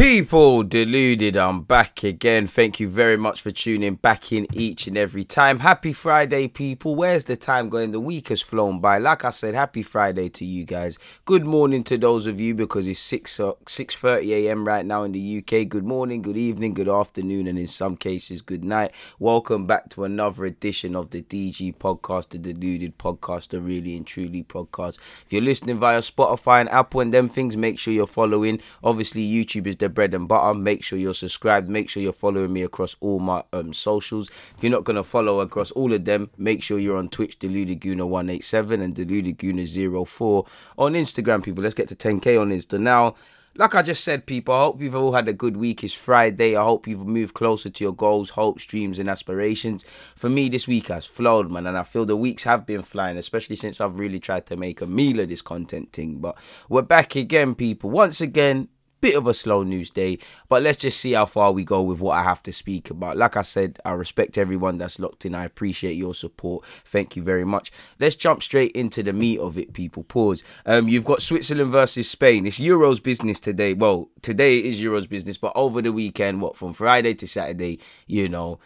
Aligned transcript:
People 0.00 0.62
deluded, 0.62 1.36
I'm 1.36 1.60
back 1.60 2.04
again. 2.04 2.46
Thank 2.46 2.80
you 2.80 2.88
very 2.88 3.18
much 3.18 3.42
for 3.42 3.50
tuning 3.50 3.96
back 3.96 4.32
in 4.32 4.46
each 4.54 4.86
and 4.86 4.96
every 4.96 5.24
time. 5.24 5.58
Happy 5.58 5.92
Friday, 5.92 6.48
people. 6.48 6.94
Where's 6.94 7.24
the 7.24 7.36
time 7.36 7.68
going? 7.68 7.90
The 7.90 8.00
week 8.00 8.28
has 8.28 8.40
flown 8.40 8.80
by. 8.80 8.96
Like 8.96 9.26
I 9.26 9.30
said, 9.30 9.54
happy 9.54 9.82
Friday 9.82 10.30
to 10.30 10.44
you 10.46 10.64
guys. 10.64 10.98
Good 11.26 11.44
morning 11.44 11.84
to 11.84 11.98
those 11.98 12.26
of 12.26 12.40
you 12.40 12.54
because 12.54 12.86
it's 12.86 12.98
6 12.98 13.40
uh, 13.40 13.52
6:30 13.66 14.30
a.m. 14.30 14.66
right 14.66 14.86
now 14.86 15.02
in 15.02 15.12
the 15.12 15.44
UK. 15.44 15.68
Good 15.68 15.84
morning, 15.84 16.22
good 16.22 16.38
evening, 16.38 16.72
good 16.72 16.88
afternoon, 16.88 17.46
and 17.46 17.58
in 17.58 17.66
some 17.66 17.94
cases, 17.94 18.40
good 18.40 18.64
night. 18.64 18.92
Welcome 19.18 19.66
back 19.66 19.90
to 19.90 20.04
another 20.04 20.46
edition 20.46 20.96
of 20.96 21.10
the 21.10 21.20
DG 21.20 21.76
podcast, 21.76 22.30
the 22.30 22.38
Deluded 22.38 22.96
podcast, 22.96 23.48
the 23.48 23.60
really 23.60 23.98
and 23.98 24.06
truly 24.06 24.44
podcast. 24.44 24.96
If 24.96 25.26
you're 25.28 25.42
listening 25.42 25.78
via 25.78 25.98
Spotify 25.98 26.62
and 26.62 26.70
Apple 26.70 27.02
and 27.02 27.12
them 27.12 27.28
things, 27.28 27.54
make 27.54 27.78
sure 27.78 27.92
you're 27.92 28.06
following. 28.06 28.62
Obviously, 28.82 29.28
YouTube 29.28 29.66
is 29.66 29.76
the 29.76 29.89
bread 29.90 30.14
and 30.14 30.28
butter. 30.28 30.58
Make 30.58 30.82
sure 30.84 30.98
you're 30.98 31.14
subscribed. 31.14 31.68
Make 31.68 31.90
sure 31.90 32.02
you're 32.02 32.12
following 32.12 32.52
me 32.52 32.62
across 32.62 32.96
all 33.00 33.18
my 33.18 33.42
um 33.52 33.72
socials. 33.72 34.28
If 34.28 34.58
you're 34.62 34.72
not 34.72 34.84
gonna 34.84 35.04
follow 35.04 35.40
across 35.40 35.70
all 35.72 35.92
of 35.92 36.04
them, 36.04 36.30
make 36.36 36.62
sure 36.62 36.78
you're 36.78 36.96
on 36.96 37.08
Twitch, 37.08 37.38
Deludeguna187 37.38 38.82
and 38.82 38.94
Deludeguna04 38.94 40.48
on 40.78 40.92
Instagram. 40.94 41.42
People, 41.42 41.62
let's 41.62 41.74
get 41.74 41.88
to 41.88 41.96
10k 41.96 42.40
on 42.40 42.50
Insta 42.50 42.80
now. 42.80 43.14
Like 43.56 43.74
I 43.74 43.82
just 43.82 44.04
said, 44.04 44.26
people, 44.26 44.54
I 44.54 44.60
hope 44.60 44.80
you've 44.80 44.94
all 44.94 45.12
had 45.12 45.26
a 45.26 45.32
good 45.32 45.56
week. 45.56 45.82
It's 45.82 45.92
Friday. 45.92 46.54
I 46.54 46.62
hope 46.62 46.86
you've 46.86 47.06
moved 47.06 47.34
closer 47.34 47.68
to 47.68 47.84
your 47.84 47.92
goals, 47.92 48.30
hopes, 48.30 48.64
dreams, 48.64 49.00
and 49.00 49.10
aspirations. 49.10 49.84
For 50.14 50.30
me, 50.30 50.48
this 50.48 50.68
week 50.68 50.86
has 50.86 51.04
flowed, 51.04 51.50
man, 51.50 51.66
and 51.66 51.76
I 51.76 51.82
feel 51.82 52.04
the 52.04 52.16
weeks 52.16 52.44
have 52.44 52.64
been 52.64 52.82
flying, 52.82 53.16
especially 53.16 53.56
since 53.56 53.80
I've 53.80 53.98
really 53.98 54.20
tried 54.20 54.46
to 54.46 54.56
make 54.56 54.80
a 54.80 54.86
meal 54.86 55.18
of 55.18 55.28
this 55.28 55.42
content 55.42 55.92
thing. 55.92 56.18
But 56.18 56.38
we're 56.68 56.82
back 56.82 57.16
again, 57.16 57.56
people. 57.56 57.90
Once 57.90 58.20
again, 58.20 58.68
bit 59.00 59.16
of 59.16 59.26
a 59.26 59.34
slow 59.34 59.62
news 59.62 59.90
day, 59.90 60.18
but 60.48 60.62
let's 60.62 60.78
just 60.78 61.00
see 61.00 61.12
how 61.12 61.26
far 61.26 61.52
we 61.52 61.64
go 61.64 61.82
with 61.82 62.00
what 62.00 62.18
I 62.18 62.22
have 62.22 62.42
to 62.44 62.52
speak 62.52 62.90
about. 62.90 63.16
Like 63.16 63.36
I 63.36 63.42
said, 63.42 63.78
I 63.84 63.92
respect 63.92 64.38
everyone 64.38 64.78
that's 64.78 64.98
locked 64.98 65.24
in. 65.24 65.34
I 65.34 65.44
appreciate 65.44 65.94
your 65.94 66.14
support. 66.14 66.64
Thank 66.84 67.16
you 67.16 67.22
very 67.22 67.44
much. 67.44 67.72
Let's 67.98 68.16
jump 68.16 68.42
straight 68.42 68.72
into 68.72 69.02
the 69.02 69.12
meat 69.12 69.38
of 69.38 69.58
it, 69.58 69.72
people. 69.72 70.04
Pause. 70.04 70.44
Um, 70.66 70.88
you've 70.88 71.04
got 71.04 71.22
Switzerland 71.22 71.70
versus 71.70 72.10
Spain. 72.10 72.46
It's 72.46 72.60
Euros 72.60 73.02
business 73.02 73.40
today. 73.40 73.74
Well, 73.74 74.08
today 74.22 74.58
is 74.58 74.82
Euros 74.82 75.08
business, 75.08 75.38
but 75.38 75.52
over 75.54 75.82
the 75.82 75.92
weekend, 75.92 76.40
what 76.40 76.56
from 76.56 76.72
Friday 76.72 77.14
to 77.14 77.26
Saturday, 77.26 77.78
you 78.06 78.28
know 78.28 78.58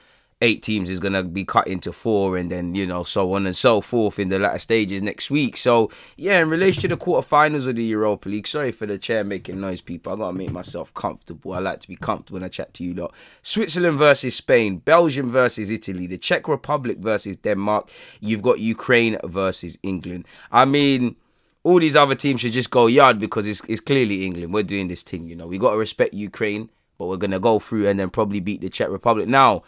eight 0.44 0.62
teams 0.62 0.90
is 0.90 1.00
going 1.00 1.14
to 1.14 1.22
be 1.24 1.44
cut 1.44 1.66
into 1.66 1.90
four 1.90 2.36
and 2.36 2.50
then 2.50 2.74
you 2.74 2.86
know 2.86 3.02
so 3.02 3.32
on 3.32 3.46
and 3.46 3.56
so 3.56 3.80
forth 3.80 4.18
in 4.18 4.28
the 4.28 4.38
latter 4.38 4.58
stages 4.58 5.00
next 5.00 5.30
week. 5.30 5.56
So 5.56 5.90
yeah 6.16 6.40
in 6.40 6.50
relation 6.50 6.82
to 6.82 6.88
the 6.88 6.96
quarterfinals 6.98 7.66
of 7.66 7.76
the 7.76 7.82
europa 7.82 8.28
league 8.28 8.46
sorry 8.46 8.70
for 8.70 8.84
the 8.86 8.98
chair 8.98 9.24
making 9.24 9.60
noise 9.60 9.80
people. 9.80 10.12
I 10.12 10.16
gotta 10.16 10.36
make 10.36 10.52
myself 10.52 10.92
comfortable. 10.92 11.54
I 11.54 11.60
like 11.60 11.80
to 11.80 11.88
be 11.88 11.96
comfortable 11.96 12.36
when 12.36 12.44
i 12.44 12.48
chat 12.48 12.74
to 12.74 12.84
you 12.84 12.92
lot. 12.94 13.14
Switzerland 13.42 13.98
versus 13.98 14.36
spain 14.36 14.76
belgium 14.76 15.30
versus 15.30 15.70
italy 15.70 16.06
the 16.06 16.18
czech 16.18 16.46
republic 16.46 16.98
versus 16.98 17.38
denmark. 17.38 17.90
You've 18.20 18.42
got 18.42 18.60
ukraine 18.60 19.18
versus 19.24 19.78
england. 19.82 20.26
I 20.52 20.66
mean 20.66 21.16
all 21.62 21.78
these 21.78 21.96
other 21.96 22.14
teams 22.14 22.42
should 22.42 22.52
just 22.52 22.70
go 22.70 22.86
yard 22.86 23.18
because 23.18 23.46
it's, 23.46 23.62
it's 23.66 23.80
clearly 23.80 24.26
england. 24.26 24.52
We're 24.52 24.62
doing 24.62 24.88
this 24.88 25.02
thing 25.02 25.26
you 25.26 25.36
know. 25.36 25.46
We 25.46 25.56
got 25.56 25.72
to 25.72 25.78
respect 25.78 26.12
ukraine 26.12 26.68
but 26.98 27.06
we're 27.06 27.16
gonna 27.16 27.40
go 27.40 27.58
through 27.58 27.88
and 27.88 27.98
then 27.98 28.10
probably 28.10 28.40
beat 28.40 28.60
the 28.60 28.68
czech 28.68 28.90
republic. 28.90 29.26
Now 29.26 29.62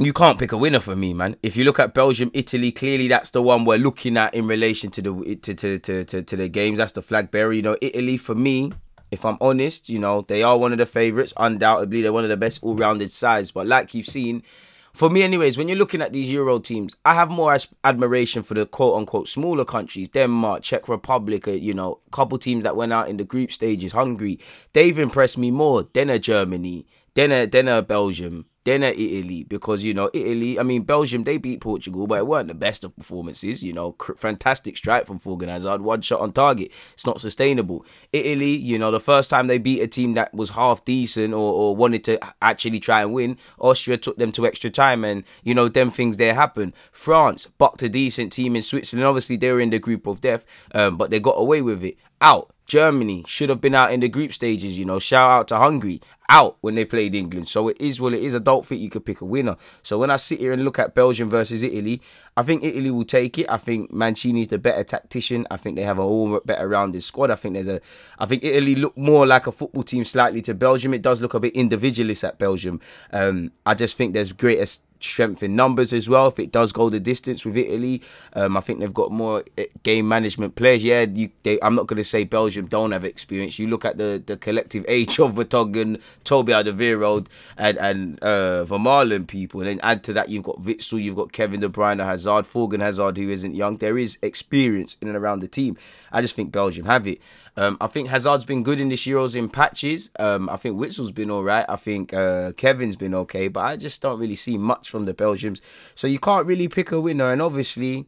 you 0.00 0.12
can't 0.12 0.38
pick 0.38 0.52
a 0.52 0.56
winner 0.56 0.78
for 0.78 0.94
me, 0.94 1.12
man. 1.12 1.34
If 1.42 1.56
you 1.56 1.64
look 1.64 1.80
at 1.80 1.92
Belgium, 1.92 2.30
Italy, 2.32 2.70
clearly 2.70 3.08
that's 3.08 3.32
the 3.32 3.42
one 3.42 3.64
we're 3.64 3.78
looking 3.78 4.16
at 4.16 4.32
in 4.32 4.46
relation 4.46 4.90
to 4.92 5.02
the 5.02 5.36
to 5.42 5.54
to 5.54 5.78
to, 5.80 6.04
to, 6.04 6.22
to 6.22 6.36
the 6.36 6.48
games. 6.48 6.78
That's 6.78 6.92
the 6.92 7.02
flag 7.02 7.32
bearer. 7.32 7.52
You 7.52 7.62
know, 7.62 7.76
Italy 7.82 8.16
for 8.16 8.36
me, 8.36 8.70
if 9.10 9.24
I'm 9.24 9.38
honest, 9.40 9.88
you 9.88 9.98
know, 9.98 10.20
they 10.20 10.44
are 10.44 10.56
one 10.56 10.70
of 10.70 10.78
the 10.78 10.86
favourites. 10.86 11.34
Undoubtedly, 11.36 12.00
they're 12.02 12.12
one 12.12 12.22
of 12.22 12.30
the 12.30 12.36
best 12.36 12.62
all-rounded 12.62 13.10
sides. 13.10 13.50
But 13.50 13.66
like 13.66 13.92
you've 13.92 14.06
seen, 14.06 14.44
for 14.92 15.10
me, 15.10 15.24
anyways, 15.24 15.58
when 15.58 15.66
you're 15.66 15.76
looking 15.76 16.00
at 16.00 16.12
these 16.12 16.30
Euro 16.30 16.60
teams, 16.60 16.94
I 17.04 17.14
have 17.14 17.28
more 17.28 17.52
as- 17.52 17.66
admiration 17.82 18.44
for 18.44 18.54
the 18.54 18.66
quote-unquote 18.66 19.26
smaller 19.26 19.64
countries, 19.64 20.08
Denmark, 20.08 20.62
Czech 20.62 20.88
Republic. 20.88 21.48
Uh, 21.48 21.52
you 21.52 21.74
know, 21.74 21.98
couple 22.12 22.38
teams 22.38 22.62
that 22.62 22.76
went 22.76 22.92
out 22.92 23.08
in 23.08 23.16
the 23.16 23.24
group 23.24 23.50
stages, 23.50 23.90
Hungary. 23.90 24.38
They've 24.74 24.98
impressed 24.98 25.38
me 25.38 25.50
more 25.50 25.88
than 25.92 26.08
a 26.08 26.20
Germany, 26.20 26.86
than 27.14 27.32
a 27.32 27.46
than 27.46 27.66
a 27.66 27.82
Belgium 27.82 28.46
then 28.68 28.82
at 28.82 28.98
Italy 28.98 29.44
because 29.44 29.82
you 29.82 29.94
know 29.94 30.10
Italy. 30.12 30.58
I 30.58 30.62
mean 30.62 30.82
Belgium 30.82 31.24
they 31.24 31.38
beat 31.38 31.60
Portugal, 31.60 32.06
but 32.06 32.18
it 32.18 32.26
weren't 32.26 32.48
the 32.48 32.54
best 32.54 32.84
of 32.84 32.94
performances. 32.94 33.62
You 33.62 33.72
know, 33.72 33.96
fantastic 34.16 34.76
strike 34.76 35.06
from 35.06 35.18
Thorgan 35.18 35.48
Hazard, 35.48 35.80
one 35.80 36.02
shot 36.02 36.20
on 36.20 36.32
target. 36.32 36.70
It's 36.92 37.06
not 37.06 37.20
sustainable. 37.20 37.86
Italy, 38.12 38.54
you 38.54 38.78
know, 38.78 38.90
the 38.90 39.00
first 39.00 39.30
time 39.30 39.46
they 39.46 39.58
beat 39.58 39.80
a 39.80 39.86
team 39.86 40.14
that 40.14 40.34
was 40.34 40.50
half 40.50 40.84
decent 40.84 41.32
or, 41.32 41.52
or 41.52 41.76
wanted 41.76 42.04
to 42.04 42.20
actually 42.42 42.80
try 42.80 43.02
and 43.02 43.14
win, 43.14 43.38
Austria 43.58 43.96
took 43.96 44.16
them 44.16 44.32
to 44.32 44.46
extra 44.46 44.70
time, 44.70 45.04
and 45.04 45.24
you 45.42 45.54
know 45.54 45.68
them 45.68 45.90
things 45.90 46.18
there 46.18 46.34
happen. 46.34 46.74
France 46.92 47.46
bucked 47.58 47.82
a 47.82 47.88
decent 47.88 48.32
team 48.32 48.54
in 48.54 48.62
Switzerland. 48.62 49.06
Obviously 49.06 49.36
they 49.36 49.50
were 49.50 49.60
in 49.60 49.70
the 49.70 49.78
group 49.78 50.06
of 50.06 50.20
death, 50.20 50.44
um, 50.74 50.96
but 50.96 51.10
they 51.10 51.20
got 51.20 51.36
away 51.38 51.62
with 51.62 51.82
it. 51.82 51.96
Out. 52.20 52.52
Germany 52.68 53.24
should 53.26 53.48
have 53.48 53.62
been 53.62 53.74
out 53.74 53.92
in 53.92 54.00
the 54.00 54.08
group 54.08 54.32
stages, 54.32 54.78
you 54.78 54.84
know. 54.84 54.98
Shout 54.98 55.30
out 55.30 55.48
to 55.48 55.56
Hungary, 55.56 56.02
out 56.28 56.58
when 56.60 56.74
they 56.74 56.84
played 56.84 57.14
England. 57.14 57.48
So 57.48 57.68
it 57.68 57.80
is 57.80 57.98
what 57.98 58.12
it 58.12 58.22
is. 58.22 58.34
I 58.34 58.40
don't 58.40 58.64
think 58.64 58.82
you 58.82 58.90
could 58.90 59.06
pick 59.06 59.22
a 59.22 59.24
winner. 59.24 59.56
So 59.82 59.96
when 59.98 60.10
I 60.10 60.16
sit 60.16 60.40
here 60.40 60.52
and 60.52 60.62
look 60.64 60.78
at 60.78 60.94
Belgium 60.94 61.30
versus 61.30 61.62
Italy, 61.62 62.02
I 62.36 62.42
think 62.42 62.62
Italy 62.62 62.90
will 62.90 63.06
take 63.06 63.38
it. 63.38 63.46
I 63.48 63.56
think 63.56 63.90
Mancini's 63.90 64.48
the 64.48 64.58
better 64.58 64.84
tactician. 64.84 65.46
I 65.50 65.56
think 65.56 65.76
they 65.76 65.82
have 65.82 65.98
a 65.98 66.02
all 66.02 66.40
better 66.44 66.68
rounded 66.68 67.02
squad. 67.02 67.30
I 67.30 67.36
think 67.36 67.54
there's 67.54 67.68
a 67.68 67.80
I 68.18 68.26
think 68.26 68.44
Italy 68.44 68.74
look 68.74 68.96
more 68.98 69.26
like 69.26 69.46
a 69.46 69.52
football 69.52 69.82
team 69.82 70.04
slightly 70.04 70.42
to 70.42 70.52
Belgium. 70.52 70.92
It 70.92 71.02
does 71.02 71.22
look 71.22 71.32
a 71.32 71.40
bit 71.40 71.54
individualist 71.54 72.22
at 72.22 72.38
Belgium. 72.38 72.80
Um, 73.12 73.52
I 73.64 73.72
just 73.72 73.96
think 73.96 74.12
there's 74.12 74.32
greater 74.32 74.66
strength 75.00 75.42
in 75.42 75.56
numbers 75.56 75.92
as 75.92 76.08
well. 76.08 76.28
If 76.28 76.38
it 76.38 76.52
does 76.52 76.72
go 76.72 76.90
the 76.90 77.00
distance 77.00 77.44
with 77.44 77.56
Italy, 77.56 78.02
um, 78.34 78.56
I 78.56 78.60
think 78.60 78.80
they've 78.80 78.92
got 78.92 79.10
more 79.10 79.44
eh, 79.56 79.66
game 79.82 80.08
management 80.08 80.54
players. 80.54 80.84
Yeah, 80.84 81.02
you, 81.02 81.30
they, 81.42 81.58
I'm 81.62 81.74
not 81.74 81.86
going 81.86 81.98
to 81.98 82.04
say 82.04 82.24
Belgium 82.24 82.66
don't 82.66 82.92
have 82.92 83.04
experience. 83.04 83.58
You 83.58 83.68
look 83.68 83.84
at 83.84 83.98
the, 83.98 84.22
the 84.24 84.36
collective 84.36 84.84
age 84.88 85.18
of 85.18 85.34
Vertonghen, 85.34 86.00
Toby 86.24 86.52
Alderweireld, 86.52 87.26
and 87.56 87.78
and 87.78 88.22
uh, 88.22 88.64
Vermaelen 88.64 89.26
people, 89.26 89.60
and 89.60 89.68
then 89.68 89.80
add 89.82 90.04
to 90.04 90.12
that 90.12 90.28
you've 90.28 90.44
got 90.44 90.60
Witsel, 90.60 91.02
you've 91.02 91.16
got 91.16 91.32
Kevin 91.32 91.60
De 91.60 91.68
Bruyne, 91.68 92.04
Hazard, 92.04 92.44
Thorgan 92.44 92.80
Hazard, 92.80 93.16
who 93.16 93.30
isn't 93.30 93.54
young. 93.54 93.76
There 93.76 93.98
is 93.98 94.18
experience 94.22 94.96
in 95.00 95.08
and 95.08 95.16
around 95.16 95.40
the 95.40 95.48
team. 95.48 95.76
I 96.12 96.20
just 96.20 96.34
think 96.34 96.52
Belgium 96.52 96.86
have 96.86 97.06
it. 97.06 97.20
Um, 97.58 97.76
I 97.80 97.88
think 97.88 98.08
Hazard's 98.08 98.44
been 98.44 98.62
good 98.62 98.80
in 98.80 98.88
this 98.88 99.04
Euros 99.04 99.34
in 99.34 99.48
patches. 99.48 100.10
Um, 100.16 100.48
I 100.48 100.54
think 100.54 100.78
Witsel's 100.78 101.10
been 101.10 101.28
all 101.28 101.42
right. 101.42 101.66
I 101.68 101.74
think 101.74 102.14
uh, 102.14 102.52
Kevin's 102.52 102.94
been 102.94 103.14
okay, 103.14 103.48
but 103.48 103.60
I 103.64 103.76
just 103.76 104.00
don't 104.00 104.20
really 104.20 104.36
see 104.36 104.56
much 104.56 104.87
from 104.88 105.04
the 105.04 105.14
Belgians. 105.14 105.60
So 105.94 106.06
you 106.06 106.18
can't 106.18 106.46
really 106.46 106.68
pick 106.68 106.92
a 106.92 107.00
winner, 107.00 107.30
and 107.32 107.42
obviously 107.42 108.06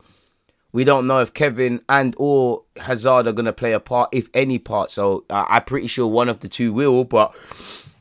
we 0.73 0.85
don't 0.85 1.07
know 1.07 1.21
if 1.21 1.35
Kevin 1.35 1.81
and 1.89 2.15
or 2.19 2.63
Hazard 2.77 3.27
are 3.27 3.33
gonna 3.33 3.53
play 3.53 3.73
a 3.73 3.81
part, 3.81 4.11
if 4.13 4.29
any 4.35 4.59
part. 4.59 4.91
So 4.91 5.25
uh, 5.31 5.45
I'm 5.49 5.65
pretty 5.65 5.87
sure 5.87 6.07
one 6.07 6.29
of 6.29 6.41
the 6.41 6.49
two 6.49 6.73
will, 6.73 7.05
but 7.05 7.35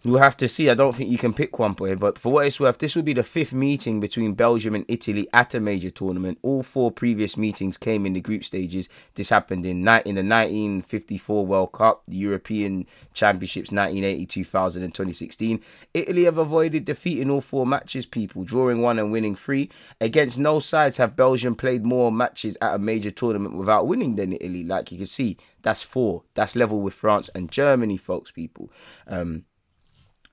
We'll 0.05 0.19
have 0.19 0.37
to 0.37 0.47
see. 0.47 0.69
I 0.69 0.75
don't 0.75 0.95
think 0.95 1.09
you 1.09 1.17
can 1.17 1.33
pick 1.33 1.59
one 1.59 1.75
player, 1.75 1.97
but 1.97 2.17
for 2.17 2.31
what 2.31 2.45
it's 2.45 2.57
worth, 2.57 2.77
this 2.77 2.95
will 2.95 3.03
be 3.03 3.11
the 3.11 3.21
fifth 3.21 3.53
meeting 3.53 3.99
between 3.99 4.33
Belgium 4.33 4.73
and 4.73 4.85
Italy 4.87 5.27
at 5.33 5.53
a 5.53 5.59
major 5.59 5.89
tournament. 5.89 6.39
All 6.41 6.63
four 6.63 6.89
previous 6.89 7.35
meetings 7.35 7.77
came 7.77 8.05
in 8.05 8.13
the 8.13 8.21
group 8.21 8.45
stages. 8.45 8.87
This 9.15 9.29
happened 9.29 9.65
in 9.65 9.79
in 9.79 10.15
the 10.15 10.23
1954 10.23 11.45
World 11.45 11.73
Cup, 11.73 12.03
the 12.07 12.15
European 12.15 12.87
Championships 13.13 13.71
1980, 13.73 14.25
2000, 14.25 14.83
and 14.83 14.93
2016. 14.93 15.59
Italy 15.93 16.23
have 16.23 16.37
avoided 16.37 16.85
defeat 16.85 17.19
in 17.19 17.29
all 17.29 17.41
four 17.41 17.65
matches, 17.65 18.05
people, 18.05 18.45
drawing 18.45 18.81
one 18.81 18.99
and 18.99 19.11
winning 19.11 19.35
three. 19.35 19.69
Against 19.99 20.39
no 20.39 20.59
sides 20.59 20.95
have 20.95 21.17
Belgium 21.17 21.55
played 21.55 21.85
more 21.85 22.09
matches 22.09 22.57
at 22.61 22.75
a 22.75 22.79
major 22.79 23.11
tournament 23.11 23.57
without 23.57 23.85
winning 23.85 24.15
than 24.15 24.31
Italy. 24.31 24.63
Like 24.63 24.93
you 24.93 24.97
can 24.97 25.07
see, 25.07 25.35
that's 25.61 25.81
four. 25.81 26.23
That's 26.35 26.55
level 26.55 26.79
with 26.79 26.93
France 26.93 27.29
and 27.35 27.51
Germany, 27.51 27.97
folks, 27.97 28.31
people. 28.31 28.71
Um, 29.05 29.43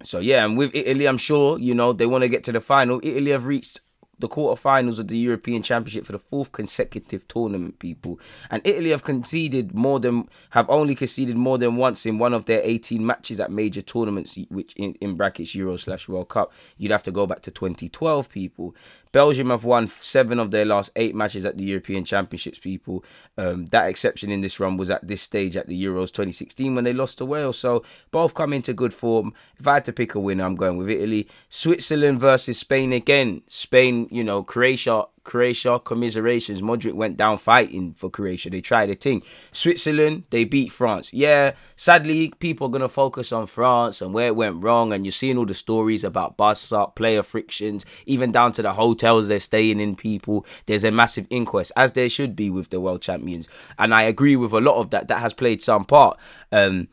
so 0.02 0.18
yeah, 0.18 0.44
and 0.44 0.56
with 0.56 0.74
Italy, 0.74 1.06
I'm 1.06 1.18
sure 1.18 1.58
you 1.58 1.74
know 1.74 1.92
they 1.92 2.06
want 2.06 2.22
to 2.22 2.28
get 2.28 2.44
to 2.44 2.52
the 2.52 2.60
final. 2.60 3.00
Italy 3.02 3.30
have 3.30 3.46
reached 3.46 3.80
the 4.18 4.28
quarterfinals 4.28 4.98
of 4.98 5.08
the 5.08 5.16
European 5.16 5.62
Championship 5.62 6.06
for 6.06 6.12
the 6.12 6.18
fourth 6.18 6.52
consecutive 6.52 7.26
tournament, 7.28 7.78
people. 7.78 8.18
And 8.50 8.66
Italy 8.66 8.90
have 8.90 9.04
conceded 9.04 9.74
more 9.74 10.00
than 10.00 10.28
have 10.50 10.68
only 10.70 10.94
conceded 10.94 11.36
more 11.36 11.58
than 11.58 11.76
once 11.76 12.06
in 12.06 12.18
one 12.18 12.32
of 12.32 12.46
their 12.46 12.60
18 12.62 13.04
matches 13.04 13.40
at 13.40 13.50
major 13.50 13.82
tournaments, 13.82 14.38
which 14.48 14.74
in, 14.74 14.94
in 14.94 15.16
brackets 15.16 15.54
Euro 15.54 15.76
slash 15.76 16.08
World 16.08 16.28
Cup. 16.28 16.52
You'd 16.76 16.92
have 16.92 17.02
to 17.04 17.12
go 17.12 17.26
back 17.26 17.42
to 17.42 17.50
2012, 17.50 18.28
people. 18.30 18.74
Belgium 19.16 19.48
have 19.48 19.64
won 19.64 19.88
seven 19.88 20.38
of 20.38 20.50
their 20.50 20.66
last 20.66 20.90
eight 20.94 21.14
matches 21.14 21.46
at 21.46 21.56
the 21.56 21.64
European 21.64 22.04
Championships, 22.04 22.58
people. 22.58 23.02
Um, 23.38 23.64
that 23.66 23.88
exception 23.88 24.30
in 24.30 24.42
this 24.42 24.60
run 24.60 24.76
was 24.76 24.90
at 24.90 25.08
this 25.08 25.22
stage 25.22 25.56
at 25.56 25.68
the 25.68 25.84
Euros 25.84 26.12
2016 26.12 26.74
when 26.74 26.84
they 26.84 26.92
lost 26.92 27.16
to 27.16 27.24
Wales. 27.24 27.58
So 27.58 27.82
both 28.10 28.34
come 28.34 28.52
into 28.52 28.74
good 28.74 28.92
form. 28.92 29.32
If 29.58 29.66
I 29.66 29.74
had 29.74 29.86
to 29.86 29.92
pick 29.94 30.14
a 30.14 30.20
winner, 30.20 30.44
I'm 30.44 30.54
going 30.54 30.76
with 30.76 30.90
Italy. 30.90 31.28
Switzerland 31.48 32.20
versus 32.20 32.58
Spain 32.58 32.92
again. 32.92 33.40
Spain, 33.48 34.05
you 34.10 34.24
know, 34.24 34.42
Croatia 34.42 35.06
Croatia, 35.26 35.80
commiserations. 35.80 36.62
Modric 36.62 36.94
went 36.94 37.16
down 37.16 37.36
fighting 37.36 37.92
for 37.94 38.08
Croatia. 38.08 38.48
They 38.48 38.60
tried 38.60 38.90
a 38.90 38.94
thing. 38.94 39.22
Switzerland, 39.52 40.22
they 40.30 40.44
beat 40.44 40.70
France. 40.70 41.12
Yeah, 41.12 41.52
sadly, 41.74 42.32
people 42.38 42.68
are 42.68 42.70
gonna 42.70 42.88
focus 42.88 43.32
on 43.32 43.46
France 43.46 44.00
and 44.00 44.14
where 44.14 44.28
it 44.28 44.36
went 44.36 44.62
wrong. 44.62 44.92
And 44.92 45.04
you're 45.04 45.12
seeing 45.12 45.36
all 45.36 45.44
the 45.44 45.52
stories 45.52 46.04
about 46.04 46.36
bus 46.36 46.72
up, 46.72 46.94
player 46.94 47.22
frictions, 47.22 47.84
even 48.06 48.30
down 48.30 48.52
to 48.52 48.62
the 48.62 48.72
hotels 48.72 49.28
they're 49.28 49.40
staying 49.40 49.80
in. 49.80 49.96
People, 49.96 50.46
there's 50.66 50.84
a 50.84 50.92
massive 50.92 51.26
inquest, 51.28 51.72
as 51.76 51.92
there 51.92 52.08
should 52.08 52.36
be 52.36 52.48
with 52.48 52.70
the 52.70 52.80
world 52.80 53.02
champions. 53.02 53.48
And 53.78 53.92
I 53.92 54.02
agree 54.02 54.36
with 54.36 54.52
a 54.52 54.60
lot 54.60 54.80
of 54.80 54.90
that. 54.90 55.08
That 55.08 55.18
has 55.18 55.34
played 55.34 55.62
some 55.62 55.84
part. 55.84 56.18
Um, 56.52 56.88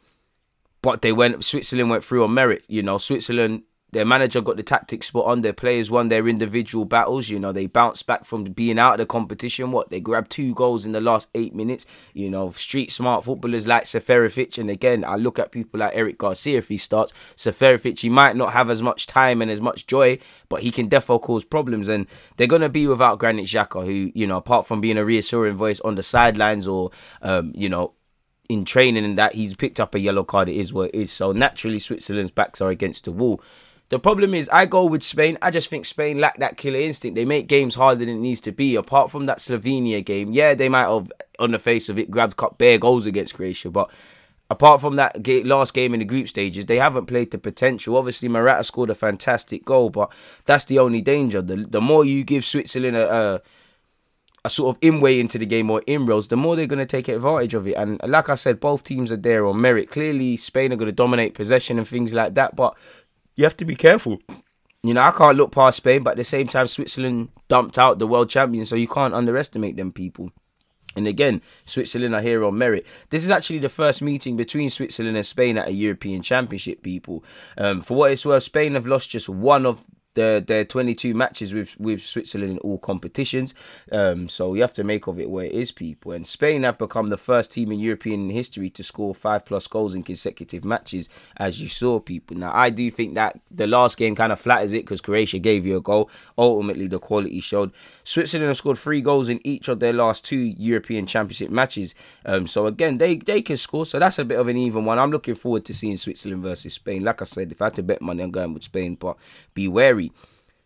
but 0.81 1.04
they 1.04 1.13
went. 1.13 1.45
Switzerland 1.45 1.92
went 1.92 2.04
through 2.04 2.24
on 2.24 2.33
merit. 2.33 2.66
You 2.68 2.81
know, 2.81 2.98
Switzerland 2.98 3.63
their 3.94 4.06
manager 4.06 4.42
got 4.42 4.57
the 4.57 4.63
tactics 4.63 5.07
spot 5.07 5.25
on. 5.25 5.42
Their 5.42 5.54
players 5.54 5.90
won 5.90 6.10
their 6.10 6.28
individual 6.28 6.84
battles. 6.84 7.30
You 7.30 7.40
know, 7.40 7.51
they 7.51 7.68
bounced 7.68 8.06
back 8.06 8.25
from 8.25 8.44
being 8.44 8.80
out 8.80 8.94
of 8.94 8.98
the 8.98 9.06
competition. 9.06 9.72
What 9.72 9.90
they 9.90 10.01
grabbed 10.01 10.31
two 10.31 10.54
goals 10.56 10.86
in 10.86 10.92
the 10.92 11.01
last 11.01 11.30
eight 11.36 11.54
minutes. 11.54 11.86
You 12.13 12.30
know, 12.30 12.51
street 12.51 12.92
smart 12.92 13.24
footballers 13.24 13.68
like 13.68 13.84
Seferovic. 13.84 14.57
And 14.57 14.69
again, 14.69 15.06
I 15.06 15.16
look 15.16 15.40
at 15.40 15.51
people 15.51 15.80
like 15.80 15.95
Eric 15.95 16.18
Garcia 16.18 16.57
if 16.57 16.69
he 16.69 16.78
starts. 16.78 17.13
Seferovic, 17.36 18.00
he 18.00 18.10
might 18.10 18.36
not 18.36 18.54
have 18.54 18.69
as 18.69 18.81
much 18.81 19.07
time 19.07 19.42
and 19.42 19.51
as 19.51 19.62
much 19.62 19.88
joy, 19.88 20.18
but 20.50 20.62
he 20.62 20.72
can 20.72 20.90
defo 20.90 21.22
cause 21.22 21.45
problems. 21.45 21.88
And 21.88 22.07
they're 22.38 22.48
gonna 22.48 22.69
be 22.69 22.88
without 22.88 23.19
Granit 23.19 23.45
Xhaka, 23.45 23.86
who 23.86 24.12
you 24.16 24.28
know, 24.28 24.38
apart 24.38 24.66
from 24.66 24.81
being 24.81 24.98
a 24.98 25.06
reassuring 25.06 25.56
voice 25.56 25.80
on 25.81 25.95
the 25.95 26.04
sidelines 26.04 26.68
or 26.68 26.92
um, 27.22 27.51
you 27.56 27.69
know 27.69 27.94
in 28.50 28.66
training 28.66 29.06
and 29.06 29.18
that 29.18 29.36
he's 29.36 29.56
picked 29.56 29.80
up 29.80 29.95
a 29.95 30.00
yellow 30.00 30.24
card. 30.24 30.50
It 30.50 30.57
is 30.57 30.74
what 30.74 30.90
it 30.90 30.95
is. 30.95 31.12
So 31.12 31.31
naturally, 31.31 31.80
Switzerland's 31.80 32.31
backs 32.31 32.62
are 32.62 32.69
against 32.69 33.06
the 33.06 33.12
wall. 33.12 33.42
The 33.94 34.00
problem 34.00 34.34
is, 34.34 34.50
I 34.50 34.66
go 34.66 34.86
with 34.86 35.04
Spain. 35.04 35.38
I 35.40 35.51
just 35.51 35.69
think 35.69 35.86
Spain 35.86 36.18
lack 36.18 36.40
that 36.40 36.57
killer 36.57 36.80
instinct. 36.80 37.16
They 37.16 37.25
make 37.25 37.45
games 37.45 37.75
harder 37.75 38.00
than 38.00 38.10
it 38.10 38.19
needs 38.19 38.40
to 38.40 38.51
be. 38.51 38.75
Apart 38.75 39.12
from 39.12 39.28
that 39.28 39.38
Slovenia 39.38 40.04
game, 40.04 40.31
yeah, 40.31 40.56
they 40.56 40.68
might 40.68 40.92
have, 40.92 41.12
on 41.38 41.51
the 41.51 41.60
face 41.60 41.90
of 41.90 42.00
it, 42.00 42.10
grabbed 42.10 42.36
bare 42.57 42.80
goals 42.80 43.06
against 43.06 43.36
Croatia. 43.36 43.69
But 43.69 43.92
apart 44.50 44.81
from 44.81 44.95
that 44.95 45.24
last 45.45 45.75
game 45.75 45.94
in 45.94 46.00
the 46.00 46.07
group 46.07 46.28
stages, 46.28 46.66
they 46.66 46.78
haven't 46.78 47.06
played 47.06 47.30
the 47.30 47.38
potential. 47.38 47.95
Obviously, 47.95 48.30
Morata 48.30 48.63
scored 48.63 48.90
a 48.90 48.95
fantastic 48.95 49.63
goal, 49.63 49.92
but 49.92 50.12
that's 50.45 50.66
the 50.66 50.80
only 50.80 51.04
danger. 51.04 51.44
The, 51.44 51.57
the 51.57 51.80
more 51.80 52.04
you 52.04 52.24
give 52.24 52.45
Switzerland 52.45 52.95
a, 52.95 53.13
a 53.13 53.42
a 54.45 54.50
sort 54.50 54.75
of 54.75 54.80
in 54.81 55.00
way 55.00 55.19
into 55.19 55.38
the 55.38 55.45
game 55.45 55.69
or 55.69 55.81
inroads, 55.88 56.28
the 56.28 56.36
more 56.36 56.56
they're 56.56 56.66
going 56.66 56.80
to 56.80 56.86
take 56.86 57.07
advantage 57.07 57.54
of 57.54 57.66
it. 57.66 57.75
And 57.75 57.98
like 58.06 58.28
I 58.28 58.36
said, 58.36 58.60
both 58.60 58.84
teams 58.84 59.10
are 59.10 59.18
there 59.18 59.45
on 59.45 59.62
merit. 59.62 59.90
Clearly, 59.90 60.36
Spain 60.36 60.74
are 60.74 60.75
going 60.75 60.90
to 60.90 60.95
dominate 60.95 61.34
possession 61.34 61.78
and 61.78 61.88
things 61.88 62.13
like 62.13 62.34
that. 62.34 62.56
But 62.56 62.75
you 63.35 63.44
have 63.44 63.57
to 63.57 63.65
be 63.65 63.75
careful. 63.75 64.19
You 64.83 64.94
know, 64.94 65.01
I 65.01 65.12
can't 65.12 65.38
look 65.38 65.51
past 65.51 65.77
Spain, 65.77 66.03
but 66.03 66.12
at 66.12 66.18
the 66.18 66.24
same 66.24 66.47
time, 66.47 66.68
Switzerland 66.68 67.30
dumped 67.47 67.77
out 67.77 68.00
the 68.00 68.07
world 68.07 68.30
champion, 68.30 68.65
so 68.65 68.75
you 68.75 68.88
can't 68.88 69.13
underestimate 69.13 69.77
them 69.77 69.91
people. 69.91 70.31
And 70.95 71.07
again, 71.07 71.41
Switzerland 71.65 72.13
are 72.13 72.21
here 72.21 72.44
on 72.44 72.57
merit. 72.57 72.85
This 73.09 73.24
is 73.24 73.30
actually 73.30 73.59
the 73.59 73.69
first 73.69 74.01
meeting 74.01 74.38
between 74.38 74.69
Switzerland 74.69 75.18
and 75.18 75.25
Spain 75.25 75.57
at 75.57 75.68
a 75.68 75.71
European 75.71 76.21
Championship, 76.21 76.83
people. 76.83 77.24
Um, 77.57 77.81
for 77.81 77.97
what 77.97 78.12
it's 78.12 78.25
worth, 78.25 78.44
Spain 78.44 78.74
have 78.74 78.85
lost 78.85 79.09
just 79.09 79.30
one 79.30 79.65
of 79.65 79.81
their 80.15 80.39
their 80.39 80.65
22 80.65 81.13
matches 81.13 81.54
with 81.54 81.80
with 81.80 82.01
Switzerland 82.01 82.54
in 82.54 82.57
all 82.60 82.77
competitions. 82.77 83.54
Um, 83.92 84.27
so 84.30 84.54
you 84.54 84.62
have 84.62 84.74
to 84.75 84.83
make 84.83 85.07
of 85.07 85.19
it 85.19 85.30
where 85.30 85.45
it 85.45 85.51
is, 85.51 85.71
people. 85.71 86.12
And 86.12 86.25
Spain 86.27 86.63
have 86.63 86.77
become 86.77 87.07
the 87.07 87.18
first 87.18 87.51
team 87.51 87.71
in 87.71 87.80
European 87.80 88.30
history 88.30 88.69
to 88.71 88.83
score 88.83 89.15
five 89.15 89.45
plus 89.45 89.68
goals 89.68 89.95
in 89.95 90.04
consecutive 90.04 90.63
matches, 90.63 91.10
as 91.38 91.62
you 91.62 91.68
saw, 91.68 92.00
people. 92.00 92.38
Now 92.38 92.51
I 92.54 92.69
do 92.69 92.89
think 92.92 93.15
that 93.15 93.39
the 93.51 93.68
last 93.68 93.98
game 93.98 94.15
kind 94.15 94.31
of 94.31 94.39
flatters 94.39 94.74
it 94.74 94.86
because 94.86 95.01
Croatia 95.01 95.39
gave 95.39 95.65
you 95.65 95.77
a 95.77 95.81
goal. 95.81 96.10
Ultimately, 96.38 96.88
the 96.88 97.00
quality 97.00 97.39
showed. 97.39 97.71
Switzerland 98.04 98.50
have 98.50 98.58
scored 98.58 98.78
three 98.78 99.02
goals 99.02 99.30
in 99.30 99.40
each 99.46 99.68
of 99.68 99.80
their 99.80 99.94
last 99.94 100.26
two 100.26 100.38
European 100.38 101.06
Championship 101.06 101.50
matches. 101.50 101.96
Um, 102.26 102.48
so 102.48 102.68
again, 102.68 102.98
they 102.98 103.18
they 103.18 103.42
can 103.42 103.58
score. 103.58 103.86
So 103.86 104.00
that's 104.00 104.20
a 104.20 104.26
bit 104.26 104.40
of 104.40 104.48
an 104.48 104.58
even 104.58 104.86
one. 104.86 105.00
I'm 105.00 105.12
looking 105.12 105.36
forward 105.36 105.66
to 105.66 105.74
seeing 105.74 105.98
Switzerland 105.98 106.44
versus 106.44 106.74
Spain. 106.74 107.04
Like 107.04 107.22
I 107.22 107.26
said, 107.26 107.52
if 107.52 107.62
I 107.62 107.66
had 107.66 107.76
to 107.76 107.84
bet 107.84 108.02
money, 108.02 108.24
I'm 108.24 108.32
going 108.32 108.54
with 108.54 108.64
Spain, 108.64 108.96
but 108.96 109.18
be 109.54 109.68
wary. 109.68 110.12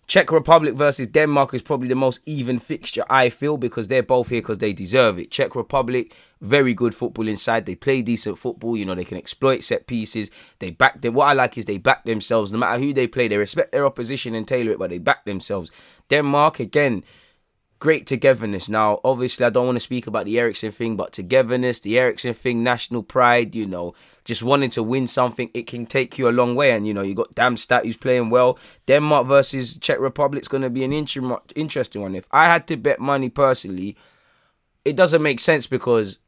Czech 0.07 0.31
Republic 0.31 0.73
versus 0.73 1.09
Denmark 1.09 1.53
is 1.53 1.61
probably 1.61 1.89
the 1.89 1.95
most 1.95 2.21
even 2.25 2.59
fixture 2.59 3.03
I 3.09 3.29
feel 3.29 3.57
because 3.57 3.89
they're 3.89 4.01
both 4.01 4.29
here 4.29 4.41
because 4.41 4.59
they 4.59 4.71
deserve 4.71 5.19
it. 5.19 5.31
Czech 5.31 5.53
Republic, 5.53 6.15
very 6.39 6.73
good 6.73 6.95
football 6.95 7.27
inside. 7.27 7.65
They 7.65 7.75
play 7.75 8.01
decent 8.01 8.37
football. 8.37 8.77
You 8.77 8.85
know, 8.85 8.95
they 8.95 9.03
can 9.03 9.17
exploit 9.17 9.65
set 9.65 9.85
pieces. 9.85 10.31
They 10.59 10.69
back 10.69 11.01
them. 11.01 11.13
What 11.13 11.25
I 11.25 11.33
like 11.33 11.57
is 11.57 11.65
they 11.65 11.77
back 11.77 12.05
themselves. 12.05 12.53
No 12.53 12.57
matter 12.57 12.81
who 12.81 12.93
they 12.93 13.07
play, 13.07 13.27
they 13.27 13.37
respect 13.37 13.73
their 13.73 13.85
opposition 13.85 14.33
and 14.33 14.47
tailor 14.47 14.71
it, 14.71 14.79
but 14.79 14.91
they 14.91 14.97
back 14.97 15.25
themselves. 15.25 15.71
Denmark, 16.07 16.61
again, 16.61 17.03
great 17.79 18.07
togetherness. 18.07 18.69
Now, 18.69 18.99
obviously, 19.03 19.45
I 19.45 19.49
don't 19.49 19.65
want 19.65 19.75
to 19.75 19.81
speak 19.81 20.07
about 20.07 20.25
the 20.25 20.39
Eriksen 20.39 20.71
thing, 20.71 20.95
but 20.95 21.11
togetherness, 21.11 21.79
the 21.79 21.97
Eriksen 21.97 22.33
thing, 22.33 22.63
national 22.63 23.03
pride, 23.03 23.55
you 23.55 23.65
know, 23.65 23.93
just 24.25 24.43
wanting 24.43 24.69
to 24.71 24.83
win 24.83 25.07
something, 25.07 25.49
it 25.53 25.67
can 25.67 25.85
take 25.85 26.17
you 26.17 26.27
a 26.27 26.31
long 26.31 26.55
way. 26.55 26.71
And 26.71 26.85
you 26.87 26.93
know, 26.93 27.01
you 27.01 27.15
got 27.15 27.35
Damsgaard 27.35 27.83
who's 27.83 27.97
playing 27.97 28.29
well. 28.29 28.59
Denmark 28.85 29.27
versus 29.27 29.77
Czech 29.77 29.99
Republic's 29.99 30.47
going 30.47 30.63
to 30.63 30.69
be 30.69 30.83
an 30.83 30.93
interesting 30.93 32.01
one. 32.01 32.15
If 32.15 32.27
I 32.31 32.45
had 32.45 32.67
to 32.67 32.77
bet 32.77 32.99
money 32.99 33.29
personally, 33.29 33.95
it 34.83 34.95
doesn't 34.95 35.21
make 35.21 35.39
sense 35.39 35.67
because 35.67 36.19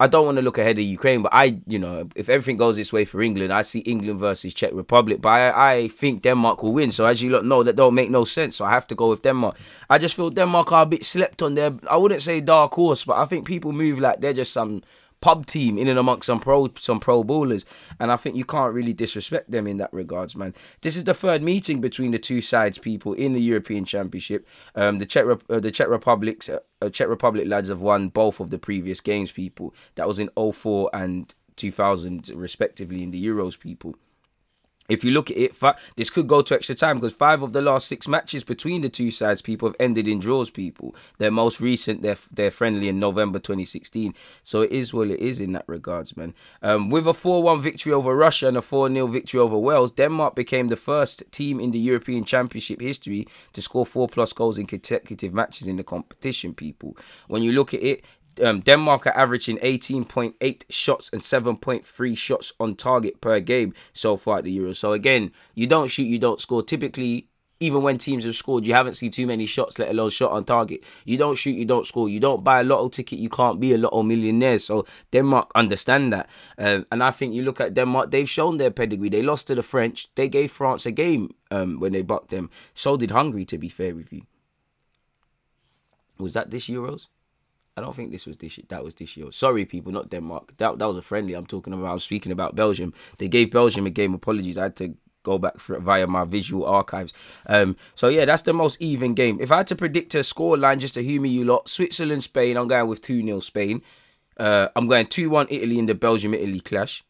I 0.00 0.06
don't 0.06 0.24
want 0.24 0.38
to 0.38 0.42
look 0.42 0.56
ahead 0.56 0.78
of 0.78 0.84
Ukraine, 0.84 1.20
but 1.20 1.34
I, 1.34 1.60
you 1.66 1.78
know, 1.78 2.08
if 2.16 2.30
everything 2.30 2.56
goes 2.56 2.76
this 2.76 2.90
way 2.90 3.04
for 3.04 3.20
England, 3.20 3.52
I 3.52 3.60
see 3.60 3.80
England 3.80 4.18
versus 4.18 4.54
Czech 4.54 4.70
Republic. 4.72 5.20
But 5.20 5.28
I, 5.28 5.72
I 5.74 5.88
think 5.88 6.22
Denmark 6.22 6.62
will 6.62 6.72
win. 6.72 6.90
So 6.90 7.04
as 7.04 7.22
you 7.22 7.42
know, 7.42 7.62
that 7.62 7.76
don't 7.76 7.94
make 7.94 8.08
no 8.08 8.24
sense. 8.24 8.56
So 8.56 8.64
I 8.64 8.70
have 8.70 8.86
to 8.86 8.94
go 8.94 9.10
with 9.10 9.20
Denmark. 9.20 9.58
I 9.90 9.98
just 9.98 10.14
feel 10.14 10.30
Denmark 10.30 10.72
are 10.72 10.84
a 10.84 10.86
bit 10.86 11.04
slept 11.04 11.42
on 11.42 11.54
there. 11.54 11.74
I 11.88 11.98
wouldn't 11.98 12.22
say 12.22 12.40
dark 12.40 12.72
horse, 12.72 13.04
but 13.04 13.18
I 13.18 13.26
think 13.26 13.46
people 13.46 13.72
move 13.72 13.98
like 13.98 14.22
they're 14.22 14.32
just 14.32 14.54
some 14.54 14.82
pub 15.20 15.46
team 15.46 15.78
in 15.78 15.88
and 15.88 15.98
amongst 15.98 16.26
some 16.26 16.40
pro 16.40 16.68
some 16.78 17.00
pro 17.00 17.22
bowlers, 17.22 17.64
and 17.98 18.10
I 18.10 18.16
think 18.16 18.36
you 18.36 18.44
can't 18.44 18.74
really 18.74 18.92
disrespect 18.92 19.50
them 19.50 19.66
in 19.66 19.78
that 19.78 19.92
regards, 19.92 20.36
man. 20.36 20.54
This 20.80 20.96
is 20.96 21.04
the 21.04 21.14
third 21.14 21.42
meeting 21.42 21.80
between 21.80 22.10
the 22.10 22.18
two 22.18 22.40
sides, 22.40 22.78
people 22.78 23.12
in 23.12 23.32
the 23.32 23.42
European 23.42 23.84
Championship. 23.84 24.46
Um, 24.74 24.98
the 24.98 25.06
Czech 25.06 25.26
uh, 25.26 25.60
the 25.60 25.70
Czech 25.70 25.88
Republic's 25.88 26.48
uh, 26.48 26.90
Czech 26.90 27.08
Republic 27.08 27.46
lads 27.46 27.68
have 27.68 27.80
won 27.80 28.08
both 28.08 28.40
of 28.40 28.50
the 28.50 28.58
previous 28.58 29.00
games, 29.00 29.32
people. 29.32 29.74
That 29.94 30.08
was 30.08 30.18
in 30.18 30.30
04 30.36 30.90
and 30.92 31.34
2000 31.56 32.30
respectively 32.34 33.02
in 33.02 33.10
the 33.10 33.26
Euros, 33.26 33.58
people 33.58 33.96
if 34.90 35.04
you 35.04 35.12
look 35.12 35.30
at 35.30 35.36
it, 35.36 35.54
this 35.96 36.10
could 36.10 36.26
go 36.26 36.42
to 36.42 36.54
extra 36.54 36.74
time 36.74 36.96
because 36.96 37.14
five 37.14 37.42
of 37.42 37.52
the 37.52 37.62
last 37.62 37.86
six 37.86 38.08
matches 38.08 38.44
between 38.44 38.82
the 38.82 38.88
two 38.88 39.10
sides, 39.10 39.40
people 39.40 39.68
have 39.68 39.76
ended 39.78 40.08
in 40.08 40.18
draws. 40.18 40.50
People, 40.50 40.94
their 41.18 41.30
most 41.30 41.60
recent, 41.60 42.02
they're 42.02 42.16
they're 42.32 42.50
friendly 42.50 42.88
in 42.88 42.98
November 42.98 43.38
2016. 43.38 44.14
So 44.42 44.62
it 44.62 44.72
is 44.72 44.92
what 44.92 45.08
it 45.08 45.20
is 45.20 45.40
in 45.40 45.52
that 45.52 45.64
regards, 45.68 46.16
man. 46.16 46.34
Um, 46.60 46.90
with 46.90 47.06
a 47.06 47.12
4-1 47.12 47.60
victory 47.60 47.92
over 47.92 48.16
Russia 48.16 48.48
and 48.48 48.56
a 48.56 48.60
4-0 48.60 49.10
victory 49.12 49.40
over 49.40 49.56
Wales, 49.56 49.92
Denmark 49.92 50.34
became 50.34 50.68
the 50.68 50.76
first 50.76 51.22
team 51.30 51.60
in 51.60 51.70
the 51.70 51.78
European 51.78 52.24
Championship 52.24 52.80
history 52.80 53.28
to 53.52 53.62
score 53.62 53.86
four 53.86 54.08
plus 54.08 54.32
goals 54.32 54.58
in 54.58 54.66
consecutive 54.66 55.32
matches 55.32 55.68
in 55.68 55.76
the 55.76 55.84
competition. 55.84 56.52
People, 56.52 56.96
when 57.28 57.42
you 57.42 57.52
look 57.52 57.72
at 57.72 57.82
it, 57.82 58.04
um, 58.42 58.60
Denmark 58.60 59.06
are 59.06 59.16
averaging 59.16 59.58
18.8 59.58 60.64
shots 60.68 61.10
and 61.12 61.22
7.3 61.22 62.18
shots 62.18 62.52
on 62.58 62.74
target 62.74 63.20
per 63.20 63.40
game 63.40 63.74
so 63.92 64.16
far 64.16 64.38
at 64.38 64.44
the 64.44 64.58
Euros. 64.58 64.76
So 64.76 64.92
again, 64.92 65.32
you 65.54 65.66
don't 65.66 65.88
shoot, 65.88 66.04
you 66.04 66.18
don't 66.18 66.40
score. 66.40 66.62
Typically, 66.62 67.28
even 67.60 67.82
when 67.82 67.98
teams 67.98 68.24
have 68.24 68.34
scored, 68.34 68.66
you 68.66 68.72
haven't 68.72 68.94
seen 68.94 69.10
too 69.10 69.26
many 69.26 69.44
shots, 69.44 69.78
let 69.78 69.90
alone 69.90 70.08
shot 70.08 70.32
on 70.32 70.44
target. 70.44 70.82
You 71.04 71.18
don't 71.18 71.36
shoot, 71.36 71.50
you 71.50 71.66
don't 71.66 71.86
score. 71.86 72.08
You 72.08 72.18
don't 72.18 72.42
buy 72.42 72.60
a 72.60 72.64
lotto 72.64 72.88
ticket, 72.88 73.18
you 73.18 73.28
can't 73.28 73.60
be 73.60 73.74
a 73.74 73.78
lotto 73.78 74.02
millionaire. 74.02 74.58
So 74.58 74.86
Denmark 75.12 75.52
understand 75.54 76.12
that. 76.14 76.28
Um, 76.56 76.86
and 76.90 77.02
I 77.04 77.10
think 77.10 77.34
you 77.34 77.42
look 77.42 77.60
at 77.60 77.74
Denmark, 77.74 78.10
they've 78.10 78.28
shown 78.28 78.56
their 78.56 78.70
pedigree. 78.70 79.10
They 79.10 79.22
lost 79.22 79.46
to 79.48 79.54
the 79.54 79.62
French. 79.62 80.08
They 80.14 80.28
gave 80.28 80.50
France 80.50 80.86
a 80.86 80.90
game 80.90 81.34
um, 81.50 81.78
when 81.78 81.92
they 81.92 82.02
bucked 82.02 82.30
them. 82.30 82.48
So 82.74 82.96
did 82.96 83.10
Hungary, 83.10 83.44
to 83.44 83.58
be 83.58 83.68
fair 83.68 83.94
with 83.94 84.10
you. 84.10 84.22
Was 86.18 86.32
that 86.32 86.50
this 86.50 86.66
Euros? 86.66 87.08
I 87.80 87.84
don't 87.84 87.96
think 87.96 88.10
this 88.10 88.26
was 88.26 88.36
this. 88.36 88.60
That 88.68 88.84
was 88.84 88.94
this 88.94 89.16
year. 89.16 89.32
Sorry, 89.32 89.64
people, 89.64 89.90
not 89.90 90.10
Denmark. 90.10 90.56
That 90.58 90.78
that 90.78 90.86
was 90.86 90.98
a 90.98 91.02
friendly. 91.02 91.34
I'm 91.34 91.46
talking 91.46 91.72
about. 91.72 91.92
I'm 91.92 91.98
speaking 91.98 92.30
about 92.30 92.54
Belgium. 92.54 92.92
They 93.16 93.28
gave 93.28 93.50
Belgium 93.50 93.86
a 93.86 93.90
game. 93.90 94.12
Apologies. 94.12 94.58
I 94.58 94.64
had 94.64 94.76
to 94.76 94.94
go 95.22 95.38
back 95.38 95.58
for 95.58 95.78
via 95.80 96.06
my 96.06 96.24
visual 96.24 96.66
archives. 96.66 97.14
Um, 97.46 97.76
so 97.94 98.08
yeah, 98.08 98.26
that's 98.26 98.42
the 98.42 98.52
most 98.52 98.80
even 98.82 99.14
game. 99.14 99.38
If 99.40 99.50
I 99.50 99.58
had 99.58 99.66
to 99.68 99.76
predict 99.76 100.14
a 100.14 100.22
score 100.22 100.58
line 100.58 100.78
just 100.78 100.94
to 100.94 101.02
humor 101.02 101.26
you 101.26 101.44
lot, 101.44 101.70
Switzerland, 101.70 102.22
Spain, 102.22 102.56
I'm 102.56 102.68
going 102.68 102.86
with 102.86 103.00
2 103.00 103.24
0 103.24 103.40
Spain. 103.40 103.82
Uh, 104.36 104.68
I'm 104.76 104.86
going 104.86 105.06
2 105.06 105.30
1 105.30 105.46
Italy 105.50 105.78
in 105.78 105.86
the 105.86 105.94
Belgium 105.94 106.34
Italy 106.34 106.60
clash. 106.60 107.02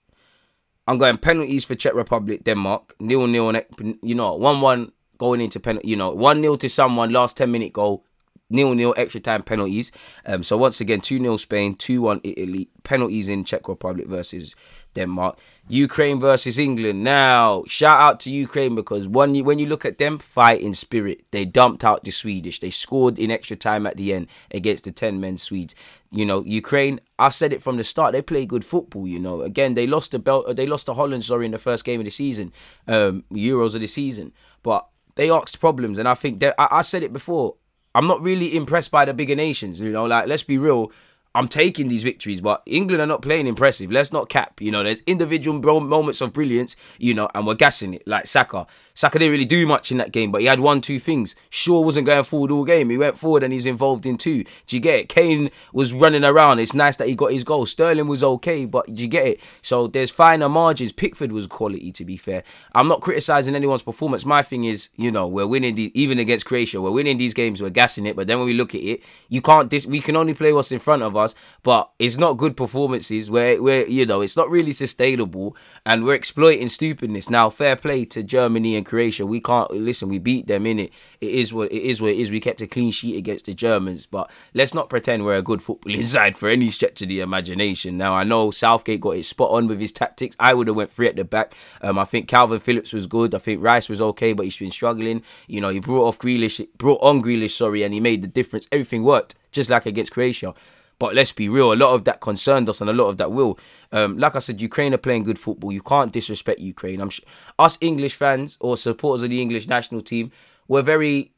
I'm 0.86 0.98
going 0.98 1.18
penalties 1.18 1.64
for 1.64 1.74
Czech 1.74 1.94
Republic, 1.94 2.44
Denmark. 2.44 2.94
Nil 3.00 3.26
nil, 3.26 3.60
you 4.02 4.14
know, 4.14 4.34
1 4.36 4.60
1 4.60 4.92
going 5.18 5.40
into 5.40 5.58
penalty, 5.58 5.88
you 5.88 5.96
know, 5.96 6.10
1 6.10 6.42
0 6.42 6.56
to 6.56 6.68
someone, 6.68 7.12
last 7.12 7.36
10 7.36 7.50
minute 7.50 7.72
goal 7.72 8.04
nil 8.50 8.74
nil 8.74 8.94
extra 8.96 9.20
time 9.20 9.42
penalties. 9.42 9.92
Um, 10.26 10.42
so 10.42 10.56
once 10.56 10.80
again, 10.80 11.00
two 11.00 11.18
0 11.18 11.36
Spain, 11.36 11.74
two 11.74 12.02
one 12.02 12.20
Italy. 12.24 12.68
Penalties 12.82 13.28
in 13.28 13.44
Czech 13.44 13.68
Republic 13.68 14.08
versus 14.08 14.54
Denmark. 14.94 15.38
Ukraine 15.68 16.18
versus 16.18 16.58
England. 16.58 17.04
Now, 17.04 17.62
shout 17.66 18.00
out 18.00 18.20
to 18.20 18.30
Ukraine 18.30 18.74
because 18.74 19.06
when 19.06 19.34
you, 19.34 19.44
when 19.44 19.58
you 19.58 19.66
look 19.66 19.84
at 19.84 19.98
them, 19.98 20.18
fighting 20.18 20.74
spirit. 20.74 21.24
They 21.30 21.44
dumped 21.44 21.84
out 21.84 22.04
the 22.04 22.10
Swedish. 22.10 22.58
They 22.58 22.70
scored 22.70 23.18
in 23.18 23.30
extra 23.30 23.56
time 23.56 23.86
at 23.86 23.96
the 23.96 24.12
end 24.12 24.26
against 24.50 24.84
the 24.84 24.92
10 24.92 25.20
men 25.20 25.38
Swedes. 25.38 25.74
You 26.10 26.26
know, 26.26 26.42
Ukraine, 26.44 27.00
I've 27.18 27.34
said 27.34 27.52
it 27.52 27.62
from 27.62 27.76
the 27.76 27.84
start, 27.84 28.12
they 28.12 28.22
play 28.22 28.46
good 28.46 28.64
football, 28.64 29.06
you 29.06 29.20
know. 29.20 29.42
Again, 29.42 29.74
they 29.74 29.86
lost 29.86 30.10
the 30.10 30.18
belt 30.18 30.56
they 30.56 30.66
lost 30.66 30.86
to 30.86 30.94
Holland, 30.94 31.24
sorry, 31.24 31.46
in 31.46 31.52
the 31.52 31.58
first 31.58 31.84
game 31.84 32.00
of 32.00 32.04
the 32.04 32.10
season, 32.10 32.52
um, 32.88 33.24
Euros 33.32 33.74
of 33.74 33.80
the 33.80 33.86
season. 33.86 34.32
But 34.62 34.88
they 35.14 35.30
asked 35.30 35.60
problems, 35.60 35.98
and 35.98 36.08
I 36.08 36.14
think 36.14 36.40
that 36.40 36.54
I, 36.58 36.68
I 36.78 36.82
said 36.82 37.02
it 37.02 37.12
before. 37.12 37.56
I'm 37.94 38.06
not 38.06 38.22
really 38.22 38.56
impressed 38.56 38.90
by 38.90 39.04
the 39.04 39.14
bigger 39.14 39.34
nations, 39.34 39.80
you 39.80 39.90
know, 39.90 40.04
like 40.04 40.26
let's 40.26 40.42
be 40.44 40.58
real 40.58 40.92
I'm 41.32 41.46
taking 41.46 41.86
these 41.88 42.02
victories, 42.02 42.40
but 42.40 42.62
England 42.66 43.00
are 43.00 43.06
not 43.06 43.22
playing 43.22 43.46
impressive. 43.46 43.92
Let's 43.92 44.12
not 44.12 44.28
cap. 44.28 44.60
You 44.60 44.72
know, 44.72 44.82
there's 44.82 45.00
individual 45.06 45.60
moments 45.80 46.20
of 46.20 46.32
brilliance, 46.32 46.74
you 46.98 47.14
know, 47.14 47.28
and 47.34 47.46
we're 47.46 47.54
gassing 47.54 47.94
it. 47.94 48.06
Like 48.06 48.26
Saka. 48.26 48.66
Saka 48.94 49.18
didn't 49.18 49.32
really 49.32 49.44
do 49.44 49.64
much 49.64 49.92
in 49.92 49.98
that 49.98 50.10
game, 50.10 50.32
but 50.32 50.40
he 50.40 50.48
had 50.48 50.58
one, 50.58 50.80
two 50.80 50.98
things. 50.98 51.36
Shaw 51.48 51.82
wasn't 51.82 52.06
going 52.06 52.24
forward 52.24 52.50
all 52.50 52.64
game. 52.64 52.90
He 52.90 52.98
went 52.98 53.16
forward 53.16 53.44
and 53.44 53.52
he's 53.52 53.64
involved 53.64 54.06
in 54.06 54.16
two. 54.16 54.42
Do 54.66 54.76
you 54.76 54.80
get 54.80 54.98
it? 54.98 55.08
Kane 55.08 55.50
was 55.72 55.92
running 55.92 56.24
around. 56.24 56.58
It's 56.58 56.74
nice 56.74 56.96
that 56.96 57.06
he 57.06 57.14
got 57.14 57.32
his 57.32 57.44
goal. 57.44 57.64
Sterling 57.64 58.08
was 58.08 58.24
okay, 58.24 58.64
but 58.64 58.92
do 58.92 59.00
you 59.00 59.08
get 59.08 59.26
it? 59.26 59.40
So 59.62 59.86
there's 59.86 60.10
finer 60.10 60.48
margins. 60.48 60.90
Pickford 60.90 61.30
was 61.30 61.46
quality, 61.46 61.92
to 61.92 62.04
be 62.04 62.16
fair. 62.16 62.42
I'm 62.74 62.88
not 62.88 63.02
criticizing 63.02 63.54
anyone's 63.54 63.82
performance. 63.82 64.26
My 64.26 64.42
thing 64.42 64.64
is, 64.64 64.88
you 64.96 65.12
know, 65.12 65.28
we're 65.28 65.46
winning, 65.46 65.76
the, 65.76 65.92
even 65.98 66.18
against 66.18 66.44
Croatia, 66.44 66.80
we're 66.80 66.90
winning 66.90 67.18
these 67.18 67.34
games, 67.34 67.62
we're 67.62 67.70
gassing 67.70 68.04
it, 68.04 68.16
but 68.16 68.26
then 68.26 68.38
when 68.38 68.46
we 68.46 68.54
look 68.54 68.74
at 68.74 68.80
it, 68.82 69.02
you 69.28 69.40
can't, 69.40 69.70
dis- 69.70 69.86
we 69.86 70.00
can 70.00 70.16
only 70.16 70.34
play 70.34 70.52
what's 70.52 70.72
in 70.72 70.80
front 70.80 71.04
of 71.04 71.16
us 71.16 71.19
but 71.62 71.90
it's 71.98 72.16
not 72.16 72.36
good 72.36 72.56
performances 72.56 73.30
where 73.30 73.62
where 73.62 73.86
you 73.86 74.06
know 74.06 74.20
it's 74.20 74.36
not 74.36 74.50
really 74.50 74.72
sustainable, 74.72 75.56
and 75.84 76.04
we're 76.04 76.14
exploiting 76.14 76.68
stupidness. 76.68 77.30
Now, 77.30 77.50
fair 77.50 77.76
play 77.76 78.04
to 78.06 78.22
Germany 78.22 78.76
and 78.76 78.86
Croatia. 78.86 79.26
We 79.26 79.40
can't 79.40 79.70
listen. 79.70 80.08
We 80.08 80.18
beat 80.18 80.46
them 80.46 80.66
in 80.66 80.78
it. 80.78 80.92
It 81.20 81.30
is 81.30 81.52
what 81.52 81.72
it 81.72 81.82
is. 81.82 82.00
What 82.00 82.12
it 82.12 82.18
is. 82.18 82.30
We 82.30 82.40
kept 82.40 82.60
a 82.60 82.66
clean 82.66 82.92
sheet 82.92 83.16
against 83.16 83.46
the 83.46 83.54
Germans, 83.54 84.06
but 84.06 84.30
let's 84.54 84.74
not 84.74 84.90
pretend 84.90 85.24
we're 85.24 85.36
a 85.36 85.42
good 85.42 85.60
footballing 85.60 86.06
side 86.14 86.36
for 86.36 86.48
any 86.48 86.70
stretch 86.70 87.02
of 87.02 87.08
the 87.08 87.20
imagination. 87.20 87.96
Now, 87.96 88.14
I 88.14 88.24
know 88.24 88.50
Southgate 88.50 89.00
got 89.00 89.16
it 89.16 89.24
spot 89.24 89.50
on 89.50 89.66
with 89.68 89.80
his 89.80 89.92
tactics. 89.92 90.36
I 90.38 90.54
would 90.54 90.66
have 90.66 90.76
went 90.76 90.90
three 90.90 91.08
at 91.08 91.16
the 91.16 91.24
back. 91.24 91.54
Um, 91.82 91.98
I 91.98 92.04
think 92.04 92.28
Kalvin 92.28 92.60
Phillips 92.60 92.92
was 92.92 93.06
good. 93.06 93.34
I 93.34 93.38
think 93.38 93.62
Rice 93.62 93.88
was 93.88 94.00
okay, 94.00 94.32
but 94.32 94.44
he's 94.44 94.58
been 94.58 94.70
struggling. 94.70 95.22
You 95.46 95.60
know, 95.60 95.68
he 95.68 95.80
brought 95.80 96.06
off 96.06 96.18
Grealish, 96.18 96.66
brought 96.76 97.02
on 97.02 97.22
Grealish, 97.22 97.52
sorry, 97.52 97.82
and 97.82 97.94
he 97.94 98.00
made 98.00 98.22
the 98.22 98.28
difference. 98.28 98.68
Everything 98.72 99.02
worked 99.02 99.34
just 99.52 99.70
like 99.70 99.86
against 99.86 100.12
Croatia. 100.12 100.54
But 101.00 101.14
let's 101.14 101.32
be 101.32 101.48
real, 101.48 101.72
a 101.72 101.74
lot 101.74 101.94
of 101.94 102.04
that 102.04 102.20
concerned 102.20 102.68
us, 102.68 102.82
and 102.82 102.90
a 102.90 102.92
lot 102.92 103.06
of 103.06 103.16
that 103.16 103.32
will. 103.32 103.58
Um, 103.90 104.18
like 104.18 104.36
I 104.36 104.38
said, 104.38 104.60
Ukraine 104.60 104.92
are 104.92 104.98
playing 104.98 105.24
good 105.24 105.38
football. 105.38 105.72
You 105.72 105.80
can't 105.80 106.12
disrespect 106.12 106.60
Ukraine. 106.60 107.00
I'm 107.00 107.08
sh- 107.08 107.22
us 107.58 107.78
English 107.80 108.14
fans 108.14 108.58
or 108.60 108.76
supporters 108.76 109.24
of 109.24 109.30
the 109.30 109.40
English 109.40 109.66
national 109.66 110.02
team. 110.02 110.30
We're 110.68 110.82
very 110.82 111.32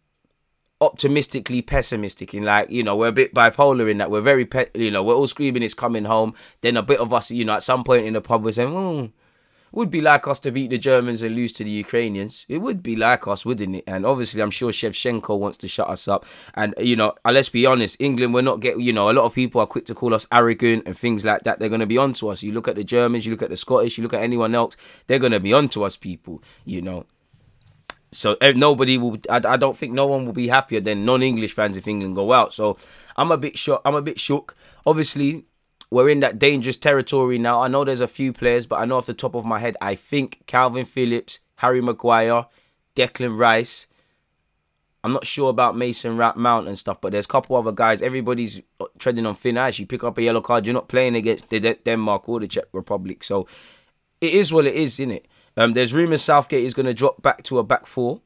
optimistically 0.80 1.62
pessimistic 1.62 2.34
in 2.34 2.42
like 2.42 2.68
you 2.68 2.82
know 2.82 2.96
we're 2.96 3.06
a 3.06 3.12
bit 3.12 3.32
bipolar 3.32 3.88
in 3.88 3.98
that 3.98 4.10
we're 4.10 4.20
very 4.20 4.44
pe- 4.44 4.66
you 4.74 4.90
know 4.90 5.00
we're 5.00 5.14
all 5.14 5.28
screaming 5.28 5.62
it's 5.62 5.74
coming 5.74 6.04
home 6.06 6.34
then 6.62 6.76
a 6.76 6.82
bit 6.82 6.98
of 6.98 7.12
us 7.12 7.30
you 7.30 7.44
know 7.44 7.54
at 7.54 7.62
some 7.62 7.84
point 7.84 8.04
in 8.04 8.14
the 8.14 8.20
pub 8.20 8.42
we're 8.42 8.50
saying 8.50 8.76
oh 8.76 9.08
would 9.72 9.90
be 9.90 10.00
like 10.00 10.28
us 10.28 10.38
to 10.40 10.52
beat 10.52 10.70
the 10.70 10.78
Germans 10.78 11.22
and 11.22 11.34
lose 11.34 11.52
to 11.54 11.64
the 11.64 11.70
Ukrainians. 11.70 12.44
It 12.48 12.58
would 12.58 12.82
be 12.82 12.94
like 12.94 13.26
us, 13.26 13.44
wouldn't 13.44 13.76
it? 13.76 13.84
And 13.86 14.04
obviously, 14.04 14.42
I'm 14.42 14.50
sure 14.50 14.70
Shevchenko 14.70 15.38
wants 15.38 15.58
to 15.58 15.68
shut 15.68 15.88
us 15.88 16.06
up. 16.06 16.26
And 16.54 16.74
you 16.78 16.94
know, 16.94 17.14
uh, 17.24 17.32
let's 17.32 17.48
be 17.48 17.66
honest, 17.66 17.96
England, 17.98 18.34
we're 18.34 18.42
not 18.42 18.60
get. 18.60 18.78
You 18.78 18.92
know, 18.92 19.10
a 19.10 19.12
lot 19.12 19.24
of 19.24 19.34
people 19.34 19.60
are 19.60 19.66
quick 19.66 19.86
to 19.86 19.94
call 19.94 20.14
us 20.14 20.26
arrogant 20.30 20.86
and 20.86 20.96
things 20.96 21.24
like 21.24 21.44
that. 21.44 21.58
They're 21.58 21.68
going 21.68 21.80
to 21.80 21.86
be 21.86 21.98
onto 21.98 22.28
us. 22.28 22.42
You 22.42 22.52
look 22.52 22.68
at 22.68 22.76
the 22.76 22.84
Germans, 22.84 23.24
you 23.24 23.32
look 23.32 23.42
at 23.42 23.50
the 23.50 23.56
Scottish, 23.56 23.96
you 23.96 24.02
look 24.02 24.14
at 24.14 24.22
anyone 24.22 24.54
else, 24.54 24.76
they're 25.06 25.18
going 25.18 25.32
to 25.32 25.40
be 25.40 25.52
onto 25.52 25.82
us, 25.82 25.96
people. 25.96 26.42
You 26.64 26.82
know. 26.82 27.06
So 28.12 28.36
eh, 28.42 28.52
nobody 28.54 28.98
will. 28.98 29.18
I, 29.30 29.40
I 29.42 29.56
don't 29.56 29.76
think 29.76 29.94
no 29.94 30.06
one 30.06 30.26
will 30.26 30.34
be 30.34 30.48
happier 30.48 30.80
than 30.80 31.06
non-English 31.06 31.54
fans 31.54 31.78
if 31.78 31.88
England 31.88 32.14
go 32.14 32.32
out. 32.32 32.52
So 32.52 32.76
I'm 33.16 33.30
a 33.30 33.38
bit 33.38 33.56
shook. 33.56 33.80
I'm 33.86 33.94
a 33.94 34.02
bit 34.02 34.20
shook. 34.20 34.54
Obviously, 34.84 35.46
we're 35.92 36.08
in 36.08 36.20
that 36.20 36.38
dangerous 36.38 36.78
territory 36.78 37.38
now. 37.38 37.60
I 37.60 37.68
know 37.68 37.84
there's 37.84 38.00
a 38.00 38.08
few 38.08 38.32
players, 38.32 38.66
but 38.66 38.76
I 38.76 38.86
know 38.86 38.96
off 38.96 39.04
the 39.04 39.12
top 39.12 39.34
of 39.34 39.44
my 39.44 39.58
head, 39.58 39.76
I 39.78 39.94
think 39.94 40.42
Kalvin 40.46 40.86
Phillips, 40.86 41.38
Harry 41.56 41.82
Maguire, 41.82 42.46
Declan 42.96 43.36
Rice. 43.36 43.86
I'm 45.04 45.12
not 45.12 45.26
sure 45.26 45.50
about 45.50 45.76
Mason 45.76 46.16
Mount 46.16 46.66
and 46.66 46.78
stuff, 46.78 46.98
but 47.02 47.12
there's 47.12 47.26
a 47.26 47.28
couple 47.28 47.56
other 47.56 47.72
guys. 47.72 48.00
Everybody's 48.00 48.62
uh, 48.80 48.86
treading 48.98 49.26
on 49.26 49.34
thin 49.34 49.58
ice. 49.58 49.78
You 49.78 49.86
pick 49.86 50.02
up 50.02 50.16
a 50.16 50.22
yellow 50.22 50.40
card, 50.40 50.64
you're 50.64 50.72
not 50.72 50.88
playing 50.88 51.14
against 51.14 51.50
Denmark 51.50 52.26
or 52.26 52.40
the 52.40 52.48
Czech 52.48 52.64
Republic. 52.72 53.22
So 53.22 53.46
it 54.22 54.32
is 54.32 54.50
what 54.50 54.64
it 54.64 54.74
is, 54.74 54.98
isn't 54.98 55.10
it? 55.10 55.28
Um, 55.58 55.74
there's 55.74 55.92
rumours 55.92 56.22
Southgate 56.22 56.64
is 56.64 56.72
going 56.72 56.86
to 56.86 56.94
drop 56.94 57.20
back 57.20 57.42
to 57.42 57.58
a 57.58 57.62
back 57.62 57.84
four. 57.86 58.22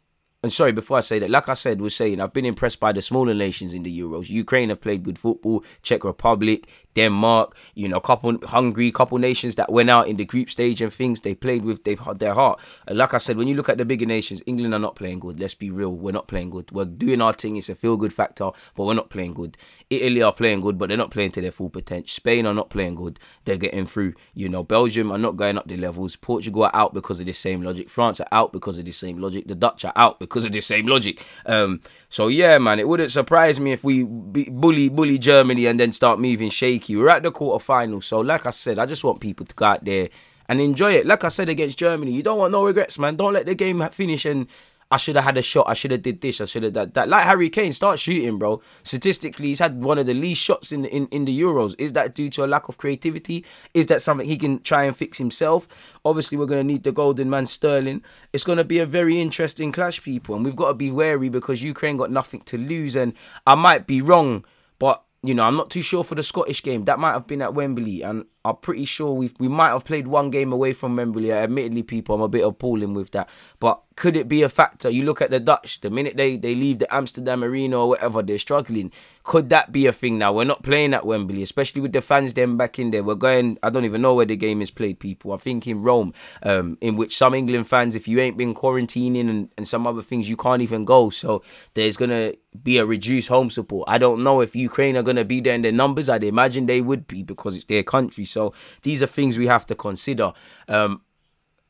And 0.47 0.53
sorry, 0.53 0.71
before 0.71 0.99
I 0.99 1.01
say 1.01 1.19
that, 1.19 1.29
like 1.29 1.49
I 1.49 1.55
said, 1.55 1.81
was 1.81 1.97
saying 1.97 2.21
I've 2.21 2.33
been 2.33 2.45
impressed 2.45 2.79
by 2.79 2.93
the 2.93 3.03
smaller 3.03 3.35
nations 3.35 3.75
in 3.75 3.83
the 3.83 3.99
Euros. 3.99 4.31
Ukraine 4.31 4.69
have 4.69 4.81
played 4.81 5.03
good 5.03 5.19
football. 5.19 5.65
Czech 5.83 6.05
Republic, 6.05 6.69
Denmark, 6.95 7.57
you 7.75 7.89
know, 7.89 7.99
couple 7.99 8.39
Hungary, 8.45 8.93
couple 8.93 9.19
nations 9.19 9.57
that 9.57 9.73
went 9.73 9.91
out 9.91 10.07
in 10.07 10.19
the 10.19 10.25
group 10.25 10.49
stage 10.49 10.81
and 10.81 10.93
things. 10.93 11.23
They 11.23 11.35
played 11.35 11.65
with 11.65 11.83
they 11.83 11.97
their 12.19 12.33
heart. 12.33 12.61
And 12.87 12.97
like 12.97 13.13
I 13.13 13.19
said, 13.19 13.37
when 13.37 13.49
you 13.49 13.57
look 13.57 13.69
at 13.69 13.77
the 13.77 13.85
bigger 13.85 14.07
nations, 14.07 14.41
England 14.47 14.73
are 14.73 14.79
not 14.79 14.95
playing 14.95 15.19
good. 15.19 15.41
Let's 15.41 15.57
be 15.57 15.69
real, 15.69 15.97
we're 15.97 16.13
not 16.13 16.29
playing 16.29 16.51
good. 16.51 16.71
We're 16.71 16.85
doing 16.85 17.21
our 17.21 17.33
thing. 17.33 17.57
It's 17.57 17.69
a 17.69 17.75
feel 17.75 17.97
good 17.97 18.13
factor, 18.13 18.51
but 18.77 18.87
we're 18.87 18.95
not 18.95 19.11
playing 19.11 19.35
good. 19.35 19.57
Italy 19.91 20.23
are 20.23 20.33
playing 20.33 20.61
good, 20.61 20.79
but 20.79 20.91
they're 20.91 20.97
not 20.97 21.11
playing 21.11 21.33
to 21.33 21.41
their 21.41 21.51
full 21.51 21.71
potential. 21.71 22.07
Spain 22.07 22.47
are 22.47 22.55
not 22.55 22.71
playing 22.71 22.95
good. 22.95 23.19
They're 23.47 23.59
getting 23.59 23.87
through. 23.87 24.15
You 24.33 24.49
know, 24.49 24.63
Belgium 24.63 25.11
are 25.11 25.19
not 25.19 25.37
going 25.37 25.59
up 25.59 25.67
the 25.67 25.77
levels. 25.77 26.15
Portugal 26.15 26.65
are 26.65 26.71
out 26.75 26.95
because 26.95 27.19
of 27.19 27.27
the 27.27 27.33
same 27.33 27.63
logic. 27.63 27.89
France 27.89 28.21
are 28.21 28.29
out 28.31 28.53
because 28.53 28.79
of 28.79 28.85
the 28.85 28.93
same 28.93 29.19
logic. 29.19 29.49
The 29.49 29.57
Dutch 29.57 29.85
are 29.85 29.93
out 29.97 30.21
because 30.21 30.36
of 30.45 30.53
the 30.53 30.61
same 30.61 30.87
logic. 30.87 31.25
Um, 31.45 31.81
so 32.09 32.29
yeah, 32.29 32.59
man, 32.59 32.79
it 32.79 32.89
wouldn't 32.89 33.11
surprise 33.11 33.59
me 33.59 33.73
if 33.73 33.83
we 33.83 34.05
bully 34.05 34.89
bully 34.89 35.19
Germany 35.19 35.67
and 35.67 35.79
then 35.81 35.93
start 35.93 36.19
moving 36.19 36.51
shaky. 36.51 36.97
We're 36.97 37.09
at 37.09 37.23
the 37.23 37.33
quarterfinals, 37.33 38.05
so 38.05 38.21
like 38.21 38.47
I 38.47 38.51
said, 38.51 38.79
I 38.79 38.87
just 38.87 39.05
want 39.05 39.21
people 39.21 39.47
to 39.47 39.55
go 39.55 39.65
out 39.65 39.85
there 39.85 40.09
and 40.49 40.61
enjoy 40.61 40.93
it. 40.93 41.07
Like 41.07 41.25
I 41.25 41.29
said 41.29 41.49
against 41.49 41.79
Germany, 41.79 42.13
you 42.13 42.23
don't 42.23 42.39
want 42.39 42.53
no 42.53 42.65
regrets, 42.65 42.99
man. 42.99 43.17
Don't 43.17 43.33
let 43.33 43.47
the 43.47 43.55
game 43.55 43.87
finish 43.91 44.25
and 44.25 44.47
I 44.89 44.99
should 44.99 45.17
have 45.17 45.25
had 45.25 45.37
a 45.37 45.43
shot. 45.43 45.67
I 45.69 45.75
should 45.75 45.91
have 45.91 46.03
did 46.03 46.21
this. 46.21 46.41
I 46.41 46.45
should 46.45 46.63
have 46.63 46.73
done 46.73 46.93
that. 46.95 47.09
Like 47.09 47.25
Harry 47.25 47.51
Kane, 47.51 47.73
start 47.73 47.99
shooting, 47.99 48.39
bro. 48.39 48.63
Statistically, 48.85 49.49
he's 49.49 49.59
had 49.59 49.83
one 49.83 49.99
of 49.99 50.07
the 50.07 50.15
least 50.15 50.43
shots 50.43 50.71
in, 50.71 50.85
in 50.85 51.09
in 51.09 51.25
the 51.25 51.41
Euros. 51.41 51.75
Is 51.79 51.93
that 51.95 52.15
due 52.15 52.31
to 52.31 52.45
a 52.45 52.47
lack 52.47 52.69
of 52.69 52.79
creativity? 52.79 53.45
Is 53.75 53.87
that 53.87 54.01
something 54.01 54.27
he 54.27 54.37
can 54.37 54.61
try 54.61 54.85
and 54.85 54.97
fix 54.97 55.19
himself? 55.19 55.67
Obviously, 56.05 56.39
we're 56.39 56.47
gonna 56.47 56.63
need 56.63 56.85
the 56.85 56.93
golden 56.93 57.29
man 57.29 57.47
Sterling. 57.47 58.03
It's 58.33 58.45
gonna 58.45 58.65
be 58.65 58.79
a 58.79 58.87
very 58.87 59.21
interesting 59.21 59.73
clash, 59.73 60.03
people, 60.03 60.37
and 60.37 60.45
we've 60.45 60.55
got 60.55 60.69
to 60.69 60.75
be 60.75 60.93
wary 60.93 61.29
because 61.29 61.63
Ukraine 61.63 61.97
got 61.97 62.13
nothing 62.13 62.43
to 62.43 62.57
lose. 62.57 62.95
And 62.95 63.15
I 63.45 63.57
might 63.57 63.89
be 63.89 64.01
wrong, 64.01 64.45
but 64.79 65.03
you 65.23 65.35
know, 65.35 65.43
I'm 65.43 65.57
not 65.57 65.71
too 65.71 65.83
sure 65.83 66.05
for 66.05 66.15
the 66.15 66.23
Scottish 66.23 66.63
game. 66.63 66.85
That 66.85 67.01
might 67.01 67.13
have 67.13 67.27
been 67.27 67.43
at 67.43 67.55
Wembley, 67.55 68.03
and 68.03 68.27
I'm 68.51 68.57
pretty 68.57 68.85
sure 68.85 69.13
we 69.13 69.31
we 69.39 69.49
might 69.49 69.71
have 69.71 69.85
played 69.85 70.07
one 70.07 70.31
game 70.31 70.53
away 70.53 70.73
from 70.73 70.97
Wembley. 70.97 71.33
Admittedly, 71.33 71.83
people, 71.83 72.15
I'm 72.15 72.23
a 72.23 72.29
bit 72.29 72.45
appalling 72.45 72.95
with 72.95 73.11
that, 73.13 73.29
but 73.61 73.83
could 73.97 74.15
it 74.15 74.29
be 74.29 74.43
a 74.43 74.49
factor? 74.51 74.91
You 74.91 75.05
look 75.05 75.23
at 75.23 75.31
the 75.31 75.41
Dutch, 75.41 75.81
the 75.81 75.89
minute 75.89 76.19
they, 76.19 76.37
they 76.37 76.55
leave 76.55 76.81
the 76.81 76.95
Amsterdam 76.95 77.43
Arena 77.43 77.79
or 77.79 77.89
whatever, 77.89 78.23
they're 78.23 78.39
struggling. 78.39 78.93
Could 79.25 79.49
that 79.49 79.73
be 79.73 79.87
a 79.87 79.93
thing 79.93 80.19
now? 80.19 80.35
We're 80.35 80.45
not 80.45 80.63
playing 80.63 80.93
at 80.93 81.07
Wembley, 81.07 81.43
especially 81.43 81.81
with 81.81 81.95
the 81.95 82.03
fans 82.03 82.35
them 82.35 82.59
back 82.59 82.79
in 82.79 82.91
there. 82.91 83.03
We're 83.03 83.15
going, 83.15 83.59
I 83.63 83.71
don't 83.71 83.87
even 83.87 84.03
know 84.03 84.15
where 84.15 84.27
the 84.27 84.37
game 84.37 84.61
is 84.61 84.71
played, 84.71 85.01
people. 85.01 85.33
I 85.33 85.39
think 85.39 85.67
in 85.67 85.83
Rome, 85.83 86.13
um, 86.43 86.77
in 86.83 86.97
which 86.97 87.17
some 87.17 87.33
England 87.33 87.69
fans, 87.69 87.95
if 87.95 88.07
you 88.07 88.21
ain't 88.21 88.37
been 88.37 88.55
quarantining 88.55 89.31
and, 89.31 89.49
and 89.57 89.67
some 89.67 89.87
other 89.87 90.03
things, 90.03 90.29
you 90.29 90.37
can't 90.37 90.61
even 90.61 90.85
go. 90.85 91.09
So 91.09 91.43
there's 91.73 91.97
to 91.97 92.37
be 92.63 92.77
a 92.79 92.85
reduced 92.85 93.29
home 93.29 93.51
support. 93.51 93.89
I 93.89 93.97
don't 93.97 94.23
know 94.23 94.43
if 94.43 94.55
Ukraine 94.55 94.97
are 94.97 95.03
to 95.17 95.25
be 95.25 95.41
there 95.41 95.55
in 95.55 95.63
their 95.63 95.73
numbers. 95.73 96.09
I'd 96.11 96.25
imagine 96.25 96.67
they 96.67 96.83
would 96.83 97.07
be 97.07 97.23
because 97.23 97.57
it's 97.57 97.65
their 97.65 97.83
country. 97.83 98.27
So 98.27 98.36
these 98.83 99.03
are 99.03 99.07
things 99.07 99.39
we 99.39 99.47
have 99.47 99.67
to 99.67 99.75
consider. 99.75 100.33
Um, 100.69 101.03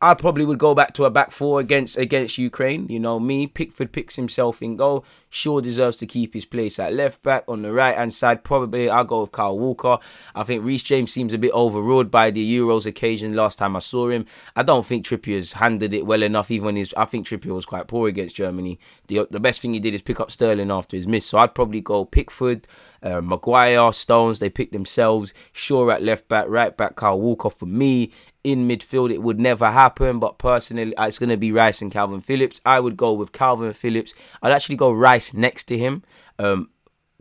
I 0.06 0.14
probably 0.14 0.44
would 0.44 0.58
go 0.58 0.72
back 0.72 0.94
to 0.94 1.04
a 1.04 1.10
back 1.10 1.32
four 1.32 1.58
against 1.58 1.98
against 1.98 2.38
Ukraine. 2.38 2.86
You 2.88 3.00
know 3.00 3.18
me. 3.18 3.48
Pickford 3.48 3.90
picks 3.90 4.14
himself 4.14 4.62
in 4.62 4.76
goal. 4.76 5.04
Shaw 5.28 5.60
deserves 5.60 5.96
to 5.96 6.06
keep 6.06 6.32
his 6.32 6.44
place 6.44 6.78
at 6.78 6.92
left 6.92 7.24
back. 7.24 7.42
On 7.48 7.62
the 7.62 7.72
right 7.72 7.96
hand 7.96 8.14
side, 8.14 8.44
probably 8.44 8.88
I'll 8.88 9.02
go 9.02 9.22
with 9.22 9.32
Kyle 9.32 9.58
Walker. 9.58 9.98
I 10.32 10.44
think 10.44 10.64
Reece 10.64 10.84
James 10.84 11.10
seems 11.10 11.32
a 11.32 11.38
bit 11.38 11.52
overruled 11.52 12.12
by 12.12 12.30
the 12.30 12.56
Euros 12.56 12.86
occasion 12.86 13.34
last 13.34 13.58
time 13.58 13.74
I 13.74 13.80
saw 13.80 14.08
him. 14.08 14.26
I 14.54 14.62
don't 14.62 14.86
think 14.86 15.04
Trippier's 15.04 15.54
handled 15.54 15.92
it 15.92 16.06
well 16.06 16.22
enough. 16.22 16.52
Even 16.52 16.66
when 16.66 16.76
he's, 16.76 16.94
I 16.94 17.04
think 17.04 17.26
Trippier 17.26 17.52
was 17.54 17.66
quite 17.66 17.88
poor 17.88 18.08
against 18.08 18.36
Germany. 18.36 18.78
The 19.08 19.26
the 19.28 19.40
best 19.40 19.60
thing 19.60 19.74
he 19.74 19.80
did 19.80 19.92
is 19.92 20.02
pick 20.02 20.20
up 20.20 20.30
Sterling 20.30 20.70
after 20.70 20.96
his 20.96 21.08
miss. 21.08 21.26
So 21.26 21.38
I'd 21.38 21.56
probably 21.56 21.80
go 21.80 22.04
Pickford, 22.04 22.68
uh, 23.02 23.20
Maguire, 23.20 23.92
Stones. 23.92 24.38
They 24.38 24.50
pick 24.50 24.70
themselves. 24.70 25.34
Shaw 25.52 25.90
at 25.90 26.04
left 26.04 26.28
back, 26.28 26.46
right 26.48 26.76
back. 26.76 26.94
Kyle 26.94 27.20
Walker 27.20 27.50
for 27.50 27.66
me 27.66 28.12
in 28.46 28.68
midfield, 28.68 29.12
it 29.12 29.22
would 29.22 29.40
never 29.40 29.72
happen. 29.72 30.20
But 30.20 30.38
personally, 30.38 30.94
uh, 30.96 31.08
it's 31.08 31.18
going 31.18 31.30
to 31.30 31.36
be 31.36 31.50
Rice 31.50 31.82
and 31.82 31.92
Kalvin 31.92 32.22
Phillips. 32.22 32.60
I 32.64 32.78
would 32.78 32.96
go 32.96 33.12
with 33.12 33.32
Kalvin 33.32 33.74
Phillips. 33.74 34.14
I'd 34.40 34.52
actually 34.52 34.76
go 34.76 34.92
Rice 34.92 35.34
next 35.34 35.64
to 35.64 35.76
him. 35.76 36.04
Um, 36.38 36.70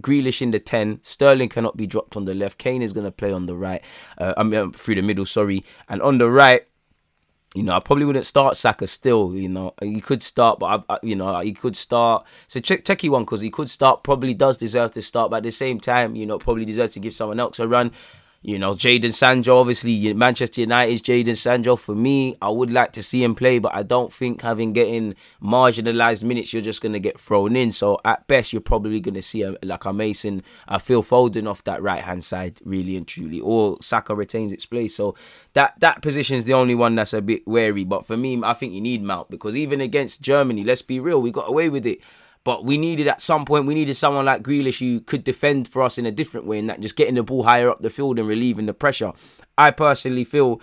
Grealish 0.03 0.41
in 0.41 0.51
the 0.51 0.59
10. 0.59 0.99
Sterling 1.01 1.49
cannot 1.49 1.77
be 1.77 1.87
dropped 1.87 2.15
on 2.15 2.25
the 2.25 2.35
left. 2.35 2.59
Kane 2.59 2.83
is 2.83 2.93
going 2.93 3.05
to 3.05 3.11
play 3.11 3.33
on 3.33 3.47
the 3.47 3.55
right. 3.55 3.81
Uh, 4.19 4.35
I 4.37 4.43
mean, 4.43 4.71
through 4.71 4.95
the 4.95 5.01
middle, 5.01 5.25
sorry. 5.25 5.63
And 5.89 6.01
on 6.01 6.19
the 6.19 6.29
right, 6.29 6.67
You 7.55 7.63
know, 7.63 7.73
I 7.73 7.79
probably 7.79 8.03
wouldn't 8.03 8.25
start 8.25 8.57
Saka 8.57 8.85
still. 8.85 9.33
You 9.33 9.47
know, 9.47 9.73
he 9.81 10.01
could 10.01 10.21
start, 10.21 10.59
but 10.59 10.85
I, 10.89 10.93
I, 10.95 10.99
you 11.01 11.15
know, 11.15 11.39
he 11.39 11.53
could 11.53 11.77
start. 11.77 12.27
So 12.49 12.59
a 12.59 12.61
tricky 12.61 13.07
one 13.07 13.23
because 13.23 13.39
he 13.39 13.49
could 13.49 13.69
start. 13.69 14.03
Probably 14.03 14.33
does 14.33 14.57
deserve 14.57 14.91
to 14.91 15.01
start, 15.01 15.31
but 15.31 15.37
at 15.37 15.43
the 15.43 15.51
same 15.51 15.79
time, 15.79 16.15
you 16.17 16.25
know, 16.25 16.37
probably 16.37 16.65
deserves 16.65 16.93
to 16.95 16.99
give 16.99 17.13
someone 17.13 17.39
else 17.39 17.57
a 17.59 17.67
run. 17.67 17.91
You 18.45 18.59
know, 18.59 18.73
Jadon 18.73 19.11
Sancho, 19.11 19.57
obviously 19.57 20.13
Manchester 20.13 20.61
United's 20.61 21.01
Jadon 21.01 21.35
Sancho. 21.35 21.75
For 21.75 21.95
me, 21.95 22.37
I 22.39 22.49
would 22.49 22.71
like 22.71 22.91
to 22.91 23.01
see 23.01 23.23
him 23.23 23.33
play, 23.33 23.57
but 23.57 23.73
I 23.73 23.81
don't 23.81 24.13
think 24.13 24.43
having 24.43 24.71
getting 24.71 25.15
marginalised 25.41 26.23
minutes, 26.23 26.53
you're 26.53 26.61
just 26.61 26.79
gonna 26.79 26.99
get 26.99 27.19
thrown 27.19 27.55
in. 27.55 27.71
So 27.71 27.99
at 28.05 28.27
best, 28.27 28.53
you're 28.53 28.61
probably 28.61 28.99
gonna 28.99 29.23
see 29.23 29.41
a, 29.41 29.55
like 29.63 29.85
a 29.85 29.91
Mason, 29.91 30.43
a 30.67 30.79
Phil 30.79 31.01
Foden 31.01 31.49
off 31.49 31.63
that 31.63 31.81
right 31.81 32.03
hand 32.03 32.23
side, 32.23 32.59
really 32.63 32.95
and 32.95 33.07
truly, 33.07 33.39
or 33.39 33.77
Saka 33.81 34.13
retains 34.13 34.51
its 34.51 34.67
place. 34.67 34.95
So 34.95 35.15
that 35.53 35.79
that 35.79 36.03
position 36.03 36.37
is 36.37 36.45
the 36.45 36.53
only 36.53 36.75
one 36.75 36.93
that's 36.93 37.13
a 37.13 37.23
bit 37.23 37.47
wary. 37.47 37.83
But 37.83 38.05
for 38.05 38.15
me, 38.15 38.39
I 38.43 38.53
think 38.53 38.73
you 38.73 38.81
need 38.81 39.01
Mount 39.01 39.31
because 39.31 39.57
even 39.57 39.81
against 39.81 40.21
Germany, 40.21 40.63
let's 40.63 40.83
be 40.83 40.99
real, 40.99 41.19
we 41.19 41.31
got 41.31 41.49
away 41.49 41.67
with 41.69 41.87
it. 41.87 41.99
But 42.45 42.63
we 42.63 42.77
needed 42.77 43.07
at 43.07 43.21
some 43.21 43.43
point, 43.43 43.65
we 43.65 43.73
needed 43.73 43.95
someone 43.95 44.23
like 44.23 44.43
Grealish 44.43 44.79
who 44.79 45.01
could 45.01 45.23
defend 45.23 45.67
for 45.67 45.81
us 45.81 45.97
in 45.97 46.05
a 46.05 46.11
different 46.11 46.45
way, 46.45 46.59
and 46.59 46.69
that 46.69 46.79
just 46.79 46.95
getting 46.95 47.15
the 47.15 47.23
ball 47.23 47.43
higher 47.43 47.69
up 47.69 47.81
the 47.81 47.89
field 47.89 48.19
and 48.19 48.27
relieving 48.27 48.67
the 48.67 48.73
pressure. 48.73 49.13
I 49.57 49.71
personally 49.71 50.23
feel 50.23 50.61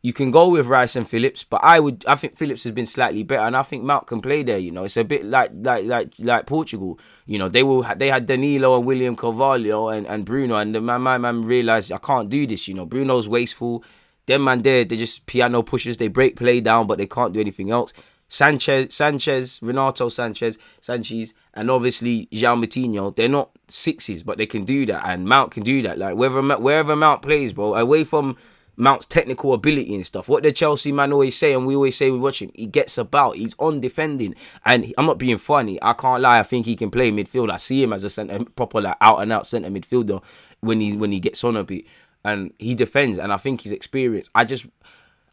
you 0.00 0.12
can 0.12 0.30
go 0.30 0.48
with 0.48 0.66
Rice 0.68 0.94
and 0.94 1.08
Phillips, 1.08 1.42
but 1.42 1.60
I 1.64 1.80
would 1.80 2.04
I 2.06 2.14
think 2.14 2.36
Phillips 2.36 2.62
has 2.62 2.72
been 2.72 2.86
slightly 2.86 3.24
better, 3.24 3.42
and 3.42 3.56
I 3.56 3.64
think 3.64 3.82
Mount 3.82 4.06
can 4.06 4.20
play 4.20 4.44
there. 4.44 4.58
You 4.58 4.70
know, 4.70 4.84
it's 4.84 4.96
a 4.96 5.02
bit 5.02 5.24
like 5.24 5.50
like 5.54 5.86
like 5.86 6.12
like 6.20 6.46
Portugal. 6.46 7.00
You 7.26 7.40
know, 7.40 7.48
they 7.48 7.64
will 7.64 7.82
they 7.96 8.10
had 8.10 8.26
Danilo 8.26 8.76
and 8.76 8.86
William 8.86 9.16
Carvalho 9.16 9.88
and, 9.88 10.06
and 10.06 10.24
Bruno, 10.24 10.54
and 10.54 10.72
the 10.72 10.80
man 10.80 11.00
my 11.00 11.18
man 11.18 11.42
realized 11.42 11.90
I 11.90 11.98
can't 11.98 12.30
do 12.30 12.46
this. 12.46 12.68
You 12.68 12.74
know, 12.74 12.86
Bruno's 12.86 13.28
wasteful. 13.28 13.82
Them 14.26 14.44
man 14.44 14.62
there, 14.62 14.84
they 14.84 14.96
just 14.96 15.26
piano 15.26 15.62
pushers. 15.64 15.96
They 15.96 16.06
break 16.06 16.36
play 16.36 16.60
down, 16.60 16.86
but 16.86 16.98
they 16.98 17.08
can't 17.08 17.34
do 17.34 17.40
anything 17.40 17.72
else. 17.72 17.92
Sanches, 18.30 18.88
Sanches, 18.88 19.58
Renato 19.62 20.08
Sanches, 20.08 20.58
Sanches, 20.82 21.32
and 21.54 21.70
obviously 21.70 22.28
João 22.32 22.62
Moutinho, 22.62 23.14
they're 23.16 23.28
not 23.28 23.50
sixes, 23.68 24.22
but 24.22 24.38
they 24.38 24.46
can 24.46 24.62
do 24.62 24.84
that, 24.86 25.02
and 25.06 25.26
Mount 25.26 25.50
can 25.50 25.62
do 25.62 25.82
that. 25.82 25.98
Like 25.98 26.14
wherever 26.16 26.42
wherever 26.58 26.94
Mount 26.94 27.22
plays, 27.22 27.52
bro, 27.52 27.74
away 27.74 28.04
from 28.04 28.36
Mount's 28.76 29.06
technical 29.06 29.54
ability 29.54 29.92
and 29.94 30.06
stuff. 30.06 30.28
What 30.28 30.44
the 30.44 30.52
Chelsea 30.52 30.92
man 30.92 31.12
always 31.12 31.36
say, 31.36 31.52
and 31.52 31.66
we 31.66 31.74
always 31.74 31.96
say 31.96 32.10
we 32.10 32.18
watch 32.18 32.40
him, 32.40 32.52
he 32.54 32.66
gets 32.66 32.96
about, 32.96 33.36
he's 33.36 33.56
on 33.58 33.80
defending, 33.80 34.36
and 34.64 34.92
I'm 34.96 35.06
not 35.06 35.18
being 35.18 35.38
funny. 35.38 35.78
I 35.82 35.94
can't 35.94 36.22
lie. 36.22 36.38
I 36.38 36.44
think 36.44 36.64
he 36.64 36.76
can 36.76 36.90
play 36.90 37.10
midfield. 37.10 37.50
I 37.50 37.56
see 37.56 37.82
him 37.82 37.92
as 37.92 38.04
a 38.04 38.10
centre, 38.10 38.44
proper 38.44 38.80
like 38.80 38.96
out 39.00 39.20
and 39.20 39.32
out 39.32 39.46
centre 39.46 39.70
midfielder 39.70 40.22
when 40.60 40.80
he 40.80 40.96
when 40.96 41.12
he 41.12 41.18
gets 41.18 41.42
on 41.42 41.56
a 41.56 41.64
bit, 41.64 41.86
and 42.24 42.52
he 42.58 42.74
defends, 42.74 43.18
and 43.18 43.32
I 43.32 43.36
think 43.36 43.62
he's 43.62 43.72
experienced. 43.72 44.30
I 44.34 44.44
just 44.44 44.68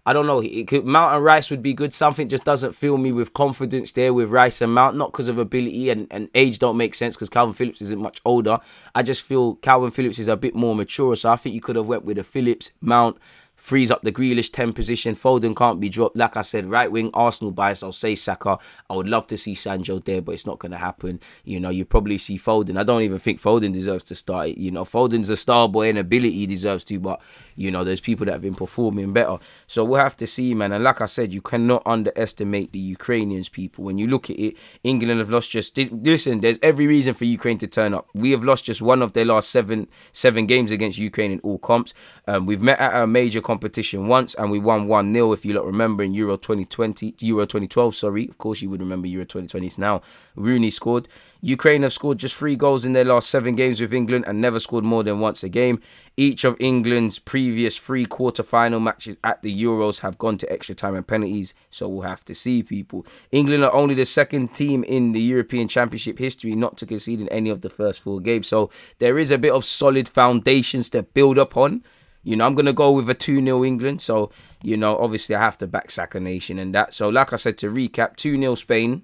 I 0.07 0.13
don't 0.13 0.27
know. 0.27 0.43
Could, 0.65 0.85
Mount 0.85 1.15
and 1.15 1.23
Rice 1.23 1.49
would 1.49 1.63
be 1.63 1.73
good. 1.73 1.91
Something 1.91 2.29
just 2.29 2.43
doesn't 2.43 2.73
fill 2.75 2.97
me 2.97 3.11
with 3.11 3.33
confidence 3.33 3.91
there 3.91 4.13
with 4.13 4.29
Rice 4.29 4.61
and 4.61 4.71
Mount, 4.71 4.95
not 4.95 5.11
because 5.11 5.27
of 5.27 5.39
ability 5.39 5.89
and, 5.89 6.07
and 6.11 6.29
age 6.35 6.59
don't 6.59 6.77
make 6.77 6.93
sense 6.93 7.15
because 7.15 7.29
Kalvin 7.29 7.55
Phillips 7.55 7.81
isn't 7.81 7.99
much 7.99 8.21
older. 8.23 8.59
I 8.93 9.01
just 9.01 9.23
feel 9.23 9.55
Kalvin 9.57 9.91
Phillips 9.91 10.19
is 10.19 10.27
a 10.27 10.37
bit 10.37 10.53
more 10.53 10.75
mature, 10.75 11.15
so 11.15 11.31
I 11.31 11.37
think 11.37 11.55
you 11.55 11.61
could 11.61 11.75
have 11.75 11.87
went 11.87 12.05
with 12.05 12.19
a 12.19 12.23
Phillips, 12.23 12.71
Mount, 12.81 13.17
frees 13.55 13.91
up 13.91 14.01
the 14.01 14.11
Grealish 14.11 14.51
10 14.51 14.73
position. 14.73 15.15
Foden 15.15 15.55
can't 15.55 15.79
be 15.79 15.89
dropped. 15.89 16.15
Like 16.15 16.37
I 16.37 16.41
said, 16.41 16.65
right 16.65 16.91
wing 16.91 17.09
Arsenal 17.13 17.51
bias, 17.51 17.83
I'll 17.83 17.91
say 17.91 18.15
Saka. 18.15 18.57
I 18.89 18.95
would 18.95 19.07
love 19.07 19.27
to 19.27 19.37
see 19.37 19.55
Sancho 19.55 19.99
there, 19.99 20.21
but 20.21 20.33
it's 20.33 20.45
not 20.45 20.59
going 20.59 20.71
to 20.71 20.77
happen. 20.77 21.19
You 21.43 21.59
know, 21.59 21.69
you 21.69 21.85
probably 21.85 22.17
see 22.17 22.37
Foden. 22.37 22.77
I 22.77 22.83
don't 22.83 23.01
even 23.01 23.19
think 23.19 23.41
Foden 23.41 23.73
deserves 23.73 24.03
to 24.05 24.15
start. 24.15 24.49
You 24.49 24.71
know, 24.71 24.83
Foden's 24.83 25.29
a 25.29 25.37
star 25.37 25.67
boy 25.69 25.89
and 25.89 25.97
ability 25.97 26.45
deserves 26.47 26.83
to, 26.85 26.99
but, 26.99 27.21
you 27.55 27.71
know, 27.71 27.83
there's 27.83 28.01
people 28.01 28.25
that 28.25 28.33
have 28.33 28.41
been 28.41 28.55
performing 28.55 29.13
better. 29.13 29.37
So 29.67 29.83
we'll 29.83 29.99
have 29.99 30.17
to 30.17 30.27
see, 30.27 30.53
man. 30.53 30.71
And 30.71 30.83
like 30.83 31.01
I 31.01 31.05
said, 31.05 31.33
you 31.33 31.41
cannot 31.41 31.83
underestimate 31.85 32.71
the 32.71 32.79
Ukrainians, 32.79 33.49
people. 33.49 33.83
When 33.83 33.97
you 33.97 34.07
look 34.07 34.29
at 34.29 34.39
it, 34.39 34.57
England 34.83 35.19
have 35.19 35.29
lost 35.29 35.51
just. 35.51 35.77
Listen, 35.77 36.41
there's 36.41 36.59
every 36.61 36.87
reason 36.87 37.13
for 37.13 37.25
Ukraine 37.25 37.57
to 37.59 37.67
turn 37.67 37.93
up. 37.93 38.07
We 38.13 38.31
have 38.31 38.43
lost 38.43 38.65
just 38.65 38.81
one 38.81 39.01
of 39.01 39.13
their 39.13 39.25
last 39.25 39.49
seven 39.49 39.87
seven 40.11 40.45
games 40.45 40.71
against 40.71 40.97
Ukraine 40.97 41.31
in 41.31 41.39
all 41.39 41.57
comps. 41.57 41.93
Um, 42.27 42.45
we've 42.45 42.61
met 42.61 42.79
at 42.79 43.01
a 43.01 43.07
major 43.07 43.41
competition 43.45 44.07
once 44.07 44.33
and 44.33 44.51
we 44.51 44.59
won 44.59 44.87
1 44.87 45.13
0, 45.13 45.31
if 45.31 45.45
you 45.45 45.53
lot 45.53 45.65
remember, 45.65 46.03
in 46.03 46.13
Euro 46.15 46.35
2020, 46.35 47.15
Euro 47.19 47.45
2012, 47.45 47.95
sorry. 47.95 48.27
Of 48.27 48.37
course, 48.39 48.61
you 48.61 48.69
would 48.71 48.81
remember 48.81 49.07
Euro 49.07 49.23
2020. 49.23 49.67
It's 49.67 49.77
now 49.77 50.01
Rooney 50.35 50.71
scored. 50.71 51.07
Ukraine 51.41 51.83
have 51.83 51.93
scored 51.93 52.17
just 52.17 52.35
three 52.35 52.55
goals 52.55 52.85
in 52.85 52.93
their 52.93 53.05
last 53.05 53.29
seven 53.29 53.55
games 53.55 53.79
with 53.79 53.93
England 53.93 54.25
and 54.27 54.41
never 54.41 54.59
scored 54.59 54.83
more 54.83 55.03
than 55.03 55.19
once 55.19 55.43
a 55.43 55.49
game. 55.49 55.79
Each 56.17 56.43
of 56.43 56.57
England's 56.59 57.19
previous 57.19 57.77
three 57.77 58.07
quarter 58.07 58.41
final 58.41 58.79
matches 58.79 59.15
at 59.23 59.43
the 59.43 59.63
Euros 59.63 59.99
have 59.99 60.17
gone 60.17 60.39
to 60.39 60.51
extra 60.51 60.73
time 60.73 60.95
and 60.95 61.07
penalties, 61.07 61.53
so 61.69 61.87
we'll 61.87 62.01
have 62.01 62.25
to 62.25 62.33
see 62.33 62.63
people. 62.63 63.05
England 63.31 63.63
are 63.63 63.73
only 63.73 63.93
the 63.93 64.07
second 64.07 64.55
team 64.55 64.83
in 64.85 65.11
the 65.11 65.21
European 65.21 65.67
Championship 65.67 66.17
history 66.17 66.55
not 66.55 66.77
to 66.77 66.87
concede 66.87 67.21
in 67.21 67.29
any 67.29 67.51
of 67.51 67.61
the 67.61 67.69
first 67.69 68.01
four 68.01 68.19
games, 68.19 68.47
so 68.47 68.71
there 68.97 69.19
is 69.19 69.29
a 69.29 69.37
bit 69.37 69.53
of 69.53 69.65
solid 69.65 70.09
foundations 70.09 70.89
to 70.89 71.03
build 71.03 71.37
up 71.37 71.55
on. 71.55 71.83
You 72.25 72.35
know, 72.35 72.45
I'm 72.45 72.55
going 72.55 72.65
to 72.65 72.73
go 72.73 72.91
with 72.91 73.09
a 73.09 73.13
2 73.13 73.41
0 73.41 73.63
England. 73.63 74.01
So, 74.01 74.31
you 74.63 74.75
know, 74.75 74.97
obviously 74.97 75.35
I 75.35 75.39
have 75.39 75.57
to 75.59 75.67
back 75.67 75.91
Saka 75.91 76.19
Nation 76.19 76.57
and 76.59 76.73
that. 76.73 76.93
So, 76.93 77.07
like 77.07 77.31
I 77.31 77.35
said, 77.37 77.57
to 77.59 77.71
recap 77.71 78.17
2 78.17 78.37
0 78.37 78.55
Spain, 78.55 79.03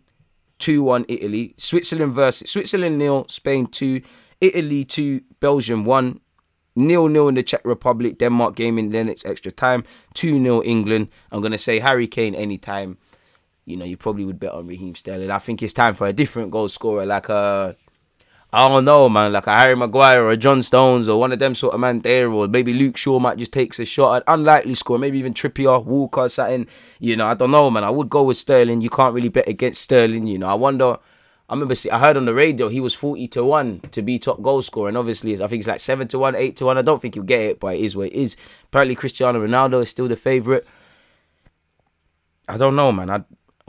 2 0.57 0.83
1 0.83 1.05
Italy, 1.07 1.53
Switzerland 1.57 2.13
versus 2.13 2.49
Switzerland 2.49 2.97
nil, 2.97 3.27
Spain 3.29 3.67
2, 3.67 4.01
Italy 4.41 4.83
2, 4.83 5.21
Belgium 5.39 5.85
1. 5.85 6.19
Nil 6.73 7.09
nil 7.09 7.27
in 7.27 7.35
the 7.35 7.43
Czech 7.43 7.61
Republic, 7.65 8.17
Denmark 8.17 8.55
game 8.55 8.79
in 8.79 8.91
then 8.91 9.09
it's 9.09 9.25
extra 9.25 9.51
time. 9.51 9.83
2 10.15 10.41
0 10.41 10.63
England. 10.63 11.09
I'm 11.31 11.41
going 11.41 11.51
to 11.51 11.57
say 11.57 11.79
Harry 11.79 12.07
Kane 12.07 12.33
anytime. 12.33 12.97
You 13.65 13.77
know, 13.77 13.85
you 13.85 13.97
probably 13.97 14.25
would 14.25 14.39
bet 14.39 14.53
on 14.53 14.67
Raheem 14.67 14.95
Sterling. 14.95 15.29
I 15.29 15.37
think 15.37 15.61
it's 15.61 15.73
time 15.73 15.93
for 15.93 16.07
a 16.07 16.13
different 16.13 16.49
goal 16.49 16.69
scorer 16.69 17.05
like 17.05 17.29
a 17.29 17.33
uh, 17.33 17.73
I 18.53 18.67
don't 18.67 18.83
know, 18.83 19.07
man, 19.07 19.31
like 19.31 19.47
a 19.47 19.57
Harry 19.57 19.77
Maguire 19.77 20.23
or 20.23 20.31
a 20.31 20.37
John 20.37 20.61
Stones 20.61 21.07
or 21.07 21.17
one 21.17 21.31
of 21.31 21.39
them 21.39 21.55
sort 21.55 21.73
of 21.73 21.79
man 21.79 22.01
there, 22.01 22.29
or 22.29 22.49
maybe 22.49 22.73
Luke 22.73 22.97
Shaw 22.97 23.17
might 23.17 23.37
just 23.37 23.53
takes 23.53 23.79
a 23.79 23.85
shot, 23.85 24.17
an 24.17 24.23
unlikely 24.27 24.73
score, 24.73 24.99
maybe 24.99 25.17
even 25.19 25.33
Trippier, 25.33 25.85
Walker, 25.85 26.27
something. 26.27 26.67
You 26.99 27.15
know, 27.15 27.27
I 27.27 27.33
don't 27.33 27.51
know, 27.51 27.71
man. 27.71 27.85
I 27.85 27.89
would 27.89 28.09
go 28.09 28.23
with 28.23 28.35
Sterling. 28.35 28.81
You 28.81 28.89
can't 28.89 29.13
really 29.13 29.29
bet 29.29 29.47
against 29.47 29.81
Sterling. 29.81 30.27
You 30.27 30.37
know, 30.37 30.47
I 30.47 30.55
wonder. 30.55 30.97
I 31.47 31.53
remember 31.53 31.75
see, 31.75 31.89
I 31.89 31.99
heard 31.99 32.17
on 32.17 32.25
the 32.25 32.33
radio 32.33 32.67
he 32.67 32.81
was 32.81 32.93
forty 32.93 33.27
to 33.29 33.43
one 33.43 33.81
to 33.91 34.01
be 34.01 34.19
top 34.19 34.41
goal 34.41 34.61
scorer, 34.61 34.89
and 34.89 34.97
obviously 34.97 35.33
I 35.33 35.47
think 35.47 35.59
it's 35.59 35.67
like 35.67 35.79
seven 35.79 36.09
to 36.09 36.19
one, 36.19 36.35
eight 36.35 36.57
to 36.57 36.65
one. 36.65 36.77
I 36.77 36.81
don't 36.81 37.01
think 37.01 37.15
he'll 37.15 37.23
get 37.23 37.41
it, 37.41 37.59
but 37.59 37.75
it 37.75 37.81
is 37.81 37.95
what 37.95 38.07
it 38.07 38.13
is. 38.13 38.35
Apparently 38.65 38.95
Cristiano 38.95 39.45
Ronaldo 39.45 39.81
is 39.81 39.89
still 39.89 40.09
the 40.09 40.17
favourite. 40.17 40.63
I 42.49 42.57
don't 42.57 42.75
know, 42.75 42.91
man. 42.91 43.09
I 43.09 43.23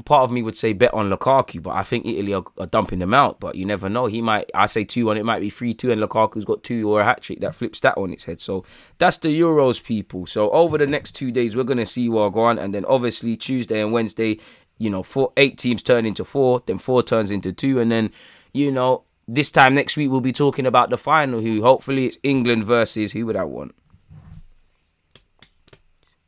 part 0.04 0.24
of 0.24 0.32
me 0.32 0.42
would 0.42 0.56
say 0.56 0.72
bet 0.72 0.92
on 0.94 1.10
Lukaku, 1.10 1.62
but 1.62 1.70
I 1.70 1.82
think 1.82 2.06
Italy 2.06 2.34
are, 2.34 2.44
are 2.58 2.66
dumping 2.66 2.98
them 2.98 3.14
out. 3.14 3.40
But 3.40 3.54
you 3.54 3.64
never 3.64 3.88
know. 3.88 4.06
He 4.06 4.22
might, 4.22 4.50
I 4.54 4.66
say 4.66 4.84
2 4.84 5.06
1, 5.06 5.16
it 5.16 5.24
might 5.24 5.40
be 5.40 5.50
3 5.50 5.74
2, 5.74 5.90
and 5.90 6.00
Lukaku's 6.00 6.44
got 6.44 6.62
two 6.62 6.90
or 6.90 7.00
a 7.00 7.04
hat 7.04 7.22
trick 7.22 7.40
that 7.40 7.54
flips 7.54 7.80
that 7.80 7.96
on 7.96 8.12
its 8.12 8.24
head. 8.24 8.40
So 8.40 8.64
that's 8.98 9.16
the 9.18 9.28
Euros, 9.28 9.82
people. 9.82 10.26
So 10.26 10.50
over 10.50 10.78
the 10.78 10.86
next 10.86 11.12
two 11.12 11.32
days, 11.32 11.56
we're 11.56 11.64
to 11.64 11.86
see 11.86 12.08
what 12.08 12.30
go 12.30 12.40
on. 12.40 12.58
And 12.58 12.74
then 12.74 12.84
obviously 12.86 13.36
Tuesday 13.36 13.80
and 13.80 13.92
Wednesday, 13.92 14.38
you 14.78 14.90
know, 14.90 15.02
four, 15.02 15.32
eight 15.36 15.58
teams 15.58 15.82
turn 15.82 16.06
into 16.06 16.24
four, 16.24 16.62
then 16.66 16.78
four 16.78 17.02
turns 17.02 17.30
into 17.30 17.52
two. 17.52 17.80
And 17.80 17.90
then, 17.90 18.10
you 18.52 18.70
know, 18.70 19.04
this 19.28 19.50
time 19.50 19.74
next 19.74 19.96
week, 19.96 20.10
we'll 20.10 20.20
be 20.20 20.32
talking 20.32 20.66
about 20.66 20.90
the 20.90 20.98
final, 20.98 21.40
who 21.40 21.62
hopefully 21.62 22.06
it's 22.06 22.18
England 22.22 22.64
versus, 22.64 23.12
who 23.12 23.26
would 23.26 23.36
I 23.36 23.44
want? 23.44 23.74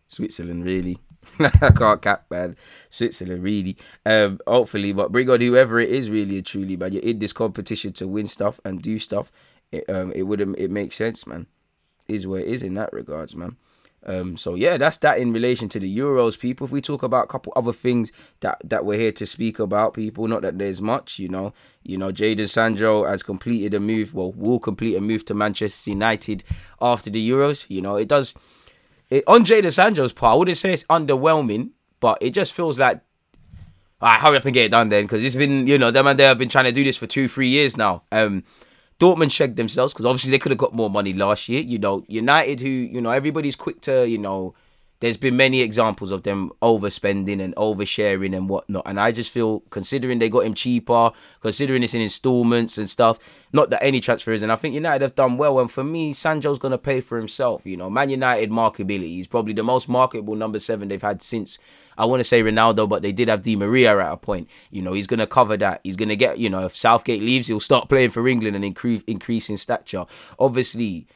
Switzerland, 0.08 0.64
really. 0.64 0.98
I 1.60 1.70
can't 1.70 2.02
cap, 2.02 2.26
man. 2.30 2.56
Switzerland, 2.90 3.42
really. 3.42 3.76
Um, 4.04 4.40
hopefully, 4.46 4.92
but 4.92 5.12
bring 5.12 5.30
on 5.30 5.40
whoever 5.40 5.80
it 5.80 5.90
is, 5.90 6.10
really 6.10 6.36
and 6.36 6.46
truly, 6.46 6.76
man. 6.76 6.92
You're 6.92 7.02
in 7.02 7.18
this 7.18 7.32
competition 7.32 7.92
to 7.94 8.08
win 8.08 8.26
stuff 8.26 8.60
and 8.64 8.80
do 8.80 8.98
stuff. 8.98 9.32
It, 9.72 9.88
um, 9.88 10.12
it 10.12 10.22
would 10.22 10.40
it 10.40 10.70
makes 10.70 10.96
sense, 10.96 11.26
man. 11.26 11.46
Is 12.06 12.26
where 12.26 12.40
it 12.40 12.48
is 12.48 12.62
in 12.62 12.74
that 12.74 12.92
regards, 12.92 13.34
man. 13.34 13.56
Um, 14.06 14.36
so 14.36 14.54
yeah, 14.54 14.76
that's 14.76 14.98
that 14.98 15.18
in 15.18 15.32
relation 15.32 15.68
to 15.70 15.78
the 15.78 15.96
Euros, 15.96 16.38
people. 16.38 16.66
If 16.66 16.70
we 16.70 16.80
talk 16.80 17.02
about 17.02 17.24
a 17.24 17.28
couple 17.28 17.52
other 17.56 17.72
things 17.72 18.12
that 18.40 18.58
that 18.64 18.84
we're 18.84 18.98
here 18.98 19.12
to 19.12 19.26
speak 19.26 19.58
about, 19.58 19.94
people, 19.94 20.28
not 20.28 20.42
that 20.42 20.58
there's 20.58 20.82
much, 20.82 21.18
you 21.18 21.28
know. 21.28 21.52
You 21.82 21.96
know, 21.96 22.10
Jadon 22.10 22.48
Sancho 22.48 23.04
has 23.04 23.22
completed 23.22 23.74
a 23.74 23.80
move, 23.80 24.14
well, 24.14 24.32
will 24.32 24.58
complete 24.58 24.96
a 24.96 25.00
move 25.00 25.24
to 25.26 25.34
Manchester 25.34 25.90
United 25.90 26.44
after 26.80 27.10
the 27.10 27.28
Euros. 27.28 27.66
You 27.68 27.80
know, 27.80 27.96
it 27.96 28.08
does 28.08 28.34
it, 29.14 29.24
on 29.26 29.44
Jadon 29.44 29.72
Sancho's 29.72 30.12
part, 30.12 30.34
I 30.34 30.36
wouldn't 30.36 30.56
say 30.56 30.72
it's 30.72 30.84
underwhelming, 30.84 31.70
but 32.00 32.18
it 32.20 32.30
just 32.30 32.52
feels 32.52 32.78
like, 32.78 33.00
all 34.00 34.08
right, 34.08 34.20
hurry 34.20 34.36
up 34.36 34.44
and 34.44 34.52
get 34.52 34.66
it 34.66 34.70
done 34.70 34.88
then, 34.88 35.04
because 35.04 35.24
it's 35.24 35.36
been, 35.36 35.66
you 35.66 35.78
know, 35.78 35.90
them 35.90 36.06
and 36.06 36.18
they 36.18 36.24
have 36.24 36.38
been 36.38 36.48
trying 36.48 36.64
to 36.64 36.72
do 36.72 36.84
this 36.84 36.96
for 36.96 37.06
two, 37.06 37.28
three 37.28 37.48
years 37.48 37.76
now. 37.76 38.02
Um, 38.10 38.42
Dortmund 38.98 39.32
shagged 39.32 39.56
themselves 39.56 39.92
because 39.92 40.06
obviously 40.06 40.30
they 40.30 40.38
could 40.38 40.50
have 40.50 40.58
got 40.58 40.74
more 40.74 40.90
money 40.90 41.12
last 41.12 41.48
year. 41.48 41.60
You 41.60 41.78
know, 41.78 42.04
United, 42.08 42.60
who 42.60 42.68
you 42.68 43.00
know 43.00 43.10
everybody's 43.10 43.56
quick 43.56 43.80
to, 43.82 44.08
you 44.08 44.18
know, 44.18 44.54
there's 45.04 45.18
been 45.18 45.36
many 45.36 45.60
examples 45.60 46.10
of 46.10 46.22
them 46.22 46.50
overspending 46.62 47.38
and 47.38 47.54
oversharing 47.56 48.34
and 48.34 48.48
whatnot. 48.48 48.84
And 48.86 48.98
I 48.98 49.12
just 49.12 49.30
feel, 49.30 49.60
considering 49.68 50.18
they 50.18 50.30
got 50.30 50.46
him 50.46 50.54
cheaper, 50.54 51.10
considering 51.42 51.82
it's 51.82 51.92
in 51.92 52.00
installments 52.00 52.78
and 52.78 52.88
stuff, 52.88 53.18
not 53.52 53.68
that 53.68 53.82
any 53.82 54.00
transfer 54.00 54.32
is, 54.32 54.42
and 54.42 54.50
I 54.50 54.56
think 54.56 54.74
United 54.74 55.02
have 55.02 55.14
done 55.14 55.36
well. 55.36 55.60
And 55.60 55.70
for 55.70 55.84
me, 55.84 56.14
Sancho's 56.14 56.58
going 56.58 56.72
to 56.72 56.78
pay 56.78 57.02
for 57.02 57.18
himself. 57.18 57.66
You 57.66 57.76
know, 57.76 57.90
Man 57.90 58.08
United 58.08 58.48
marketability, 58.48 59.02
he's 59.02 59.26
probably 59.26 59.52
the 59.52 59.62
most 59.62 59.90
marketable 59.90 60.36
number 60.36 60.58
seven 60.58 60.88
they've 60.88 61.02
had 61.02 61.20
since, 61.20 61.58
I 61.98 62.06
want 62.06 62.20
to 62.20 62.24
say 62.24 62.42
Ronaldo, 62.42 62.88
but 62.88 63.02
they 63.02 63.12
did 63.12 63.28
have 63.28 63.42
Di 63.42 63.56
Maria 63.56 63.98
at 63.98 64.10
a 64.10 64.16
point. 64.16 64.48
You 64.70 64.80
know, 64.80 64.94
he's 64.94 65.06
going 65.06 65.20
to 65.20 65.26
cover 65.26 65.58
that. 65.58 65.82
He's 65.84 65.96
going 65.96 66.08
to 66.08 66.16
get, 66.16 66.38
you 66.38 66.48
know, 66.48 66.64
if 66.64 66.74
Southgate 66.74 67.20
leaves, 67.20 67.48
he'll 67.48 67.60
start 67.60 67.90
playing 67.90 68.08
for 68.08 68.26
England 68.26 68.56
and 68.56 68.64
increase, 68.64 69.02
increase 69.06 69.50
in 69.50 69.58
stature. 69.58 70.06
Obviously, 70.38 71.06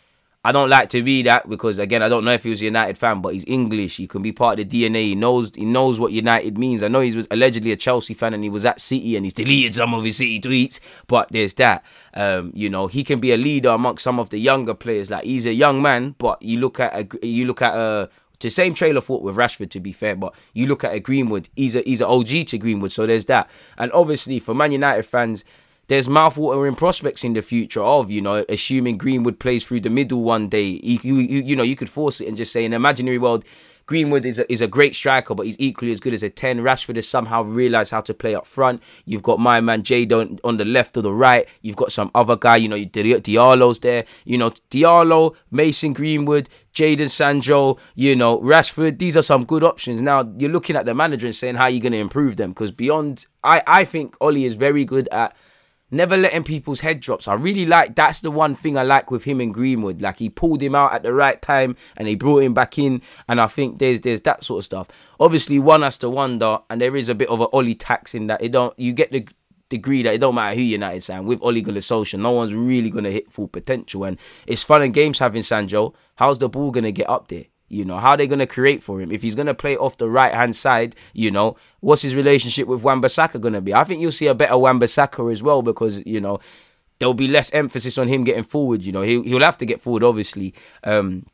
I 0.45 0.53
don't 0.53 0.71
like 0.71 0.89
to 0.91 1.03
be 1.03 1.23
that 1.23 1.49
because 1.49 1.79
again 1.79 2.01
I 2.01 2.09
don't 2.09 2.25
know 2.25 2.33
if 2.33 2.45
he 2.45 2.51
was 2.51 2.63
a 2.63 2.67
United 2.67 2.97
fan, 2.97 3.21
but 3.21 3.35
he's 3.35 3.45
English. 3.47 3.97
He 3.97 4.07
can 4.07 4.23
be 4.23 4.33
part 4.33 4.59
of 4.59 4.69
the 4.69 4.85
DNA. 4.85 5.03
He 5.03 5.15
knows 5.15 5.51
he 5.55 5.65
knows 5.65 5.99
what 5.99 6.13
United 6.13 6.57
means. 6.57 6.83
I 6.83 6.89
know 6.89 7.01
he 7.01 7.15
was 7.15 7.27
allegedly 7.31 7.73
a 7.73 7.77
Chelsea 7.77 8.15
fan 8.15 8.35
and 8.35 8.45
he 8.45 8.51
was 8.51 8.65
at 8.65 8.81
City 8.81 9.17
and 9.17 9.27
he's 9.27 9.33
deleted 9.35 9.75
some 9.75 9.95
of 9.95 10.05
his 10.05 10.17
City 10.17 10.41
tweets, 10.41 10.79
but 11.09 11.31
there's 11.33 11.55
that. 11.55 11.85
Um, 12.15 12.53
you 12.55 12.71
know, 12.71 12.87
he 12.87 13.03
can 13.03 13.19
be 13.19 13.33
a 13.33 13.37
leader 13.37 13.71
amongst 13.71 14.05
some 14.05 14.21
of 14.21 14.31
the 14.31 14.39
younger 14.39 14.75
players. 14.75 15.11
Like 15.11 15.25
he's 15.25 15.45
a 15.45 15.53
young 15.53 15.83
man, 15.83 16.15
but 16.19 16.41
you 16.41 16.61
look 16.61 16.79
at 16.79 16.95
a, 16.95 17.27
you 17.27 17.45
look 17.45 17.61
at 17.61 17.75
a 17.75 18.09
the 18.41 18.51
same 18.51 18.73
trail 18.75 18.97
of 18.97 19.05
thought 19.05 19.23
with 19.23 19.37
Rashford 19.37 19.71
to 19.71 19.81
be 19.81 19.93
fair, 19.93 20.15
but 20.15 20.35
you 20.55 20.67
look 20.67 20.85
at 20.85 20.95
a 20.95 21.01
Greenwood, 21.01 21.49
he's 21.57 21.75
a 21.75 21.81
he's 21.81 22.01
an 22.01 22.07
OG 22.07 22.47
to 22.47 22.59
Greenwood, 22.59 22.93
so 22.93 23.07
there's 23.07 23.25
that. 23.27 23.51
And 23.77 23.91
obviously 23.93 24.39
for 24.39 24.55
Man 24.55 24.71
United 24.71 25.03
fans, 25.03 25.45
there's 25.89 26.07
mouthwatering 26.07 26.77
prospects 26.77 27.25
in 27.25 27.33
the 27.33 27.43
future 27.43 27.83
of, 27.83 28.11
you 28.11 28.21
know, 28.21 28.45
assuming 28.49 28.99
Greenwood 28.99 29.41
plays 29.41 29.65
through 29.65 29.81
the 29.81 29.91
middle 29.91 30.23
one 30.23 30.49
day. 30.49 30.79
You, 30.83 30.99
you, 31.03 31.41
you 31.41 31.57
know, 31.57 31.63
you 31.63 31.77
could 31.77 31.89
force 31.89 32.21
it 32.21 32.29
and 32.29 32.37
just 32.37 32.53
say 32.53 32.65
in 32.65 32.75
imaginary 32.75 33.19
world, 33.19 33.45
Greenwood 33.87 34.27
is 34.27 34.39
a, 34.39 34.53
is 34.53 34.61
a 34.61 34.69
great 34.69 34.95
striker, 34.95 35.35
but 35.35 35.47
he's 35.47 35.59
equally 35.59 35.91
as 35.93 35.99
good 35.99 36.13
as 36.13 36.23
a 36.23 36.29
10. 36.29 36.61
Rashford 36.61 36.97
has 36.97 37.09
somehow 37.09 37.43
realised 37.43 37.91
how 37.91 38.03
to 38.03 38.13
play 38.13 38.35
up 38.35 38.45
front. 38.47 38.83
You've 39.07 39.23
got 39.23 39.41
my 39.41 39.63
man 39.63 39.83
Jadon 39.83 40.39
on 40.45 40.59
the 40.59 40.67
left 40.67 40.99
or 40.99 41.01
the 41.01 41.13
right. 41.13 41.49
You've 41.63 41.77
got 41.77 41.91
some 41.91 42.11
other 42.15 42.37
guy, 42.37 42.57
you 42.57 42.69
know, 42.69 42.77
Diallo's 42.77 43.79
there. 43.79 44.05
You 44.27 44.37
know, 44.37 44.51
Diallo, 44.71 45.37
Mason 45.51 45.95
Greenwood, 45.95 46.51
Jadon 46.75 47.09
Sancho, 47.09 47.79
you 47.95 48.15
know, 48.15 48.39
Rashford. 48.41 48.99
These 48.99 49.17
are 49.17 49.23
some 49.23 49.47
good 49.47 49.65
options. 49.65 50.03
Now, 50.03 50.31
you're 50.37 50.51
looking 50.51 50.77
at 50.77 50.85
the 50.85 50.93
manager 50.93 51.27
and 51.27 51.35
saying, 51.35 51.55
how 51.55 51.65
are 51.65 51.71
you 51.71 51.81
going 51.81 51.93
to 51.93 51.99
improve 51.99 52.37
them? 52.37 52.51
Because 52.51 52.71
beyond, 52.71 53.25
I, 53.43 53.63
I 53.67 53.85
think 53.87 54.19
Ole 54.21 54.37
is 54.37 54.55
very 54.55 54.85
good 54.85 55.09
at 55.09 55.35
never 55.91 56.17
letting 56.17 56.45
people's 56.45 56.81
head 56.81 57.01
drops. 57.01 57.29
I 57.29 57.35
really 57.35 57.67
like 57.67 57.95
that's 57.95 58.21
the 58.21 58.31
one 58.31 58.55
thing 58.55 58.77
I 58.77 58.83
like 58.83 59.11
with 59.11 59.25
him 59.25 59.41
and 59.41 59.53
Greenwood. 59.53 60.03
Like 60.03 60.19
he 60.19 60.29
pulled 60.29 60.63
him 60.63 60.75
out 60.75 60.93
at 60.95 61.03
the 61.03 61.13
right 61.13 61.41
time 61.41 61.77
and 61.97 62.09
he 62.09 62.15
brought 62.15 62.43
him 62.43 62.55
back 62.55 62.79
in. 62.79 63.03
And 63.29 63.41
I 63.41 63.47
think 63.47 63.79
there's 63.79 64.01
there's 64.01 64.21
that 64.23 64.45
sort 64.45 64.61
of 64.61 64.65
stuff. 64.65 64.89
Obviously, 65.21 65.59
one 65.59 65.83
has 65.83 65.99
to 65.99 66.11
wonder, 66.11 66.59
and 66.71 66.81
there 66.81 66.97
is 66.97 67.09
a 67.09 67.15
bit 67.15 67.29
of 67.29 67.41
an 67.41 67.49
Ole 67.53 67.75
tax 67.75 68.15
in 68.15 68.27
that 68.29 68.43
it 68.43 68.53
don't 68.53 68.79
you 68.79 68.93
get 68.93 69.13
the 69.13 69.27
degree 69.69 70.03
that 70.03 70.15
it 70.15 70.19
don't 70.19 70.35
matter 70.35 70.57
who 70.57 70.63
United 70.63 71.03
sign 71.03 71.27
with 71.27 71.43
Ole 71.43 71.61
Gunnar 71.61 71.81
Solskjaer, 71.81 72.19
no 72.19 72.31
one's 72.33 72.55
really 72.55 72.91
gonna 72.91 73.11
hit 73.11 73.31
full 73.31 73.49
potential. 73.49 74.05
And 74.05 74.19
it's 74.47 74.63
fun 74.63 74.83
and 74.83 74.95
games 74.95 75.19
having 75.19 75.43
Sancho. 75.43 75.95
How's 76.17 76.39
the 76.39 76.49
ball 76.49 76.71
gonna 76.71 76.93
get 76.93 77.09
up 77.09 77.29
there? 77.29 77.45
You 77.69 77.85
know, 77.85 77.99
how 77.99 78.11
are 78.11 78.17
they 78.17 78.27
going 78.27 78.39
to 78.39 78.47
create 78.47 78.83
for 78.83 79.01
him? 79.01 79.13
If 79.13 79.23
he's 79.23 79.35
going 79.35 79.47
to 79.47 79.55
play 79.55 79.77
off 79.77 79.99
the 79.99 80.09
right 80.09 80.33
hand 80.33 80.57
side, 80.57 80.97
you 81.13 81.31
know, 81.31 81.57
what's 81.81 82.03
his 82.03 82.15
relationship 82.15 82.67
with 82.67 82.83
Wan-Bissaka 82.83 83.41
going 83.41 83.55
to 83.55 83.61
be? 83.61 83.75
I 83.75 83.85
think 83.85 84.01
you'll 84.01 84.13
see 84.13 84.27
a 84.27 84.35
better 84.35 84.57
Wan-Bissaka 84.57 85.31
as 85.31 85.43
well 85.43 85.63
because, 85.63 86.05
you 86.07 86.21
know, 86.21 86.41
there'll 86.99 87.15
be 87.15 87.29
less 87.29 87.53
emphasis 87.53 87.99
on 87.99 88.09
him 88.09 88.25
getting 88.25 88.43
forward. 88.43 88.83
You 88.83 88.93
know, 88.93 89.03
he'll, 89.03 89.23
he'll 89.23 89.43
have 89.43 89.59
to 89.59 89.67
get 89.67 89.81
forward, 89.81 90.03
obviously. 90.03 90.55
Um, 90.83 91.27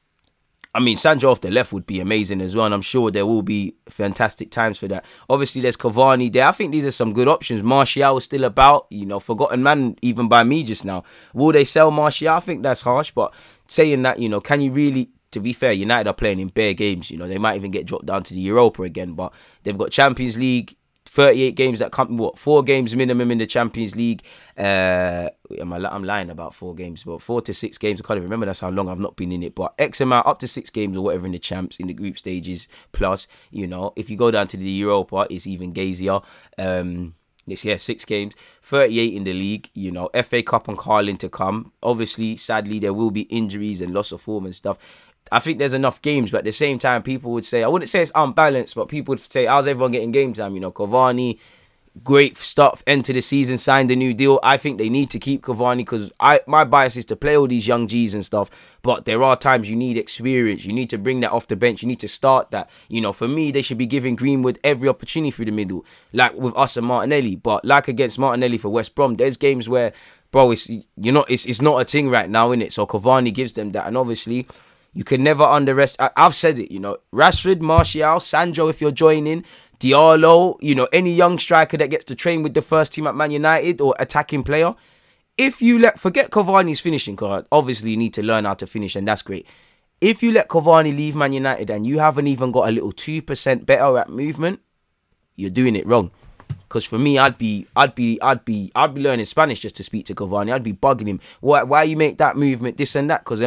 I 0.76 0.80
mean, 0.80 0.96
Sancho 0.96 1.30
off 1.30 1.40
the 1.40 1.52
left 1.52 1.72
would 1.72 1.86
be 1.86 2.00
amazing 2.00 2.40
as 2.40 2.56
well, 2.56 2.64
and 2.64 2.74
I'm 2.74 2.82
sure 2.82 3.12
there 3.12 3.26
will 3.26 3.42
be 3.42 3.76
fantastic 3.88 4.50
times 4.50 4.76
for 4.76 4.88
that. 4.88 5.04
Obviously, 5.30 5.60
there's 5.60 5.76
Cavani 5.76 6.32
there. 6.32 6.48
I 6.48 6.52
think 6.52 6.72
these 6.72 6.84
are 6.84 6.90
some 6.90 7.12
good 7.12 7.28
options. 7.28 7.62
Martial 7.62 8.16
is 8.16 8.24
still 8.24 8.42
about, 8.42 8.88
you 8.90 9.06
know, 9.06 9.20
forgotten 9.20 9.62
man 9.62 9.94
even 10.02 10.26
by 10.26 10.42
me 10.42 10.64
just 10.64 10.84
now. 10.84 11.04
Will 11.32 11.52
they 11.52 11.64
sell 11.64 11.92
Martial? 11.92 12.30
I 12.30 12.40
think 12.40 12.64
that's 12.64 12.82
harsh, 12.82 13.12
but 13.12 13.32
saying 13.68 14.02
that, 14.02 14.18
you 14.18 14.28
know, 14.28 14.40
can 14.40 14.60
you 14.60 14.72
really 14.72 15.10
to 15.34 15.40
be 15.40 15.52
fair, 15.52 15.72
United 15.72 16.08
are 16.08 16.14
playing 16.14 16.38
in 16.40 16.48
bare 16.48 16.72
games. 16.72 17.10
You 17.10 17.18
know, 17.18 17.28
they 17.28 17.38
might 17.38 17.56
even 17.56 17.70
get 17.70 17.86
dropped 17.86 18.06
down 18.06 18.22
to 18.24 18.34
the 18.34 18.40
Europa 18.40 18.82
again, 18.82 19.12
but 19.12 19.32
they've 19.62 19.76
got 19.76 19.90
Champions 19.90 20.38
League, 20.38 20.76
38 21.06 21.54
games 21.54 21.78
that 21.80 21.92
come, 21.92 22.16
what, 22.16 22.38
four 22.38 22.62
games 22.62 22.94
minimum 22.96 23.30
in 23.30 23.38
the 23.38 23.46
Champions 23.46 23.94
League. 23.94 24.22
Uh, 24.56 25.28
am 25.58 25.72
I, 25.72 25.88
I'm 25.88 26.04
lying 26.04 26.30
about 26.30 26.54
four 26.54 26.74
games, 26.74 27.04
but 27.04 27.20
four 27.20 27.42
to 27.42 27.52
six 27.52 27.78
games. 27.78 28.00
I 28.00 28.04
can't 28.04 28.16
even 28.16 28.24
remember 28.24 28.46
that's 28.46 28.60
how 28.60 28.70
long 28.70 28.88
I've 28.88 29.00
not 29.00 29.16
been 29.16 29.32
in 29.32 29.42
it, 29.42 29.54
but 29.54 29.74
X 29.78 30.00
amount, 30.00 30.26
up 30.26 30.38
to 30.38 30.48
six 30.48 30.70
games 30.70 30.96
or 30.96 31.04
whatever 31.04 31.26
in 31.26 31.32
the 31.32 31.38
champs, 31.38 31.78
in 31.78 31.88
the 31.88 31.94
group 31.94 32.16
stages. 32.16 32.66
Plus, 32.92 33.28
you 33.50 33.66
know, 33.66 33.92
if 33.96 34.08
you 34.08 34.16
go 34.16 34.30
down 34.30 34.48
to 34.48 34.56
the 34.56 34.64
Europa, 34.64 35.26
it's 35.28 35.46
even 35.46 35.72
gazier. 35.72 36.20
Um, 36.56 37.14
yeah, 37.46 37.76
six 37.76 38.04
games, 38.04 38.34
38 38.62 39.14
in 39.14 39.24
the 39.24 39.32
league, 39.32 39.70
you 39.74 39.90
know, 39.90 40.08
FA 40.22 40.42
Cup 40.42 40.68
and 40.68 40.78
Carling 40.78 41.18
to 41.18 41.28
come. 41.28 41.72
Obviously, 41.82 42.36
sadly, 42.36 42.78
there 42.78 42.94
will 42.94 43.10
be 43.10 43.22
injuries 43.22 43.80
and 43.80 43.92
loss 43.92 44.12
of 44.12 44.20
form 44.20 44.46
and 44.46 44.54
stuff. 44.54 45.03
I 45.32 45.38
think 45.38 45.58
there's 45.58 45.72
enough 45.72 46.02
games, 46.02 46.30
but 46.30 46.38
at 46.38 46.44
the 46.44 46.52
same 46.52 46.78
time, 46.78 47.02
people 47.02 47.32
would 47.32 47.44
say 47.44 47.62
I 47.62 47.68
wouldn't 47.68 47.88
say 47.88 48.02
it's 48.02 48.12
unbalanced, 48.14 48.74
but 48.74 48.88
people 48.88 49.12
would 49.12 49.20
say 49.20 49.46
how's 49.46 49.66
everyone 49.66 49.92
getting 49.92 50.12
game 50.12 50.32
time? 50.32 50.54
You 50.54 50.60
know, 50.60 50.72
Cavani, 50.72 51.38
great 52.02 52.37
stuff. 52.37 52.82
Enter 52.87 53.12
the 53.12 53.20
season, 53.20 53.56
signed 53.56 53.90
a 53.90 53.96
new 53.96 54.14
deal. 54.14 54.40
I 54.42 54.56
think 54.56 54.78
they 54.78 54.88
need 54.88 55.10
to 55.10 55.18
keep 55.18 55.42
Cavani 55.42 55.78
because 55.78 56.12
I 56.18 56.40
my 56.46 56.64
bias 56.64 56.96
is 56.96 57.04
to 57.06 57.16
play 57.16 57.37
all 57.37 57.46
these 57.46 57.66
young 57.66 57.87
G's 57.87 58.14
and 58.14 58.24
stuff. 58.24 58.78
But 58.82 59.04
there 59.04 59.22
are 59.22 59.37
times 59.37 59.70
you 59.70 59.76
need 59.76 59.96
experience. 59.96 60.64
You 60.64 60.72
need 60.72 60.90
to 60.90 60.98
bring 60.98 61.20
that 61.20 61.32
off 61.32 61.48
the 61.48 61.56
bench. 61.56 61.82
You 61.82 61.88
need 61.88 62.00
to 62.00 62.08
start 62.08 62.50
that. 62.50 62.70
You 62.88 63.00
know, 63.00 63.12
for 63.12 63.28
me, 63.28 63.50
they 63.50 63.62
should 63.62 63.78
be 63.78 63.87
giving 63.87 64.16
Greenwood 64.16 64.58
every 64.64 64.88
opportunity 64.88 65.30
through 65.30 65.46
the 65.46 65.52
middle, 65.52 65.84
like 66.12 66.34
with 66.34 66.56
us 66.56 66.76
and 66.76 66.87
Martinelli. 66.87 67.37
But 67.37 67.64
like 67.64 67.88
against 67.88 68.18
Martinelli 68.18 68.58
for 68.58 68.68
West 68.68 68.94
Brom, 68.94 69.16
there's 69.16 69.37
games 69.37 69.68
where, 69.68 69.92
bro, 70.30 70.50
it's 70.50 70.68
you're 70.68 71.14
not. 71.14 71.30
It's 71.30 71.46
it's 71.46 71.62
not 71.62 71.80
a 71.80 71.84
thing 71.84 72.10
right 72.10 72.28
now, 72.28 72.52
in 72.52 72.60
it. 72.60 72.72
So 72.72 72.87
Cavani 72.87 73.32
gives 73.32 73.52
them 73.52 73.72
that, 73.72 73.87
and 73.87 73.96
obviously 73.96 74.46
you 74.94 75.04
can 75.04 75.22
never 75.22 75.42
underestimate. 75.42 76.12
I've 76.16 76.35
said 76.35 76.59
it, 76.59 76.72
you 76.72 76.80
know, 76.80 76.96
Rashford, 77.12 77.61
Martial, 77.61 78.20
Sancho, 78.20 78.68
if 78.68 78.80
you're 78.80 78.92
joining, 78.92 79.44
Diallo, 79.80 80.57
you 80.61 80.74
know, 80.74 80.88
any 80.92 81.12
young 81.12 81.38
striker 81.38 81.76
that 81.76 81.90
gets 81.90 82.04
to 82.07 82.14
train 82.14 82.42
with 82.42 82.54
the 82.54 82.62
first 82.62 82.94
team 82.94 83.07
at 83.07 83.14
Man 83.14 83.33
United 83.33 83.80
or 83.80 83.94
attacking 83.98 84.44
player. 84.44 84.74
If 85.37 85.61
you 85.61 85.80
let 85.80 85.98
forget 85.98 86.30
Cavani's 86.30 86.80
finishing 86.80 87.16
card, 87.16 87.44
obviously 87.50 87.90
you 87.90 87.96
need 87.96 88.14
to 88.14 88.22
learn 88.22 88.44
how 88.44 88.54
to 88.54 88.66
finish, 88.66 88.94
and 88.94 89.07
that's 89.07 89.22
great. 89.22 89.46
If 90.00 90.22
you 90.22 90.33
let 90.33 90.48
Cavani 90.48 90.96
leave 90.96 91.16
Man 91.16 91.33
United 91.33 91.70
and 91.70 91.87
you 91.87 91.98
haven't 91.98 92.28
even 92.28 92.52
got 92.52 92.68
a 92.68 92.72
little 92.72 92.92
two 92.92 93.20
percent 93.20 93.66
better 93.66 93.98
at 93.98 94.09
movement, 94.09 94.61
you're 95.35 95.50
doing 95.50 95.74
it 95.74 95.87
wrong. 95.87 96.12
Because 96.74 96.87
for 96.87 96.98
me, 96.98 97.20
I'd 97.20 97.38
be, 97.38 97.68
I'd 97.76 97.94
be, 97.94 98.20
I'd 98.20 98.44
be, 98.44 98.72
I'd 98.74 98.94
be 98.94 99.00
learning 99.00 99.26
Spanish 99.26 99.60
just 99.60 99.76
to 99.76 99.84
speak 99.84 100.06
to 100.06 100.14
Cavani. 100.16 100.52
I'd 100.52 100.64
be 100.64 100.72
bugging 100.72 101.06
him. 101.06 101.20
Why, 101.40 101.62
why 101.62 101.84
you 101.84 101.96
make 101.96 102.18
that 102.18 102.34
movement, 102.34 102.78
this 102.78 102.96
and 102.96 103.08
that? 103.10 103.22
Because 103.22 103.40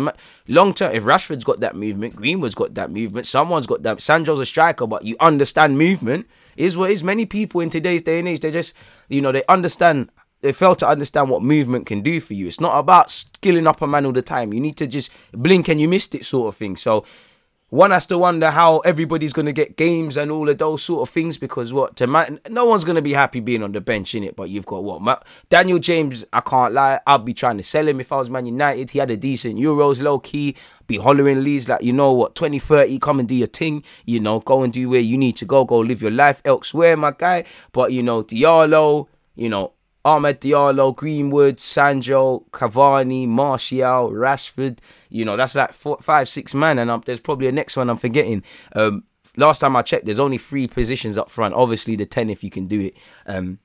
long 0.47 0.73
term, 0.73 0.95
if 0.95 1.03
Rashford's 1.03 1.43
got 1.43 1.59
that 1.59 1.75
movement, 1.75 2.15
Greenwood's 2.15 2.55
got 2.55 2.73
that 2.75 2.89
movement, 2.89 3.27
someone's 3.27 3.67
got 3.67 3.83
that. 3.83 4.01
Sancho's 4.01 4.39
a 4.39 4.45
striker, 4.45 4.87
but 4.87 5.03
you 5.03 5.17
understand 5.19 5.77
movement. 5.77 6.25
Is 6.55 6.77
what 6.77 6.89
is 6.89 7.03
many 7.03 7.25
people 7.25 7.59
in 7.59 7.69
today's 7.69 8.01
day 8.01 8.19
and 8.19 8.29
age. 8.29 8.39
They 8.39 8.49
just, 8.49 8.73
you 9.09 9.19
know, 9.19 9.33
they 9.33 9.43
understand 9.49 10.09
they 10.39 10.53
fail 10.53 10.75
to 10.75 10.87
understand 10.87 11.29
what 11.29 11.43
movement 11.43 11.85
can 11.85 11.99
do 11.99 12.21
for 12.21 12.33
you. 12.33 12.47
It's 12.47 12.61
not 12.61 12.79
about 12.79 13.11
skilling 13.11 13.67
up 13.67 13.81
a 13.81 13.87
man 13.87 14.05
all 14.05 14.13
the 14.13 14.21
time. 14.21 14.53
You 14.53 14.61
need 14.61 14.77
to 14.77 14.87
just 14.87 15.11
blink 15.33 15.67
and 15.67 15.81
you 15.81 15.89
missed 15.89 16.15
it, 16.15 16.23
sort 16.23 16.47
of 16.47 16.55
thing. 16.55 16.77
So 16.77 17.03
one 17.69 17.91
has 17.91 18.05
to 18.07 18.17
wonder 18.17 18.49
how 18.49 18.79
everybody's 18.79 19.33
going 19.33 19.45
to 19.45 19.51
get 19.51 19.75
games 19.75 20.15
and 20.15 20.31
all 20.31 20.47
of 20.47 20.57
those 20.57 20.81
sort 20.81 21.07
of 21.07 21.13
things 21.13 21.37
because 21.37 21.73
what 21.73 21.97
to 21.97 22.07
man, 22.07 22.39
no 22.49 22.63
one's 22.63 22.85
going 22.85 22.95
to 22.95 23.01
be 23.01 23.11
happy 23.11 23.41
being 23.41 23.61
on 23.61 23.73
the 23.73 23.81
bench 23.81 24.15
in 24.15 24.23
it. 24.23 24.37
But 24.37 24.49
you've 24.49 24.65
got 24.65 24.83
what 24.83 25.27
Daniel 25.49 25.77
James. 25.77 26.23
I 26.31 26.39
can't 26.39 26.73
lie. 26.73 27.01
I'd 27.05 27.25
be 27.25 27.33
trying 27.33 27.57
to 27.57 27.63
sell 27.63 27.85
him 27.85 27.99
if 27.99 28.13
I 28.13 28.17
was 28.17 28.29
Man 28.29 28.45
United. 28.45 28.91
He 28.91 28.99
had 28.99 29.11
a 29.11 29.17
decent 29.17 29.59
Euros, 29.59 30.01
low 30.01 30.19
key. 30.19 30.55
Be 30.87 30.97
hollering 30.97 31.43
Leeds 31.43 31.67
like 31.67 31.81
you 31.81 31.91
know 31.91 32.13
what 32.13 32.35
2030. 32.35 32.99
Come 32.99 33.19
and 33.19 33.27
do 33.27 33.35
your 33.35 33.47
thing. 33.47 33.83
You 34.05 34.21
know, 34.21 34.39
go 34.39 34.63
and 34.63 34.71
do 34.71 34.89
where 34.89 35.01
you 35.01 35.17
need 35.17 35.35
to 35.37 35.45
go. 35.45 35.65
Go 35.65 35.79
live 35.79 36.01
your 36.01 36.11
life 36.11 36.41
elsewhere, 36.45 36.95
my 36.95 37.11
guy. 37.11 37.43
But 37.73 37.91
you 37.91 38.01
know, 38.01 38.23
Diallo. 38.23 39.07
You 39.35 39.49
know, 39.49 39.73
Amad 40.05 40.39
Diallo, 40.39 40.95
Greenwood, 40.95 41.59
Sancho, 41.59 42.45
Cavani, 42.51 43.27
Martial, 43.27 44.11
Rashford. 44.11 44.79
You 45.09 45.25
know, 45.25 45.35
that's 45.35 45.55
like 45.55 45.73
four, 45.73 45.97
five, 46.01 46.29
six 46.29 46.53
man, 46.53 46.79
and 46.79 46.89
um, 46.89 47.03
there's 47.05 47.19
probably 47.19 47.47
a 47.47 47.51
next 47.51 47.75
one 47.75 47.89
I'm 47.89 47.97
forgetting. 47.97 48.43
Um, 48.73 49.03
last 49.35 49.59
time 49.59 49.75
I 49.75 49.81
checked, 49.81 50.05
there's 50.05 50.19
only 50.19 50.37
three 50.37 50.67
positions 50.67 51.17
up 51.17 51.29
front. 51.29 51.53
Obviously, 51.53 51.95
the 51.95 52.05
ten 52.05 52.29
if 52.29 52.43
you 52.43 52.49
can 52.49 52.67
do 52.67 52.79
it. 52.81 52.97
Um, 53.25 53.59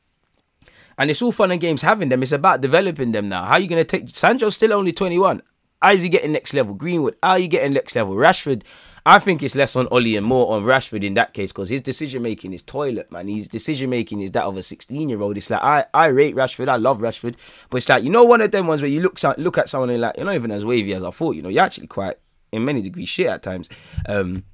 and 0.98 1.10
it's 1.10 1.22
all 1.22 1.32
fun 1.32 1.50
and 1.50 1.60
games 1.60 1.82
having 1.82 2.08
them. 2.08 2.22
It's 2.22 2.32
about 2.32 2.60
developing 2.60 3.12
them 3.12 3.28
now. 3.28 3.44
How 3.44 3.52
are 3.52 3.60
you 3.60 3.68
going 3.68 3.84
to 3.84 3.98
take 3.98 4.10
Sancho's 4.10 4.54
still 4.54 4.72
only 4.72 4.92
21? 4.92 5.42
How 5.80 5.92
is 5.92 6.02
he 6.02 6.08
getting 6.08 6.32
next 6.32 6.54
level? 6.54 6.74
Greenwood, 6.74 7.16
how 7.22 7.30
are 7.30 7.38
you 7.38 7.48
getting 7.48 7.72
next 7.72 7.96
level? 7.96 8.14
Rashford, 8.14 8.62
I 9.04 9.18
think 9.18 9.42
it's 9.42 9.56
less 9.56 9.74
on 9.74 9.88
Ole 9.90 10.16
and 10.16 10.24
more 10.24 10.54
on 10.54 10.62
Rashford 10.62 11.02
in 11.02 11.14
that 11.14 11.34
case 11.34 11.50
because 11.50 11.68
his 11.68 11.80
decision 11.80 12.22
making 12.22 12.52
is 12.52 12.62
toilet, 12.62 13.10
man. 13.10 13.26
His 13.26 13.48
decision 13.48 13.90
making 13.90 14.20
is 14.20 14.30
that 14.32 14.44
of 14.44 14.56
a 14.56 14.62
16 14.62 15.08
year 15.08 15.20
old. 15.20 15.36
It's 15.36 15.50
like 15.50 15.62
I, 15.62 15.84
I 15.92 16.06
rate 16.06 16.36
Rashford, 16.36 16.68
I 16.68 16.76
love 16.76 17.00
Rashford, 17.00 17.34
but 17.68 17.78
it's 17.78 17.88
like 17.88 18.04
you 18.04 18.10
know 18.10 18.24
one 18.24 18.40
of 18.40 18.52
them 18.52 18.66
ones 18.66 18.80
where 18.80 18.90
you 18.90 19.00
look 19.00 19.18
look 19.38 19.58
at 19.58 19.68
someone 19.68 19.90
and 19.90 20.00
like 20.00 20.16
you're 20.16 20.26
not 20.26 20.34
even 20.36 20.52
as 20.52 20.64
wavy 20.64 20.94
as 20.94 21.02
I 21.02 21.10
thought. 21.10 21.34
You 21.34 21.42
know, 21.42 21.48
you're 21.48 21.64
actually 21.64 21.88
quite 21.88 22.16
in 22.52 22.64
many 22.64 22.82
degrees 22.82 23.08
shit 23.08 23.26
at 23.26 23.42
times. 23.42 23.68
Um, 24.06 24.44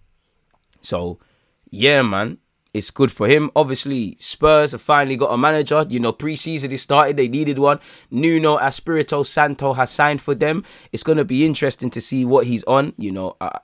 So, 0.81 1.19
yeah, 1.71 2.03
man, 2.03 2.39
it's 2.73 2.91
good 2.91 3.11
for 3.11 3.27
him. 3.27 3.51
Obviously, 3.57 4.17
Spurs 4.21 4.73
have 4.73 4.81
finally 4.81 5.17
got 5.17 5.33
a 5.33 5.37
manager. 5.37 5.85
You 5.89 6.01
know, 6.01 6.13
preseason 6.13 6.73
is 6.73 6.83
started, 6.83 7.17
they 7.17 7.29
needed 7.29 7.59
one. 7.59 7.81
Nuno 8.11 8.57
Espirito 8.59 9.23
Santo 9.25 9.73
has 9.75 9.91
signed 9.91 10.23
for 10.23 10.35
them. 10.35 10.65
It's 10.93 11.03
going 11.03 11.19
to 11.19 11.25
be 11.25 11.45
interesting 11.45 11.91
to 11.91 12.01
see 12.01 12.25
what 12.25 12.47
he's 12.47 12.65
on. 12.65 12.95
You 12.97 13.13
know, 13.13 13.37
I 13.41 13.59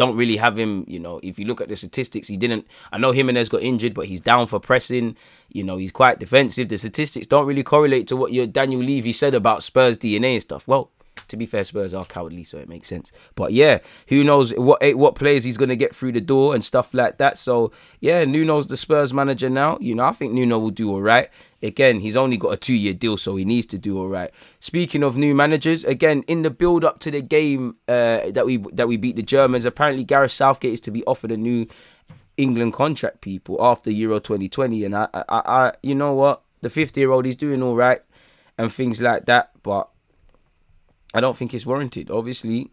don't 0.00 0.16
really 0.16 0.38
have 0.38 0.58
him, 0.58 0.82
you 0.88 0.98
know, 0.98 1.20
if 1.22 1.38
you 1.38 1.44
look 1.44 1.60
at 1.60 1.68
the 1.68 1.76
statistics, 1.76 2.26
he 2.26 2.38
didn't. 2.38 2.66
I 2.90 2.96
know 2.96 3.12
Jimenez 3.12 3.50
got 3.50 3.60
injured, 3.60 3.92
but 3.92 4.06
he's 4.06 4.22
down 4.22 4.46
for 4.46 4.58
pressing. 4.58 5.14
You 5.50 5.62
know, 5.62 5.76
he's 5.76 5.92
quite 5.92 6.18
defensive. 6.18 6.70
The 6.70 6.78
statistics 6.78 7.26
don't 7.26 7.44
really 7.44 7.62
correlate 7.62 8.06
to 8.06 8.16
what 8.16 8.32
your 8.32 8.46
Daniel 8.46 8.80
Levy 8.80 9.12
said 9.12 9.34
about 9.34 9.62
Spurs 9.62 9.98
DNA 9.98 10.32
and 10.32 10.40
stuff. 10.40 10.66
Well, 10.66 10.90
to 11.30 11.36
be 11.36 11.46
fair, 11.46 11.64
Spurs 11.64 11.94
are 11.94 12.04
cowardly, 12.04 12.44
so 12.44 12.58
it 12.58 12.68
makes 12.68 12.88
sense. 12.88 13.10
But 13.34 13.52
yeah, 13.52 13.78
who 14.08 14.22
knows 14.22 14.52
what 14.52 14.82
what 14.96 15.14
players 15.14 15.44
he's 15.44 15.56
gonna 15.56 15.76
get 15.76 15.94
through 15.94 16.12
the 16.12 16.20
door 16.20 16.54
and 16.54 16.64
stuff 16.64 16.92
like 16.92 17.18
that. 17.18 17.38
So 17.38 17.72
yeah, 18.00 18.24
Nuno's 18.24 18.66
the 18.66 18.76
Spurs 18.76 19.14
manager 19.14 19.48
now. 19.48 19.78
You 19.80 19.94
know, 19.94 20.04
I 20.04 20.12
think 20.12 20.32
Nuno 20.32 20.58
will 20.58 20.70
do 20.70 20.90
all 20.90 21.02
right. 21.02 21.30
Again, 21.62 22.00
he's 22.00 22.16
only 22.16 22.36
got 22.36 22.50
a 22.50 22.56
two 22.56 22.74
year 22.74 22.94
deal, 22.94 23.16
so 23.16 23.36
he 23.36 23.44
needs 23.44 23.66
to 23.68 23.78
do 23.78 23.98
all 23.98 24.08
right. 24.08 24.30
Speaking 24.60 25.02
of 25.02 25.16
new 25.16 25.34
managers, 25.34 25.84
again 25.84 26.22
in 26.26 26.42
the 26.42 26.50
build 26.50 26.84
up 26.84 26.98
to 27.00 27.10
the 27.10 27.22
game 27.22 27.76
uh, 27.88 28.30
that 28.30 28.44
we 28.46 28.58
that 28.72 28.88
we 28.88 28.96
beat 28.96 29.16
the 29.16 29.22
Germans, 29.22 29.64
apparently 29.64 30.04
Gareth 30.04 30.32
Southgate 30.32 30.74
is 30.74 30.80
to 30.82 30.90
be 30.90 31.04
offered 31.04 31.32
a 31.32 31.36
new 31.36 31.66
England 32.36 32.72
contract. 32.72 33.20
People 33.20 33.56
after 33.60 33.90
Euro 33.90 34.18
2020, 34.18 34.84
and 34.84 34.96
I, 34.96 35.08
I, 35.14 35.24
I 35.28 35.72
you 35.82 35.94
know 35.94 36.14
what, 36.14 36.42
the 36.60 36.70
50 36.70 37.00
year 37.00 37.12
old 37.12 37.24
he's 37.24 37.36
doing 37.36 37.62
all 37.62 37.76
right 37.76 38.00
and 38.58 38.72
things 38.72 39.00
like 39.00 39.24
that, 39.26 39.50
but 39.62 39.88
I 41.12 41.20
don't 41.20 41.36
think 41.36 41.54
it's 41.54 41.66
warranted. 41.66 42.10
Obviously, 42.10 42.70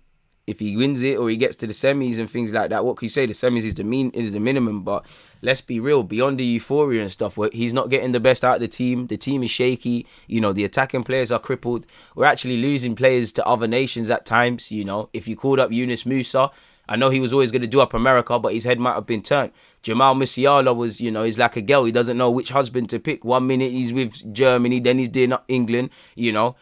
if 0.47 0.59
he 0.59 0.77
wins 0.77 1.03
it 1.03 1.17
or 1.17 1.29
he 1.29 1.35
gets 1.35 1.57
to 1.57 1.67
the 1.67 1.73
semis 1.73 2.17
and 2.17 2.29
things 2.29 2.53
like 2.53 2.69
that, 2.69 2.85
what 2.85 2.95
can 2.95 3.07
you 3.07 3.09
say? 3.09 3.25
The 3.25 3.33
semis 3.33 3.63
is 3.63 3.75
the 3.75 3.83
mean 3.83 4.11
is 4.11 4.31
the 4.31 4.39
minimum, 4.39 4.83
but 4.83 5.05
let's 5.41 5.59
be 5.59 5.79
real. 5.79 6.03
Beyond 6.03 6.39
the 6.39 6.45
euphoria 6.45 7.01
and 7.01 7.11
stuff, 7.11 7.37
he's 7.51 7.73
not 7.73 7.89
getting 7.89 8.13
the 8.13 8.21
best 8.21 8.45
out 8.45 8.55
of 8.55 8.61
the 8.61 8.67
team. 8.69 9.07
The 9.07 9.17
team 9.17 9.43
is 9.43 9.51
shaky. 9.51 10.07
You 10.25 10.39
know, 10.39 10.53
the 10.53 10.63
attacking 10.63 11.03
players 11.03 11.31
are 11.31 11.39
crippled. 11.39 11.85
We're 12.15 12.25
actually 12.25 12.57
losing 12.57 12.95
players 12.95 13.33
to 13.33 13.45
other 13.45 13.67
nations 13.67 14.09
at 14.09 14.25
times. 14.25 14.71
You 14.71 14.85
know, 14.85 15.09
if 15.11 15.27
you 15.27 15.35
called 15.35 15.59
up 15.59 15.71
Yunus 15.71 16.05
Musah, 16.05 16.51
I 16.87 16.95
know 16.95 17.09
he 17.09 17.19
was 17.19 17.33
always 17.33 17.51
going 17.51 17.63
to 17.63 17.67
do 17.67 17.81
up 17.81 17.93
America, 17.93 18.39
but 18.39 18.53
his 18.53 18.63
head 18.63 18.79
might 18.79 18.93
have 18.93 19.05
been 19.05 19.21
turned. 19.21 19.51
Jamal 19.81 20.15
Musiala 20.15 20.73
was, 20.73 21.01
you 21.01 21.11
know, 21.11 21.23
he's 21.23 21.37
like 21.37 21.57
a 21.57 21.61
girl. 21.61 21.83
He 21.83 21.91
doesn't 21.91 22.17
know 22.17 22.31
which 22.31 22.49
husband 22.49 22.89
to 22.91 22.99
pick. 22.99 23.25
One 23.25 23.47
minute 23.47 23.71
he's 23.71 23.91
with 23.91 24.33
Germany, 24.33 24.79
then 24.79 24.97
he's 24.97 25.09
doing 25.09 25.33
up 25.33 25.43
England, 25.49 25.89
you 26.15 26.31
know. 26.31 26.55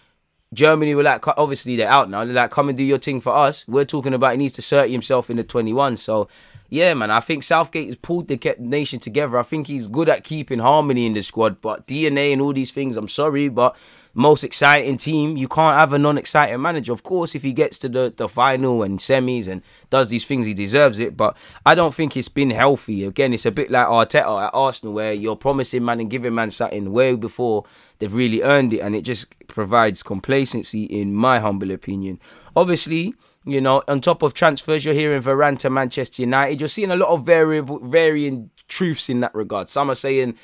Germany 0.56 0.96
were 0.96 1.04
like, 1.04 1.28
obviously 1.28 1.76
they're 1.76 1.90
out 1.90 2.10
now. 2.10 2.26
They're 2.26 2.34
like, 2.34 2.52
come 2.52 2.70
and 2.70 2.78
do 2.78 2.84
your 2.84 2.98
thing 2.98 3.22
for 3.22 3.34
us. 3.34 3.68
We're 3.68 3.86
talking 3.86 4.14
about 4.14 4.32
he 4.32 4.38
needs 4.38 4.54
to 4.54 4.60
assert 4.60 4.90
himself 4.90 5.30
in 5.30 5.38
the 5.38 5.44
21. 5.44 5.98
So, 5.98 6.28
yeah, 6.70 6.94
man, 6.94 7.12
I 7.12 7.20
think 7.20 7.44
Southgate 7.44 7.88
has 7.88 7.96
pulled 7.96 8.28
the 8.28 8.56
nation 8.60 9.00
together. 9.00 9.38
I 9.38 9.44
think 9.44 9.68
he's 9.68 9.88
good 9.88 10.10
at 10.10 10.24
keeping 10.24 10.60
harmony 10.60 11.06
in 11.06 11.14
the 11.14 11.22
squad. 11.22 11.62
But 11.62 11.86
DNA 11.86 12.34
and 12.34 12.42
all 12.42 12.54
these 12.54 12.72
things, 12.72 12.98
I'm 12.98 13.08
sorry, 13.08 13.50
but 13.50 13.76
most 14.16 14.44
exciting 14.44 14.98
team, 14.98 15.38
you 15.38 15.48
can't 15.48 15.78
have 15.78 15.94
a 15.94 16.00
non-exciting 16.00 16.60
manager. 16.60 16.92
Of 16.92 17.04
course, 17.04 17.36
if 17.36 17.44
he 17.44 17.54
gets 17.54 17.78
to 17.80 17.90
the, 17.90 18.14
the 18.16 18.28
final 18.28 18.82
and 18.82 18.98
semis 18.98 19.48
and 19.48 19.62
does 19.90 20.10
these 20.10 20.26
things, 20.26 20.48
he 20.48 20.54
deserves 20.56 20.98
it. 20.98 21.16
But 21.16 21.38
I 21.66 21.76
don't 21.76 21.94
think 21.94 22.18
it's 22.18 22.30
been 22.30 22.50
healthy. 22.50 23.04
Again, 23.04 23.34
it's 23.34 23.46
a 23.46 23.52
bit 23.52 23.70
like 23.70 23.86
Arteta 23.86 24.48
at 24.48 24.52
Arsenal, 24.54 24.96
where 24.96 25.14
you're 25.14 25.36
promising 25.36 25.86
man 25.86 26.00
and 26.00 26.10
giving 26.10 26.34
man 26.34 26.50
something 26.50 26.92
way 26.92 27.16
before 27.16 27.66
they've 28.00 28.14
really 28.14 28.42
earned 28.42 28.74
it, 28.74 28.80
and 28.80 28.96
it 28.96 29.02
just 29.02 29.28
provides 29.48 30.02
complacency, 30.02 30.86
in 30.86 31.14
my 31.14 31.40
humble 31.40 31.70
opinion. 31.72 32.20
Obviously. 32.56 33.14
You 33.46 33.62
know, 33.62 33.84
on 33.88 34.02
top 34.02 34.24
of 34.24 34.34
transfers, 34.34 34.84
you're 34.84 34.96
hearing 34.96 35.22
Varane 35.22 35.58
to 35.60 35.70
Manchester 35.70 36.24
United. 36.24 36.60
You're 36.60 36.68
seeing 36.68 36.90
a 36.90 36.96
lot 36.96 37.10
of 37.10 37.26
variable, 37.26 37.80
varying 37.80 38.50
truths 38.68 39.08
in 39.08 39.20
that 39.20 39.36
regard. 39.36 39.70
Some 39.70 39.92
are 39.92 39.96
saying 39.96 40.36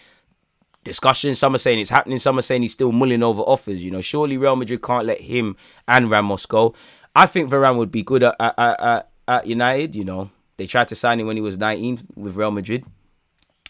discussion. 0.83 1.33
Some 1.33 1.55
are 1.55 1.59
saying 1.59 1.79
it's 1.79 1.89
happening. 1.89 2.19
Some 2.19 2.37
are 2.37 2.43
saying 2.43 2.61
he's 2.61 2.73
still 2.73 2.91
mulling 2.91 3.23
over 3.23 3.41
offers. 3.41 3.83
You 3.83 3.89
know, 3.89 4.01
surely 4.01 4.37
Real 4.37 4.55
Madrid 4.55 4.83
can't 4.83 5.05
let 5.05 5.21
him 5.21 5.55
and 5.87 6.11
Ramos 6.11 6.45
go. 6.45 6.75
I 7.15 7.25
think 7.25 7.49
Varane 7.49 7.77
would 7.77 7.91
be 7.91 8.03
good 8.03 8.23
at, 8.23 8.35
at, 8.39 8.53
at, 8.57 9.09
at 9.27 9.47
United. 9.47 9.95
You 9.95 10.05
know, 10.05 10.29
they 10.57 10.67
tried 10.67 10.87
to 10.89 10.95
sign 10.95 11.19
him 11.19 11.27
when 11.27 11.37
he 11.37 11.41
was 11.41 11.57
19 11.57 12.07
with 12.15 12.35
Real 12.35 12.51
Madrid. 12.51 12.85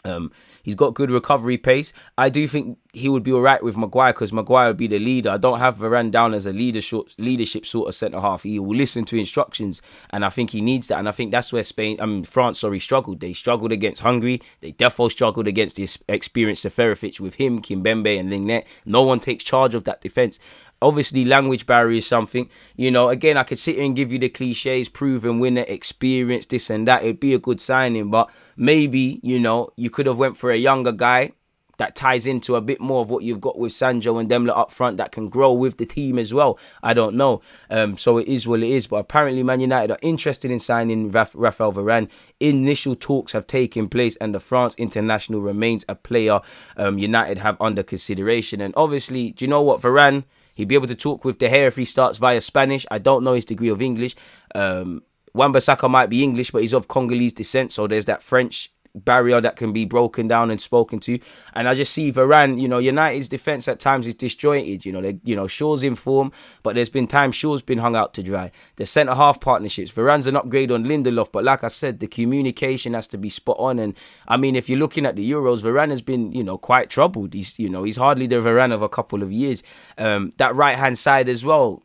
Um, 0.04 0.32
he's 0.64 0.76
got 0.76 0.94
good 0.94 1.12
recovery 1.12 1.58
pace. 1.58 1.94
I 2.18 2.30
do 2.30 2.48
think 2.48 2.78
he 2.94 3.08
would 3.08 3.24
be 3.24 3.32
all 3.32 3.42
right 3.42 3.64
with 3.64 3.78
Maguire 3.78 4.12
because 4.12 4.34
Maguire 4.34 4.68
would 4.68 4.78
be 4.78 4.88
the 4.88 5.00
leader. 5.00 5.30
I 5.30 5.38
don't 5.38 5.60
have 5.60 5.78
Varane 5.78 6.12
down 6.12 6.34
as 6.34 6.46
a 6.46 6.52
leadership 6.52 7.08
leadership 7.18 7.66
sort 7.66 7.88
of 7.88 7.96
centre 7.96 8.20
half. 8.20 8.44
He 8.44 8.60
will 8.60 8.76
listen 8.76 9.06
to 9.06 9.18
instructions, 9.18 9.82
and 10.10 10.26
I 10.26 10.30
think 10.30 10.50
he 10.50 10.60
needs 10.60 10.90
that. 10.90 11.00
And 11.00 11.08
I 11.08 11.12
think 11.12 11.32
that's 11.32 11.54
where 11.54 11.64
Spain, 11.64 11.98
I 12.02 12.06
mean 12.06 12.26
France, 12.26 12.60
sorry, 12.60 12.80
struggled. 12.80 13.22
They 13.22 13.32
struggled 13.32 13.72
against 13.72 14.02
Hungary. 14.02 14.42
They 14.60 14.72
definitely 14.72 15.12
struggled 15.12 15.48
against 15.48 15.78
the 15.78 15.88
experienced 16.10 16.66
Seferovic 16.66 17.20
with 17.22 17.36
him, 17.36 17.62
Kimpembe, 17.62 18.20
and 18.20 18.30
Lenglet. 18.30 18.66
No 18.86 19.04
one 19.04 19.22
takes 19.22 19.46
charge 19.46 19.74
of 19.74 19.86
that 19.86 20.02
defence. 20.02 20.38
Obviously, 20.82 21.24
language 21.24 21.66
barrier 21.66 22.00
is 22.00 22.08
something. 22.08 22.50
You 22.76 22.92
know, 22.92 23.08
again, 23.08 23.38
I 23.38 23.44
could 23.44 23.60
sit 23.60 23.76
here 23.76 23.86
and 23.86 23.96
give 23.96 24.12
you 24.12 24.20
the 24.20 24.30
cliches, 24.30 24.90
proven 24.90 25.40
winner, 25.40 25.64
experience, 25.68 26.46
this 26.48 26.70
and 26.70 26.88
that. 26.88 27.04
It'd 27.04 27.20
be 27.22 27.34
a 27.34 27.40
good 27.40 27.62
signing, 27.62 28.10
but 28.10 28.30
maybe 28.58 29.22
you 29.24 29.40
know 29.40 29.72
you 29.78 29.90
could 29.90 30.08
have 30.08 30.18
went 30.18 30.38
for 30.38 30.52
a 30.52 30.58
younger 30.58 30.92
guy 30.92 31.32
that 31.82 31.96
ties 31.96 32.28
into 32.28 32.56
a 32.56 32.62
bit 32.62 32.80
more 32.80 33.02
of 33.02 33.10
what 33.10 33.24
you've 33.24 33.42
got 33.42 33.58
with 33.58 33.74
Sancho 33.74 34.20
and 34.20 34.30
Demler 34.30 34.56
up 34.56 34.70
front 34.70 34.98
that 34.98 35.12
can 35.12 35.30
grow 35.30 35.52
with 35.52 35.78
the 35.78 35.86
team 35.88 36.20
as 36.20 36.32
well. 36.32 36.60
I 36.84 36.94
don't 36.94 37.16
know. 37.16 37.42
Um, 37.72 37.98
so 37.98 38.20
it 38.20 38.28
is 38.28 38.48
what 38.48 38.62
it 38.62 38.70
is. 38.70 38.86
But 38.86 38.98
apparently, 38.98 39.42
Man 39.42 39.60
United 39.60 39.90
are 39.90 39.98
interested 40.04 40.52
in 40.52 40.60
signing 40.60 41.12
Raf- 41.12 41.34
Rafael 41.34 41.74
Varane. 41.74 42.08
Initial 42.40 42.96
talks 42.96 43.32
have 43.32 43.48
taken 43.48 43.90
place, 43.90 44.16
and 44.18 44.36
the 44.36 44.40
France 44.40 44.76
international 44.78 45.42
remains 45.42 45.84
a 45.90 45.96
player 45.96 46.42
um, 46.78 47.00
United 47.00 47.40
have 47.40 47.58
under 47.60 47.82
consideration. 47.82 48.62
And 48.62 48.76
obviously, 48.78 49.32
do 49.32 49.44
you 49.44 49.50
know 49.50 49.64
what? 49.64 49.82
Varane, 49.82 50.26
he'd 50.54 50.68
be 50.68 50.76
able 50.76 50.86
to 50.86 50.96
talk 50.96 51.26
with 51.26 51.40
De 51.40 51.50
Gea 51.50 51.66
if 51.66 51.78
he 51.78 51.86
starts 51.86 52.20
via 52.20 52.42
Spanish. 52.42 52.86
I 52.92 53.00
don't 53.00 53.24
know 53.24 53.34
his 53.34 53.46
degree 53.46 53.70
of 53.70 53.82
English. 53.82 54.16
Um, 54.54 55.02
Wan-Bissaka 55.34 55.90
might 55.90 56.12
be 56.12 56.24
English, 56.24 56.52
but 56.52 56.62
he's 56.62 56.74
of 56.74 56.88
Congolese 56.88 57.34
descent, 57.34 57.72
so 57.72 57.88
there's 57.88 58.06
that 58.06 58.22
French 58.22 58.72
barrier 58.96 59.42
that 59.42 59.56
can 59.56 59.74
be 59.74 59.86
broken 59.86 60.28
down 60.28 60.52
and 60.52 60.62
spoken 60.62 61.00
to. 61.00 61.20
And 61.54 61.68
I 61.68 61.76
just 61.76 61.94
see 61.94 62.12
Varane, 62.12 62.60
you 62.60 62.68
know, 62.68 62.78
United's 62.78 63.28
defense 63.28 63.68
at 63.68 63.80
times 63.80 64.08
is 64.08 64.16
disjointed. 64.16 64.86
You 64.86 64.92
know, 64.92 65.02
they, 65.02 65.20
you 65.24 65.36
know, 65.36 65.48
Shaw's 65.48 65.84
in 65.84 65.96
form, 65.96 66.32
but 66.64 66.76
there's 66.76 66.90
been 66.90 67.08
times 67.08 67.36
Shaw's 67.36 67.62
been 67.62 67.80
hung 67.80 67.96
out 67.96 68.14
to 68.16 68.24
dry. 68.24 68.52
The 68.76 68.86
centre 68.86 69.16
half 69.16 69.40
partnerships, 69.40 69.92
Varane's 69.92 70.28
an 70.28 70.36
upgrade 70.36 70.72
on 70.72 70.86
Lindelof, 70.86 71.32
but 71.32 71.44
like 71.44 71.64
I 71.64 71.70
said, 71.70 72.00
the 72.00 72.08
communication 72.08 72.94
has 72.94 73.08
to 73.08 73.18
be 73.18 73.30
spot 73.30 73.58
on. 73.60 73.80
And 73.80 73.96
I 74.28 74.38
mean, 74.38 74.56
if 74.56 74.70
you're 74.70 74.80
looking 74.80 75.06
at 75.06 75.16
the 75.16 75.30
Euros, 75.30 75.62
Varane 75.62 75.92
has 75.92 76.02
been, 76.02 76.32
you 76.32 76.44
know, 76.44 76.58
quite 76.58 76.90
troubled. 76.90 77.34
He's, 77.34 77.58
you 77.60 77.70
know, 77.70 77.84
he's 77.84 77.98
hardly 77.98 78.28
the 78.28 78.38
Varane 78.38 78.74
of 78.74 78.82
a 78.82 78.90
couple 78.90 79.24
of 79.24 79.32
years. 79.32 79.64
Um, 79.98 80.32
that 80.38 80.56
right 80.56 80.78
hand 80.78 80.98
side 80.98 81.30
as 81.30 81.46
well 81.46 81.84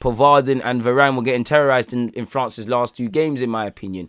Pavard 0.00 0.48
and 0.48 0.82
Varane 0.82 1.16
were 1.16 1.22
getting 1.22 1.44
terrorized 1.44 1.92
in, 1.92 2.10
in 2.10 2.26
France's 2.26 2.68
last 2.68 2.96
two 2.96 3.08
games, 3.08 3.40
in 3.40 3.50
my 3.50 3.64
opinion. 3.64 4.08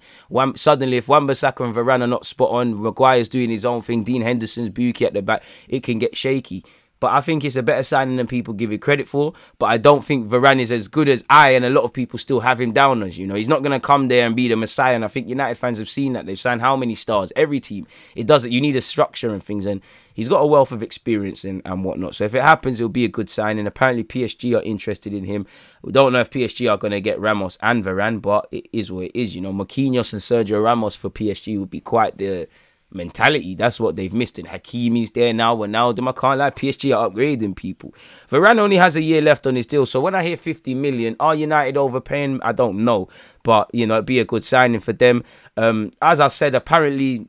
Suddenly, 0.56 0.98
if 0.98 1.08
Wan-Bissaka 1.08 1.66
and 1.66 1.74
Varane 1.74 2.02
are 2.02 2.08
not 2.08 2.26
spot 2.26 2.52
on, 2.52 2.82
Maguire's 2.82 3.28
doing 3.28 3.50
his 3.50 3.66
own 3.66 3.82
thing, 3.82 4.04
Dean 4.04 4.22
Henderson's 4.22 4.70
Buki 4.70 5.04
at 5.04 5.14
the 5.14 5.22
back, 5.22 5.44
it 5.68 5.84
can 5.84 6.00
get 6.00 6.16
shaky. 6.16 6.64
But 7.00 7.12
I 7.12 7.22
think 7.22 7.46
it's 7.46 7.56
a 7.56 7.64
better 7.64 7.84
signing 7.84 8.18
than 8.18 8.28
people 8.28 8.54
give 8.54 8.72
it 8.72 8.82
credit 8.82 9.08
for. 9.08 9.34
But 9.60 9.68
I 9.68 9.78
don't 9.78 10.04
think 10.04 10.28
Varane 10.28 10.60
is 10.60 10.72
as 10.72 10.88
good 10.88 11.10
as 11.10 11.24
I 11.30 11.52
and 11.52 11.66
a 11.66 11.70
lot 11.70 11.84
of 11.84 11.94
people 11.94 12.18
still 12.18 12.40
have 12.40 12.60
him 12.60 12.72
down 12.72 13.04
as. 13.04 13.18
You 13.18 13.28
know, 13.28 13.36
he's 13.36 13.48
not 13.48 13.62
going 13.62 13.80
to 13.80 13.86
come 13.86 14.08
there 14.08 14.26
and 14.26 14.36
be 14.36 14.48
the 14.48 14.56
messiah. 14.56 14.96
And 14.96 15.06
I 15.06 15.08
think 15.08 15.28
United 15.28 15.56
fans 15.56 15.78
have 15.78 15.90
seen 15.90 16.14
that. 16.14 16.26
They've 16.26 16.40
signed 16.40 16.62
how 16.62 16.76
many 16.76 16.96
stars? 16.96 17.32
Every 17.36 17.60
team. 17.60 17.88
It 18.16 18.28
doesn't. 18.28 18.52
You 18.52 18.62
need 18.62 18.76
a 18.76 18.82
structure 18.82 19.32
and 19.32 19.44
things. 19.44 19.66
And 19.66 19.82
he's 20.14 20.30
got 20.30 20.40
a 20.40 20.48
wealth 20.48 20.72
of 20.72 20.82
experience 20.82 21.44
and, 21.44 21.62
and 21.66 21.84
whatnot. 21.84 22.16
So 22.16 22.24
if 22.24 22.34
it 22.34 22.42
happens, 22.42 22.80
it'll 22.80 22.90
be 22.90 23.06
a 23.06 23.10
good 23.10 23.30
signing. 23.30 23.68
Apparently, 23.68 24.04
PSG 24.04 24.58
are 24.58 24.64
interested 24.64 25.14
in 25.14 25.26
him. 25.26 25.46
We 25.84 25.92
don't 25.92 26.14
know 26.14 26.20
if 26.20 26.32
PSG 26.32 26.70
are 26.70 26.78
going 26.78 26.92
to 26.92 27.02
get 27.02 27.20
Ramos 27.20 27.58
and 27.62 27.84
Varane, 27.84 28.22
but 28.22 28.48
it 28.52 28.68
is 28.74 28.92
what 28.92 29.06
it 29.06 29.20
is. 29.20 29.36
You 29.36 29.42
know, 29.42 29.54
Marquinhos 29.54 30.14
and 30.14 30.22
Sergio 30.22 30.64
Ramos 30.64 30.96
for 30.96 31.10
PSG 31.10 31.60
would 31.60 31.70
be 31.70 31.80
quite 31.80 32.18
the 32.18 32.48
mentality. 32.92 33.56
That's 33.56 33.80
what 33.80 33.96
they've 33.96 34.14
missed. 34.14 34.40
And 34.40 34.48
Hakimi's 34.48 35.12
there 35.12 35.34
now. 35.34 35.56
Ronaldo, 35.56 36.08
I 36.08 36.12
can't 36.12 36.40
lie. 36.40 36.52
PSG 36.52 36.96
are 36.96 37.10
upgrading 37.10 37.56
people. 37.56 37.94
Varane 38.30 38.60
only 38.60 38.78
has 38.78 38.96
a 38.96 39.02
year 39.02 39.22
left 39.22 39.46
on 39.48 39.56
his 39.56 39.66
deal. 39.66 39.86
So 39.86 40.00
when 40.00 40.16
I 40.16 40.24
hear 40.24 40.38
50 40.38 40.76
million, 40.76 41.16
are 41.20 41.36
United 41.36 41.78
overpaying? 41.78 42.42
I 42.44 42.52
don't 42.52 42.84
know. 42.86 43.10
But, 43.44 43.70
you 43.74 43.86
know, 43.86 43.96
it'd 43.96 44.06
be 44.06 44.20
a 44.20 44.26
good 44.26 44.46
signing 44.46 44.80
for 44.80 44.94
them. 44.94 45.24
Um, 45.56 45.92
as 46.02 46.20
I 46.20 46.28
said, 46.30 46.56
apparently 46.56 47.28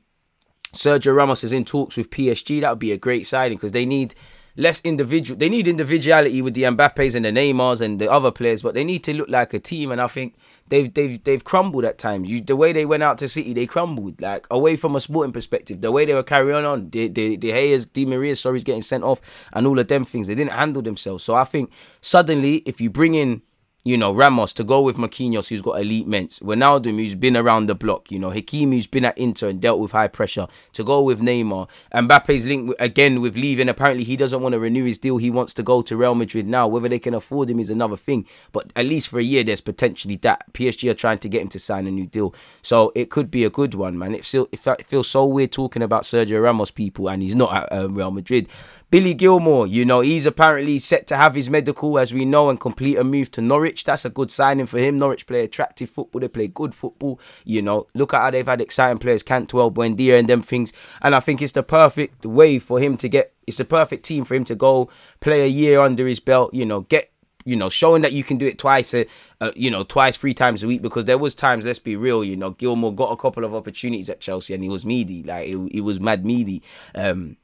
Sergio 0.72 1.14
Ramos 1.14 1.44
is 1.44 1.52
in 1.52 1.64
talks 1.64 1.96
with 1.96 2.10
PSG. 2.10 2.60
That 2.60 2.70
would 2.70 2.78
be 2.78 2.92
a 2.92 2.98
great 2.98 3.26
signing 3.26 3.56
because 3.56 3.72
they 3.72 3.86
need 3.86 4.14
less 4.58 4.80
individual. 4.82 5.38
They 5.38 5.48
need 5.48 5.68
individuality 5.68 6.42
with 6.42 6.52
the 6.52 6.64
Mbappes 6.64 7.14
and 7.14 7.24
the 7.24 7.30
Neymars 7.30 7.80
and 7.80 7.98
the 8.00 8.10
other 8.10 8.32
players, 8.32 8.60
but 8.60 8.74
they 8.74 8.84
need 8.84 9.04
to 9.04 9.14
look 9.14 9.28
like 9.28 9.54
a 9.54 9.60
team. 9.60 9.92
And 9.92 10.00
I 10.00 10.08
think 10.08 10.34
they've 10.66 10.92
they've 10.92 11.22
they've 11.22 11.42
crumbled 11.42 11.84
at 11.84 11.96
times. 11.96 12.28
You, 12.28 12.40
the 12.42 12.56
way 12.56 12.72
they 12.72 12.84
went 12.84 13.04
out 13.04 13.16
to 13.18 13.28
City, 13.28 13.54
they 13.54 13.66
crumbled. 13.66 14.20
Like 14.20 14.46
away 14.50 14.76
from 14.76 14.96
a 14.96 15.00
sporting 15.00 15.32
perspective, 15.32 15.80
the 15.80 15.92
way 15.92 16.04
they 16.04 16.14
were 16.14 16.24
carrying 16.24 16.66
on, 16.66 16.90
the 16.90 17.08
the 17.08 17.36
the 17.36 17.52
Hayes, 17.52 17.86
Di 17.86 18.04
Maria, 18.04 18.34
sorry, 18.34 18.58
is 18.58 18.64
getting 18.64 18.82
sent 18.82 19.04
off, 19.04 19.20
and 19.54 19.66
all 19.66 19.78
of 19.78 19.86
them 19.86 20.04
things. 20.04 20.26
They 20.26 20.34
didn't 20.34 20.52
handle 20.52 20.82
themselves. 20.82 21.22
So 21.24 21.34
I 21.34 21.44
think 21.44 21.70
suddenly, 22.02 22.56
if 22.66 22.80
you 22.80 22.90
bring 22.90 23.14
in 23.14 23.42
you 23.88 23.96
know, 23.96 24.12
Ramos 24.12 24.52
to 24.52 24.64
go 24.64 24.82
with 24.82 24.98
Marquinhos, 24.98 25.48
who's 25.48 25.62
got 25.62 25.80
elite 25.80 26.06
mints. 26.06 26.40
Ronaldo, 26.40 26.90
who's 26.90 27.14
been 27.14 27.38
around 27.38 27.68
the 27.68 27.74
block. 27.74 28.10
You 28.10 28.18
know, 28.18 28.28
Hakimi, 28.28 28.72
who's 28.72 28.86
been 28.86 29.06
at 29.06 29.16
Inter 29.16 29.48
and 29.48 29.62
dealt 29.62 29.80
with 29.80 29.92
high 29.92 30.08
pressure. 30.08 30.46
To 30.74 30.84
go 30.84 31.00
with 31.00 31.22
Neymar. 31.22 31.70
Mbappe's 31.94 32.44
linked 32.44 32.74
again 32.78 33.22
with 33.22 33.34
leaving. 33.34 33.66
Apparently, 33.66 34.04
he 34.04 34.14
doesn't 34.14 34.42
want 34.42 34.52
to 34.52 34.58
renew 34.58 34.84
his 34.84 34.98
deal. 34.98 35.16
He 35.16 35.30
wants 35.30 35.54
to 35.54 35.62
go 35.62 35.80
to 35.80 35.96
Real 35.96 36.14
Madrid 36.14 36.46
now. 36.46 36.68
Whether 36.68 36.90
they 36.90 36.98
can 36.98 37.14
afford 37.14 37.48
him 37.48 37.60
is 37.60 37.70
another 37.70 37.96
thing. 37.96 38.26
But 38.52 38.74
at 38.76 38.84
least 38.84 39.08
for 39.08 39.18
a 39.18 39.22
year, 39.22 39.42
there's 39.42 39.62
potentially 39.62 40.16
that. 40.16 40.52
PSG 40.52 40.90
are 40.90 40.94
trying 40.94 41.18
to 41.18 41.28
get 41.30 41.40
him 41.40 41.48
to 41.48 41.58
sign 41.58 41.86
a 41.86 41.90
new 41.90 42.06
deal. 42.06 42.34
So 42.60 42.92
it 42.94 43.08
could 43.08 43.30
be 43.30 43.44
a 43.44 43.50
good 43.50 43.72
one, 43.72 43.98
man. 43.98 44.14
It, 44.14 44.34
it 44.34 44.86
feels 44.86 45.08
so 45.08 45.24
weird 45.24 45.52
talking 45.52 45.80
about 45.80 46.02
Sergio 46.02 46.42
Ramos 46.42 46.70
people 46.70 47.08
and 47.08 47.22
he's 47.22 47.34
not 47.34 47.54
at 47.54 47.72
uh, 47.72 47.88
Real 47.88 48.10
Madrid. 48.10 48.48
Billy 48.90 49.12
Gilmour, 49.12 49.66
you 49.66 49.84
know, 49.84 50.00
he's 50.00 50.24
apparently 50.24 50.78
set 50.78 51.06
to 51.08 51.16
have 51.18 51.34
his 51.34 51.50
medical, 51.50 51.98
as 51.98 52.14
we 52.14 52.24
know, 52.24 52.48
and 52.48 52.58
complete 52.58 52.96
a 52.96 53.04
move 53.04 53.30
to 53.32 53.42
Norwich. 53.42 53.84
That's 53.84 54.06
a 54.06 54.10
good 54.10 54.30
signing 54.30 54.64
for 54.64 54.78
him. 54.78 54.98
Norwich 54.98 55.26
play 55.26 55.44
attractive 55.44 55.90
football. 55.90 56.20
They 56.20 56.28
play 56.28 56.48
good 56.48 56.74
football. 56.74 57.20
You 57.44 57.60
know, 57.60 57.86
look 57.92 58.14
at 58.14 58.22
how 58.22 58.30
they've 58.30 58.46
had 58.46 58.62
exciting 58.62 58.96
players, 58.96 59.22
Cantwell, 59.22 59.70
Buendia, 59.70 60.18
and 60.18 60.26
them 60.26 60.40
things. 60.40 60.72
And 61.02 61.14
I 61.14 61.20
think 61.20 61.42
it's 61.42 61.52
the 61.52 61.62
perfect 61.62 62.24
way 62.24 62.58
for 62.58 62.80
him 62.80 62.96
to 62.96 63.10
get. 63.10 63.34
It's 63.46 63.58
the 63.58 63.66
perfect 63.66 64.06
team 64.06 64.24
for 64.24 64.34
him 64.34 64.44
to 64.44 64.54
go 64.54 64.88
play 65.20 65.42
a 65.42 65.48
year 65.48 65.80
under 65.80 66.06
his 66.06 66.18
belt. 66.18 66.54
You 66.54 66.64
know, 66.64 66.80
get 66.80 67.12
you 67.44 67.56
know, 67.56 67.68
showing 67.68 68.02
that 68.02 68.12
you 68.12 68.24
can 68.24 68.36
do 68.36 68.46
it 68.46 68.58
twice, 68.58 68.92
a, 68.92 69.06
uh, 69.40 69.52
you 69.56 69.70
know, 69.70 69.82
twice, 69.82 70.16
three 70.16 70.34
times 70.34 70.62
a 70.62 70.66
week. 70.66 70.80
Because 70.82 71.04
there 71.04 71.18
was 71.18 71.34
times, 71.34 71.64
let's 71.64 71.78
be 71.78 71.96
real, 71.96 72.24
you 72.24 72.36
know, 72.36 72.50
Gilmour 72.52 72.92
got 72.92 73.12
a 73.12 73.16
couple 73.16 73.44
of 73.44 73.54
opportunities 73.54 74.10
at 74.10 74.20
Chelsea 74.20 74.54
and 74.54 74.62
he 74.62 74.68
was 74.68 74.84
meaty, 74.84 75.22
like 75.22 75.48
it 75.48 75.80
was 75.82 76.00
mad 76.00 76.24
meaty. 76.24 76.62
Um, 76.94 77.36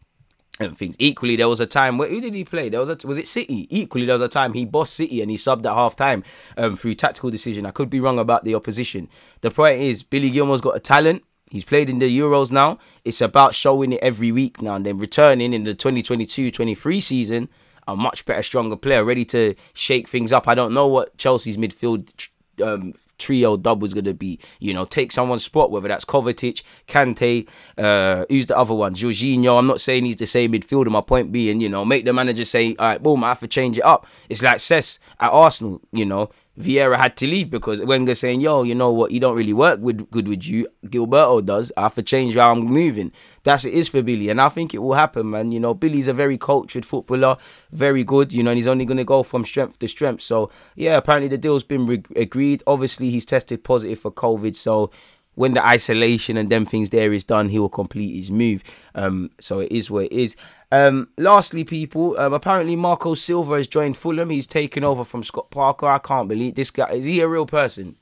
and 0.61 0.77
things. 0.77 0.95
Equally, 0.99 1.37
there 1.37 1.49
was 1.49 1.61
a 1.61 1.67
time 1.67 1.99
where 1.99 2.09
who 2.09 2.21
did 2.21 2.35
he 2.35 2.45
play? 2.45 2.69
There 2.69 2.81
was 2.81 2.89
a 2.89 3.07
was 3.07 3.19
it 3.19 3.29
City? 3.29 3.67
Equally, 3.71 4.07
there 4.07 4.15
was 4.15 4.23
a 4.23 4.29
time 4.29 4.53
he 4.53 4.65
bossed 4.65 4.95
City 4.95 5.21
and 5.21 5.31
he 5.31 5.37
subbed 5.37 5.67
at 5.67 5.75
half 5.75 5.97
time 5.97 6.23
um, 6.57 6.77
through 6.77 6.95
tactical 6.95 7.31
decision. 7.31 7.67
I 7.67 7.71
could 7.71 7.91
be 7.91 8.01
wrong 8.01 8.19
about 8.19 8.45
the 8.45 8.55
opposition. 8.55 9.09
The 9.41 9.51
point 9.51 9.81
is, 9.81 10.03
Billy 10.03 10.31
Gilmour's 10.31 10.61
got 10.61 10.77
a 10.77 10.81
talent. 10.81 11.25
He's 11.51 11.65
played 11.65 11.91
in 11.91 11.99
the 11.99 12.19
Euros 12.19 12.51
now. 12.51 12.79
It's 13.05 13.21
about 13.21 13.55
showing 13.55 13.93
it 13.93 14.01
every 14.03 14.33
week 14.33 14.61
now 14.61 14.75
and 14.75 14.85
then 14.87 14.99
returning 14.99 15.53
in 15.53 15.65
the 15.65 15.75
2022-23 15.75 17.03
season 17.03 17.49
a 17.87 17.95
much 17.95 18.25
better, 18.25 18.43
stronger 18.43 18.77
player, 18.77 19.05
ready 19.05 19.25
to 19.27 19.55
shake 19.73 20.09
things 20.09 20.33
up. 20.33 20.49
I 20.49 20.55
don't 20.55 20.75
know 20.75 20.87
what 20.87 21.17
Chelsea's 21.19 21.57
midfield 21.57 22.29
um, 22.63 22.95
trio 23.25 23.57
double 23.57 23.87
is 23.87 23.95
going 23.95 24.05
to 24.05 24.15
be. 24.15 24.39
You 24.61 24.75
know, 24.75 24.85
take 24.85 25.13
someone's 25.13 25.45
spot, 25.45 25.71
whether 25.71 25.89
that's 25.89 26.05
Kovacic, 26.05 26.63
Kante, 26.87 27.49
uh, 27.79 28.27
who's 28.29 28.47
the 28.47 28.57
other 28.57 28.75
one? 28.75 28.95
Jorginho. 28.95 29.59
I'm 29.59 29.67
not 29.67 29.81
saying 29.81 30.05
he's 30.05 30.17
the 30.17 30.27
same 30.27 30.53
midfielder. 30.53 30.91
My 30.91 31.01
point 31.01 31.33
being, 31.33 31.61
you 31.61 31.69
know, 31.69 31.85
make 31.85 32.05
the 32.05 32.13
manager 32.13 32.45
say, 32.45 32.75
all 32.79 32.87
right, 32.87 33.03
boom, 33.03 33.25
I 33.25 33.29
have 33.29 33.41
to 33.41 33.49
change 33.49 33.79
it 33.79 33.85
up. 33.85 34.07
It's 34.29 34.43
like 34.43 34.59
Cesc 34.59 34.99
at 35.21 35.31
Arsenal, 35.31 35.81
you 35.93 36.05
know. 36.05 36.31
Vieira 36.59 36.97
had 36.97 37.17
to 37.17 37.27
leave 37.27 37.51
because 37.51 37.81
Wenger 37.81 38.15
saying, 38.15 38.41
"Yo, 38.41 38.63
you 38.63 38.75
know 38.75 38.93
what? 38.93 39.11
You 39.11 39.19
don't 39.19 39.37
really 39.37 39.53
work 39.53 39.81
with 39.81 40.09
good 40.11 40.29
with 40.29 40.47
you. 40.47 40.69
Gilberto 40.87 41.45
does. 41.45 41.73
I 41.77 41.83
have 41.83 41.95
to 41.95 42.03
change 42.03 42.35
how 42.35 42.53
I'm 42.53 42.65
moving." 42.65 43.11
That's 43.43 43.65
it 43.65 43.75
is 43.75 43.89
for 43.89 44.03
Billy, 44.03 44.29
and 44.29 44.41
I 44.41 44.49
think 44.49 44.73
it 44.73 44.79
will 44.79 44.95
happen, 44.95 45.31
man. 45.31 45.51
You 45.51 45.61
know, 45.61 45.75
Billy's 45.75 46.09
a 46.09 46.13
very 46.13 46.39
cultured 46.39 46.87
footballer, 46.87 47.37
very 47.73 48.05
good. 48.05 48.33
You 48.33 48.43
know, 48.43 48.51
and 48.51 48.57
he's 48.57 48.69
only 48.69 48.85
going 48.85 48.99
to 48.99 49.05
go 49.05 49.23
from 49.23 49.45
strength 49.45 49.79
to 49.81 49.89
strength. 49.89 50.23
So 50.23 50.51
yeah, 50.77 50.97
apparently 50.97 51.29
the 51.29 51.39
deal's 51.39 51.65
been 51.65 51.87
re- 51.87 52.03
agreed. 52.15 52.63
Obviously, 52.67 53.11
he's 53.11 53.25
tested 53.25 53.65
positive 53.65 53.99
for 53.99 54.13
COVID, 54.13 54.55
so 54.55 54.91
when 55.35 55.55
the 55.55 55.65
isolation 55.65 56.37
and 56.37 56.51
them 56.51 56.65
things 56.65 56.91
there 56.91 57.13
is 57.13 57.25
done, 57.25 57.49
he 57.49 57.59
will 57.59 57.69
complete 57.69 58.15
his 58.17 58.31
move. 58.31 58.63
Um, 58.95 59.31
so 59.41 59.61
it 59.61 59.73
is 59.73 59.91
what 59.91 60.05
it 60.05 60.13
is. 60.13 60.37
Um, 60.75 61.09
lastly, 61.17 61.63
people, 61.63 62.19
um, 62.19 62.33
apparently 62.33 62.75
Marco 62.75 63.15
Silva 63.15 63.59
has 63.59 63.69
joined 63.69 63.97
Fulham. 63.97 64.31
He's 64.31 64.47
taken 64.47 64.83
over 64.83 65.05
from 65.05 65.23
Scott 65.23 65.49
Parker. 65.51 65.87
I 65.87 65.99
can't 65.99 66.29
believe 66.29 66.57
this 66.57 66.73
guy. 66.73 66.91
Is 66.91 67.05
he 67.05 67.21
a 67.21 67.29
real 67.29 67.47
person? 67.47 67.95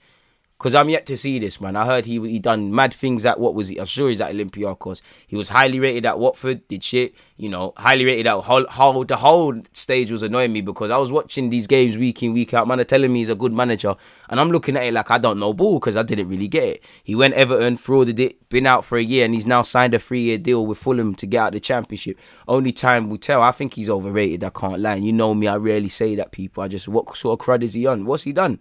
Because 0.62 0.76
I'm 0.76 0.90
yet 0.90 1.06
to 1.06 1.16
see 1.16 1.40
this, 1.40 1.60
man. 1.60 1.74
I 1.74 1.84
heard 1.84 2.06
he 2.06 2.20
he 2.20 2.38
done 2.38 2.72
mad 2.72 2.94
things 2.94 3.26
at 3.26 3.40
what 3.40 3.56
was 3.56 3.66
he? 3.66 3.80
I'm 3.80 3.86
sure 3.86 4.10
he's 4.10 4.20
at 4.20 4.32
Olympiacos. 4.32 5.02
He 5.26 5.34
was 5.34 5.48
highly 5.48 5.80
rated 5.80 6.06
at 6.06 6.20
Watford, 6.20 6.68
did 6.68 6.84
shit. 6.84 7.16
You 7.36 7.48
know, 7.48 7.72
highly 7.76 8.04
rated 8.04 8.28
at 8.28 8.38
whole 8.38 9.04
the 9.04 9.16
whole 9.16 9.60
stage 9.72 10.12
was 10.12 10.22
annoying 10.22 10.52
me 10.52 10.60
because 10.60 10.92
I 10.92 10.98
was 10.98 11.10
watching 11.10 11.50
these 11.50 11.66
games 11.66 11.98
week 11.98 12.22
in, 12.22 12.32
week 12.32 12.54
out. 12.54 12.68
Man, 12.68 12.78
are 12.78 12.84
telling 12.84 13.12
me 13.12 13.18
he's 13.18 13.28
a 13.28 13.34
good 13.34 13.52
manager. 13.52 13.96
And 14.30 14.38
I'm 14.38 14.52
looking 14.52 14.76
at 14.76 14.84
it 14.84 14.94
like 14.94 15.10
I 15.10 15.18
don't 15.18 15.40
know 15.40 15.52
ball 15.52 15.80
because 15.80 15.96
I 15.96 16.04
didn't 16.04 16.28
really 16.28 16.46
get 16.46 16.62
it. 16.62 16.84
He 17.02 17.16
went 17.16 17.34
Everton, 17.34 17.74
frauded 17.74 18.20
it, 18.20 18.48
been 18.48 18.68
out 18.68 18.84
for 18.84 18.98
a 18.98 19.02
year, 19.02 19.24
and 19.24 19.34
he's 19.34 19.48
now 19.48 19.62
signed 19.62 19.94
a 19.94 19.98
three 19.98 20.20
year 20.20 20.38
deal 20.38 20.64
with 20.64 20.78
Fulham 20.78 21.16
to 21.16 21.26
get 21.26 21.38
out 21.40 21.52
the 21.54 21.58
championship. 21.58 22.20
Only 22.46 22.70
time 22.70 23.10
will 23.10 23.18
tell. 23.18 23.42
I 23.42 23.50
think 23.50 23.74
he's 23.74 23.90
overrated. 23.90 24.44
I 24.44 24.50
can't 24.50 24.78
lie. 24.78 24.94
You 24.94 25.12
know 25.12 25.34
me, 25.34 25.48
I 25.48 25.56
rarely 25.56 25.88
say 25.88 26.14
that 26.14 26.30
people. 26.30 26.62
I 26.62 26.68
just 26.68 26.86
what 26.86 27.16
sort 27.16 27.40
of 27.40 27.44
crud 27.44 27.64
is 27.64 27.74
he 27.74 27.84
on? 27.84 28.04
What's 28.04 28.22
he 28.22 28.32
done? 28.32 28.60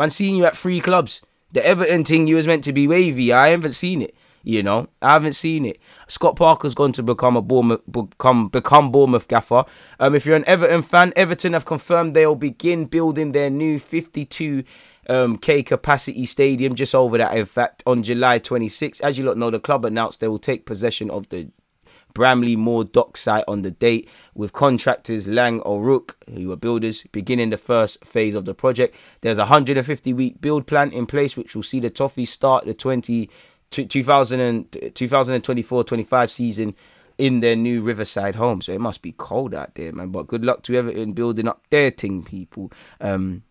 Man, 0.00 0.08
seeing 0.08 0.34
you 0.34 0.46
at 0.46 0.56
three 0.56 0.80
clubs. 0.80 1.20
The 1.52 1.62
Everton 1.62 2.04
thing 2.04 2.26
you 2.26 2.36
was 2.36 2.46
meant 2.46 2.64
to 2.64 2.72
be 2.72 2.88
wavy. 2.88 3.34
I 3.34 3.48
haven't 3.48 3.74
seen 3.74 4.00
it. 4.00 4.14
You 4.42 4.62
know, 4.62 4.88
I 5.02 5.12
haven't 5.12 5.34
seen 5.34 5.66
it. 5.66 5.78
Scott 6.08 6.36
Parker's 6.36 6.74
gone 6.74 6.92
to 6.92 7.02
become 7.02 7.36
a 7.36 7.42
Bournemouth, 7.42 7.82
become 7.90 8.48
become 8.48 8.90
Bournemouth 8.90 9.28
gaffer. 9.28 9.66
Um, 9.98 10.14
if 10.14 10.24
you're 10.24 10.36
an 10.36 10.46
Everton 10.46 10.80
fan, 10.80 11.12
Everton 11.16 11.52
have 11.52 11.66
confirmed 11.66 12.14
they'll 12.14 12.34
begin 12.34 12.86
building 12.86 13.32
their 13.32 13.50
new 13.50 13.78
52 13.78 14.64
um, 15.10 15.36
K 15.36 15.62
capacity 15.62 16.24
stadium 16.24 16.74
just 16.74 16.94
over 16.94 17.18
that. 17.18 17.36
In 17.36 17.44
fact, 17.44 17.82
on 17.84 18.02
July 18.02 18.38
26, 18.38 19.00
as 19.00 19.18
you 19.18 19.26
lot 19.26 19.36
know, 19.36 19.50
the 19.50 19.60
club 19.60 19.84
announced 19.84 20.20
they 20.20 20.28
will 20.28 20.38
take 20.38 20.64
possession 20.64 21.10
of 21.10 21.28
the 21.28 21.50
Bramley 22.14 22.56
Moore 22.56 22.84
dock 22.84 23.16
site 23.16 23.44
on 23.46 23.62
the 23.62 23.70
date, 23.70 24.08
with 24.34 24.52
contractors 24.52 25.26
Laing 25.26 25.62
O'Rourke, 25.64 26.16
who 26.32 26.50
are 26.52 26.56
builders, 26.56 27.04
beginning 27.12 27.50
the 27.50 27.56
first 27.56 28.04
phase 28.04 28.34
of 28.34 28.44
the 28.44 28.54
project. 28.54 28.96
There's 29.20 29.38
a 29.38 29.42
150 29.42 30.12
week 30.12 30.40
build 30.40 30.66
plan 30.66 30.92
in 30.92 31.06
place, 31.06 31.36
which 31.36 31.54
will 31.54 31.62
see 31.62 31.80
the 31.80 31.90
Toffees 31.90 32.28
start 32.28 32.64
the 32.64 32.74
20, 32.74 33.30
2024 33.70 35.84
25 35.84 36.30
season 36.30 36.74
in 37.18 37.40
their 37.40 37.56
new 37.56 37.82
Riverside 37.82 38.34
home. 38.34 38.62
So 38.62 38.72
it 38.72 38.80
must 38.80 39.02
be 39.02 39.12
cold 39.12 39.54
out 39.54 39.74
there, 39.74 39.92
man. 39.92 40.08
But 40.08 40.26
good 40.26 40.44
luck 40.44 40.62
to 40.64 40.76
Everton 40.76 41.12
building 41.12 41.46
up 41.46 41.62
their 41.70 41.90
thing, 41.90 42.24
people. 42.24 42.72
Um, 43.00 43.44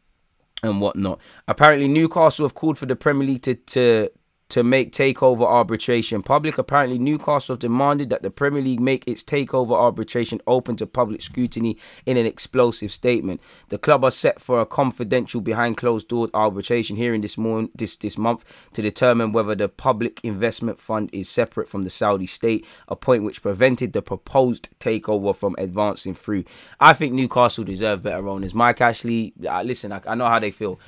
and 0.62 0.82
whatnot. 0.82 1.20
Apparently, 1.48 1.88
Newcastle 1.88 2.46
have 2.46 2.54
called 2.54 2.78
for 2.78 2.86
the 2.86 2.96
Premier 2.96 3.28
League 3.28 3.44
to, 3.44 3.56
to 3.56 4.10
to 4.50 4.64
make 4.64 4.92
takeover 4.92 5.46
arbitration 5.46 6.24
public. 6.24 6.58
Apparently, 6.58 6.98
Newcastle 6.98 7.56
demanded 7.56 8.10
that 8.10 8.24
the 8.24 8.32
Premier 8.32 8.62
League 8.62 8.80
make 8.80 9.08
its 9.08 9.24
takeover 9.24 9.76
arbitration 9.76 10.42
open 10.48 10.76
to 10.78 10.88
public 10.88 11.22
scrutiny 11.22 11.78
in 12.06 12.18
an 12.18 12.26
explosive 12.26 12.92
statement. 12.92 13.42
The 13.70 13.78
club 13.78 14.04
are 14.04 14.12
set 14.12 14.42
for 14.42 14.60
a 14.60 14.66
confidential 14.66 15.40
behind 15.40 15.78
closed 15.78 16.08
door 16.08 16.30
arbitration 16.34 16.96
hearing 16.96 17.22
this 17.22 17.38
morning, 17.38 17.70
this 17.76 17.96
this 17.96 18.18
month 18.18 18.44
to 18.74 18.82
determine 18.82 19.32
whether 19.32 19.54
the 19.54 19.70
public 19.70 20.20
investment 20.24 20.80
fund 20.80 21.10
is 21.14 21.30
separate 21.30 21.70
from 21.70 21.84
the 21.84 21.90
Saudi 21.90 22.28
state, 22.28 22.66
a 22.88 22.96
point 22.96 23.24
which 23.24 23.44
prevented 23.44 23.94
the 23.94 24.02
proposed 24.02 24.70
takeover 24.80 25.36
from 25.36 25.56
advancing 25.60 26.16
through. 26.16 26.44
I 26.80 26.94
think 26.94 27.14
Newcastle 27.14 27.64
deserve 27.64 28.02
better 28.02 28.28
owners. 28.28 28.56
Mike 28.56 28.82
Ashley, 28.82 29.34
listen, 29.64 29.92
I, 29.92 30.02
I 30.08 30.16
know 30.16 30.26
how 30.26 30.40
they 30.40 30.52
feel 30.52 30.80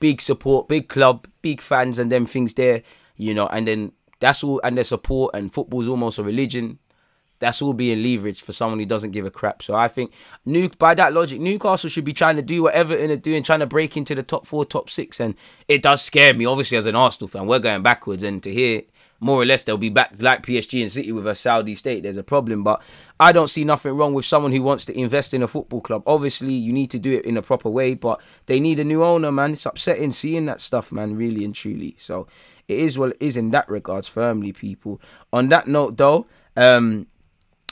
big 0.00 0.20
support, 0.20 0.66
big 0.66 0.88
club, 0.88 1.28
big 1.42 1.60
fans, 1.60 1.98
and 1.98 2.10
them 2.10 2.26
things 2.26 2.54
there, 2.54 2.82
you 3.16 3.32
know, 3.32 3.46
and 3.46 3.68
then 3.68 3.92
that's 4.18 4.42
all, 4.42 4.60
and 4.64 4.76
their 4.76 4.84
support, 4.84 5.34
and 5.34 5.52
football's 5.52 5.88
almost 5.88 6.18
a 6.18 6.22
religion. 6.22 6.78
That's 7.38 7.62
all 7.62 7.72
being 7.72 7.98
leveraged 7.98 8.42
for 8.42 8.52
someone 8.52 8.78
who 8.78 8.84
doesn't 8.84 9.12
give 9.12 9.24
a 9.24 9.30
crap. 9.30 9.62
So 9.62 9.74
I 9.74 9.88
think, 9.88 10.12
New 10.44 10.68
by 10.78 10.92
that 10.94 11.14
logic, 11.14 11.40
Newcastle 11.40 11.88
should 11.88 12.04
be 12.04 12.12
trying 12.12 12.36
to 12.36 12.42
do 12.42 12.64
whatever 12.64 12.94
in 12.94 13.10
are 13.10 13.16
doing, 13.16 13.42
trying 13.42 13.60
to 13.60 13.66
break 13.66 13.96
into 13.96 14.14
the 14.14 14.22
top 14.22 14.44
four, 14.44 14.66
top 14.66 14.90
six, 14.90 15.20
and 15.20 15.34
it 15.66 15.82
does 15.82 16.02
scare 16.02 16.34
me. 16.34 16.44
Obviously, 16.44 16.76
as 16.76 16.84
an 16.84 16.96
Arsenal 16.96 17.28
fan, 17.28 17.46
we're 17.46 17.58
going 17.58 17.82
backwards, 17.82 18.22
and 18.22 18.42
to 18.42 18.52
hear 18.52 18.82
more 19.20 19.40
or 19.40 19.44
less 19.44 19.62
they'll 19.62 19.76
be 19.76 19.90
back 19.90 20.14
like 20.18 20.44
PSG 20.44 20.82
and 20.82 20.90
City 20.90 21.12
with 21.12 21.26
a 21.26 21.34
Saudi 21.34 21.74
state. 21.74 22.02
There's 22.02 22.16
a 22.16 22.22
problem, 22.22 22.64
but 22.64 22.82
I 23.20 23.32
don't 23.32 23.48
see 23.48 23.64
nothing 23.64 23.92
wrong 23.92 24.14
with 24.14 24.24
someone 24.24 24.52
who 24.52 24.62
wants 24.62 24.86
to 24.86 24.98
invest 24.98 25.34
in 25.34 25.42
a 25.42 25.48
football 25.48 25.82
club. 25.82 26.02
Obviously, 26.06 26.54
you 26.54 26.72
need 26.72 26.90
to 26.90 26.98
do 26.98 27.12
it 27.12 27.26
in 27.26 27.36
a 27.36 27.42
proper 27.42 27.68
way, 27.68 27.94
but 27.94 28.22
they 28.46 28.58
need 28.58 28.80
a 28.80 28.84
new 28.84 29.04
owner, 29.04 29.30
man. 29.30 29.52
It's 29.52 29.66
upsetting 29.66 30.12
seeing 30.12 30.46
that 30.46 30.60
stuff, 30.60 30.90
man, 30.90 31.16
really 31.16 31.44
and 31.44 31.54
truly. 31.54 31.96
So 31.98 32.26
it 32.66 32.78
is 32.78 32.98
what 32.98 33.10
it 33.10 33.16
is 33.20 33.36
in 33.36 33.50
that 33.50 33.68
regards, 33.68 34.08
firmly, 34.08 34.52
people. 34.52 35.00
On 35.32 35.48
that 35.48 35.68
note, 35.68 35.98
though, 35.98 36.26
um, 36.56 37.06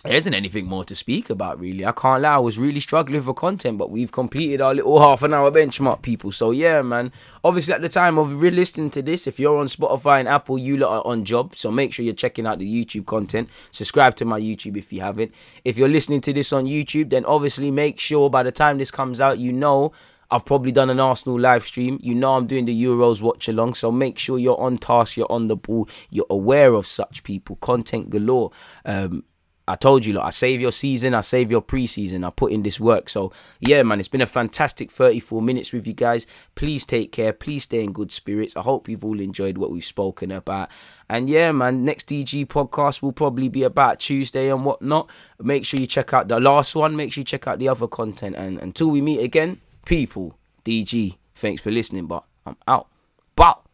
there 0.04 0.16
isn't 0.16 0.34
anything 0.34 0.66
more 0.66 0.84
to 0.84 0.94
speak 0.94 1.28
about 1.28 1.58
really. 1.58 1.84
I 1.84 1.92
can't 1.92 2.22
lie, 2.22 2.34
I 2.34 2.38
was 2.38 2.58
really 2.58 2.80
struggling 2.80 3.20
for 3.20 3.34
content, 3.34 3.78
but 3.78 3.90
we've 3.90 4.12
completed 4.12 4.61
our 4.61 4.72
little 4.72 5.00
half 5.00 5.22
an 5.22 5.34
hour 5.34 5.50
benchmark, 5.50 6.02
people. 6.02 6.30
So 6.30 6.52
yeah, 6.52 6.82
man. 6.82 7.12
Obviously, 7.42 7.74
at 7.74 7.82
the 7.82 7.88
time 7.88 8.16
of 8.18 8.40
re 8.40 8.50
listening 8.50 8.90
to 8.90 9.02
this, 9.02 9.26
if 9.26 9.40
you're 9.40 9.58
on 9.58 9.66
Spotify 9.66 10.20
and 10.20 10.28
Apple, 10.28 10.56
you 10.56 10.76
lot 10.76 10.98
are 10.98 11.11
on 11.11 11.24
job. 11.24 11.56
So 11.56 11.70
make 11.70 11.92
sure 11.92 12.04
you're 12.04 12.14
checking 12.14 12.46
out 12.46 12.58
the 12.58 12.84
YouTube 12.84 13.06
content. 13.06 13.48
Subscribe 13.70 14.14
to 14.16 14.24
my 14.24 14.40
YouTube 14.40 14.76
if 14.76 14.92
you 14.92 15.00
haven't. 15.00 15.34
If 15.64 15.76
you're 15.76 15.88
listening 15.88 16.20
to 16.22 16.32
this 16.32 16.52
on 16.52 16.66
YouTube, 16.66 17.11
then 17.11 17.24
obviously 17.24 17.70
make 17.70 17.98
sure 17.98 18.30
by 18.30 18.44
the 18.44 18.52
time 18.52 18.78
this 18.78 18.90
comes 18.90 19.20
out, 19.20 19.38
you 19.38 19.52
know 19.52 19.92
I've 20.30 20.44
probably 20.44 20.72
done 20.72 20.90
an 20.90 21.00
Arsenal 21.00 21.40
live 21.40 21.64
stream. 21.64 21.99
You 22.03 22.14
know 22.14 22.34
I'm 22.34 22.46
doing 22.46 22.66
the 22.66 22.84
Euros 22.84 23.22
watch 23.22 23.49
along, 23.49 23.74
so 23.74 23.90
make 23.90 24.18
sure 24.18 24.38
you're 24.38 24.61
on 24.61 24.78
task, 24.78 25.16
you're 25.16 25.30
on 25.32 25.46
the 25.46 25.57
ball, 25.57 25.88
you're 26.11 26.26
aware 26.28 26.74
of 26.74 26.86
such 26.86 27.24
people. 27.24 27.57
Content 27.57 28.11
galore. 28.11 28.51
Um, 28.84 29.24
I 29.68 29.76
told 29.76 30.04
you, 30.04 30.14
look, 30.14 30.24
I 30.24 30.30
save 30.30 30.60
your 30.60 30.72
season, 30.72 31.14
I 31.14 31.20
save 31.20 31.50
your 31.50 31.62
preseason, 31.62 32.26
I 32.26 32.30
put 32.30 32.52
in 32.52 32.62
this 32.62 32.80
work. 32.80 33.08
So 33.08 33.32
yeah, 33.60 33.82
man, 33.82 34.00
it's 34.00 34.08
been 34.08 34.22
a 34.22 34.26
fantastic 34.26 34.90
34 34.90 35.42
minutes 35.42 35.72
with 35.72 35.86
you 35.86 35.92
guys. 35.92 36.26
Please 36.54 36.86
take 36.86 37.12
care, 37.12 37.32
please 37.32 37.64
stay 37.64 37.84
in 37.84 37.92
good 37.92 38.10
spirits. 38.10 38.56
I 38.56 38.62
hope 38.62 38.88
you've 38.88 39.04
all 39.04 39.20
enjoyed 39.20 39.58
what 39.58 39.70
we've 39.70 39.84
spoken 39.84 40.30
about. 40.30 40.70
And 41.08 41.28
yeah, 41.28 41.52
man, 41.52 41.84
next 41.84 42.08
DG 42.08 42.46
podcast 42.46 43.02
will 43.02 43.12
probably 43.12 43.48
be 43.48 43.62
about 43.62 44.00
Tuesday 44.00 44.50
and 44.50 44.64
whatnot. 44.64 45.10
Make 45.38 45.64
sure 45.64 45.78
you 45.78 45.86
check 45.86 46.12
out 46.12 46.28
the 46.28 46.40
last 46.40 46.74
one, 46.74 46.96
make 46.96 47.12
sure 47.12 47.20
you 47.20 47.26
check 47.26 47.46
out 47.46 47.58
the 47.58 47.68
other 47.68 47.86
content. 47.86 48.36
And 48.36 48.58
until 48.58 48.88
we 48.88 49.00
meet 49.00 49.20
again, 49.20 49.60
people, 49.84 50.38
DG, 50.64 51.16
thanks 51.34 51.62
for 51.62 51.70
listening, 51.70 52.06
but 52.06 52.24
I'm 52.46 52.56
out. 52.66 52.88
Bow. 53.36 53.67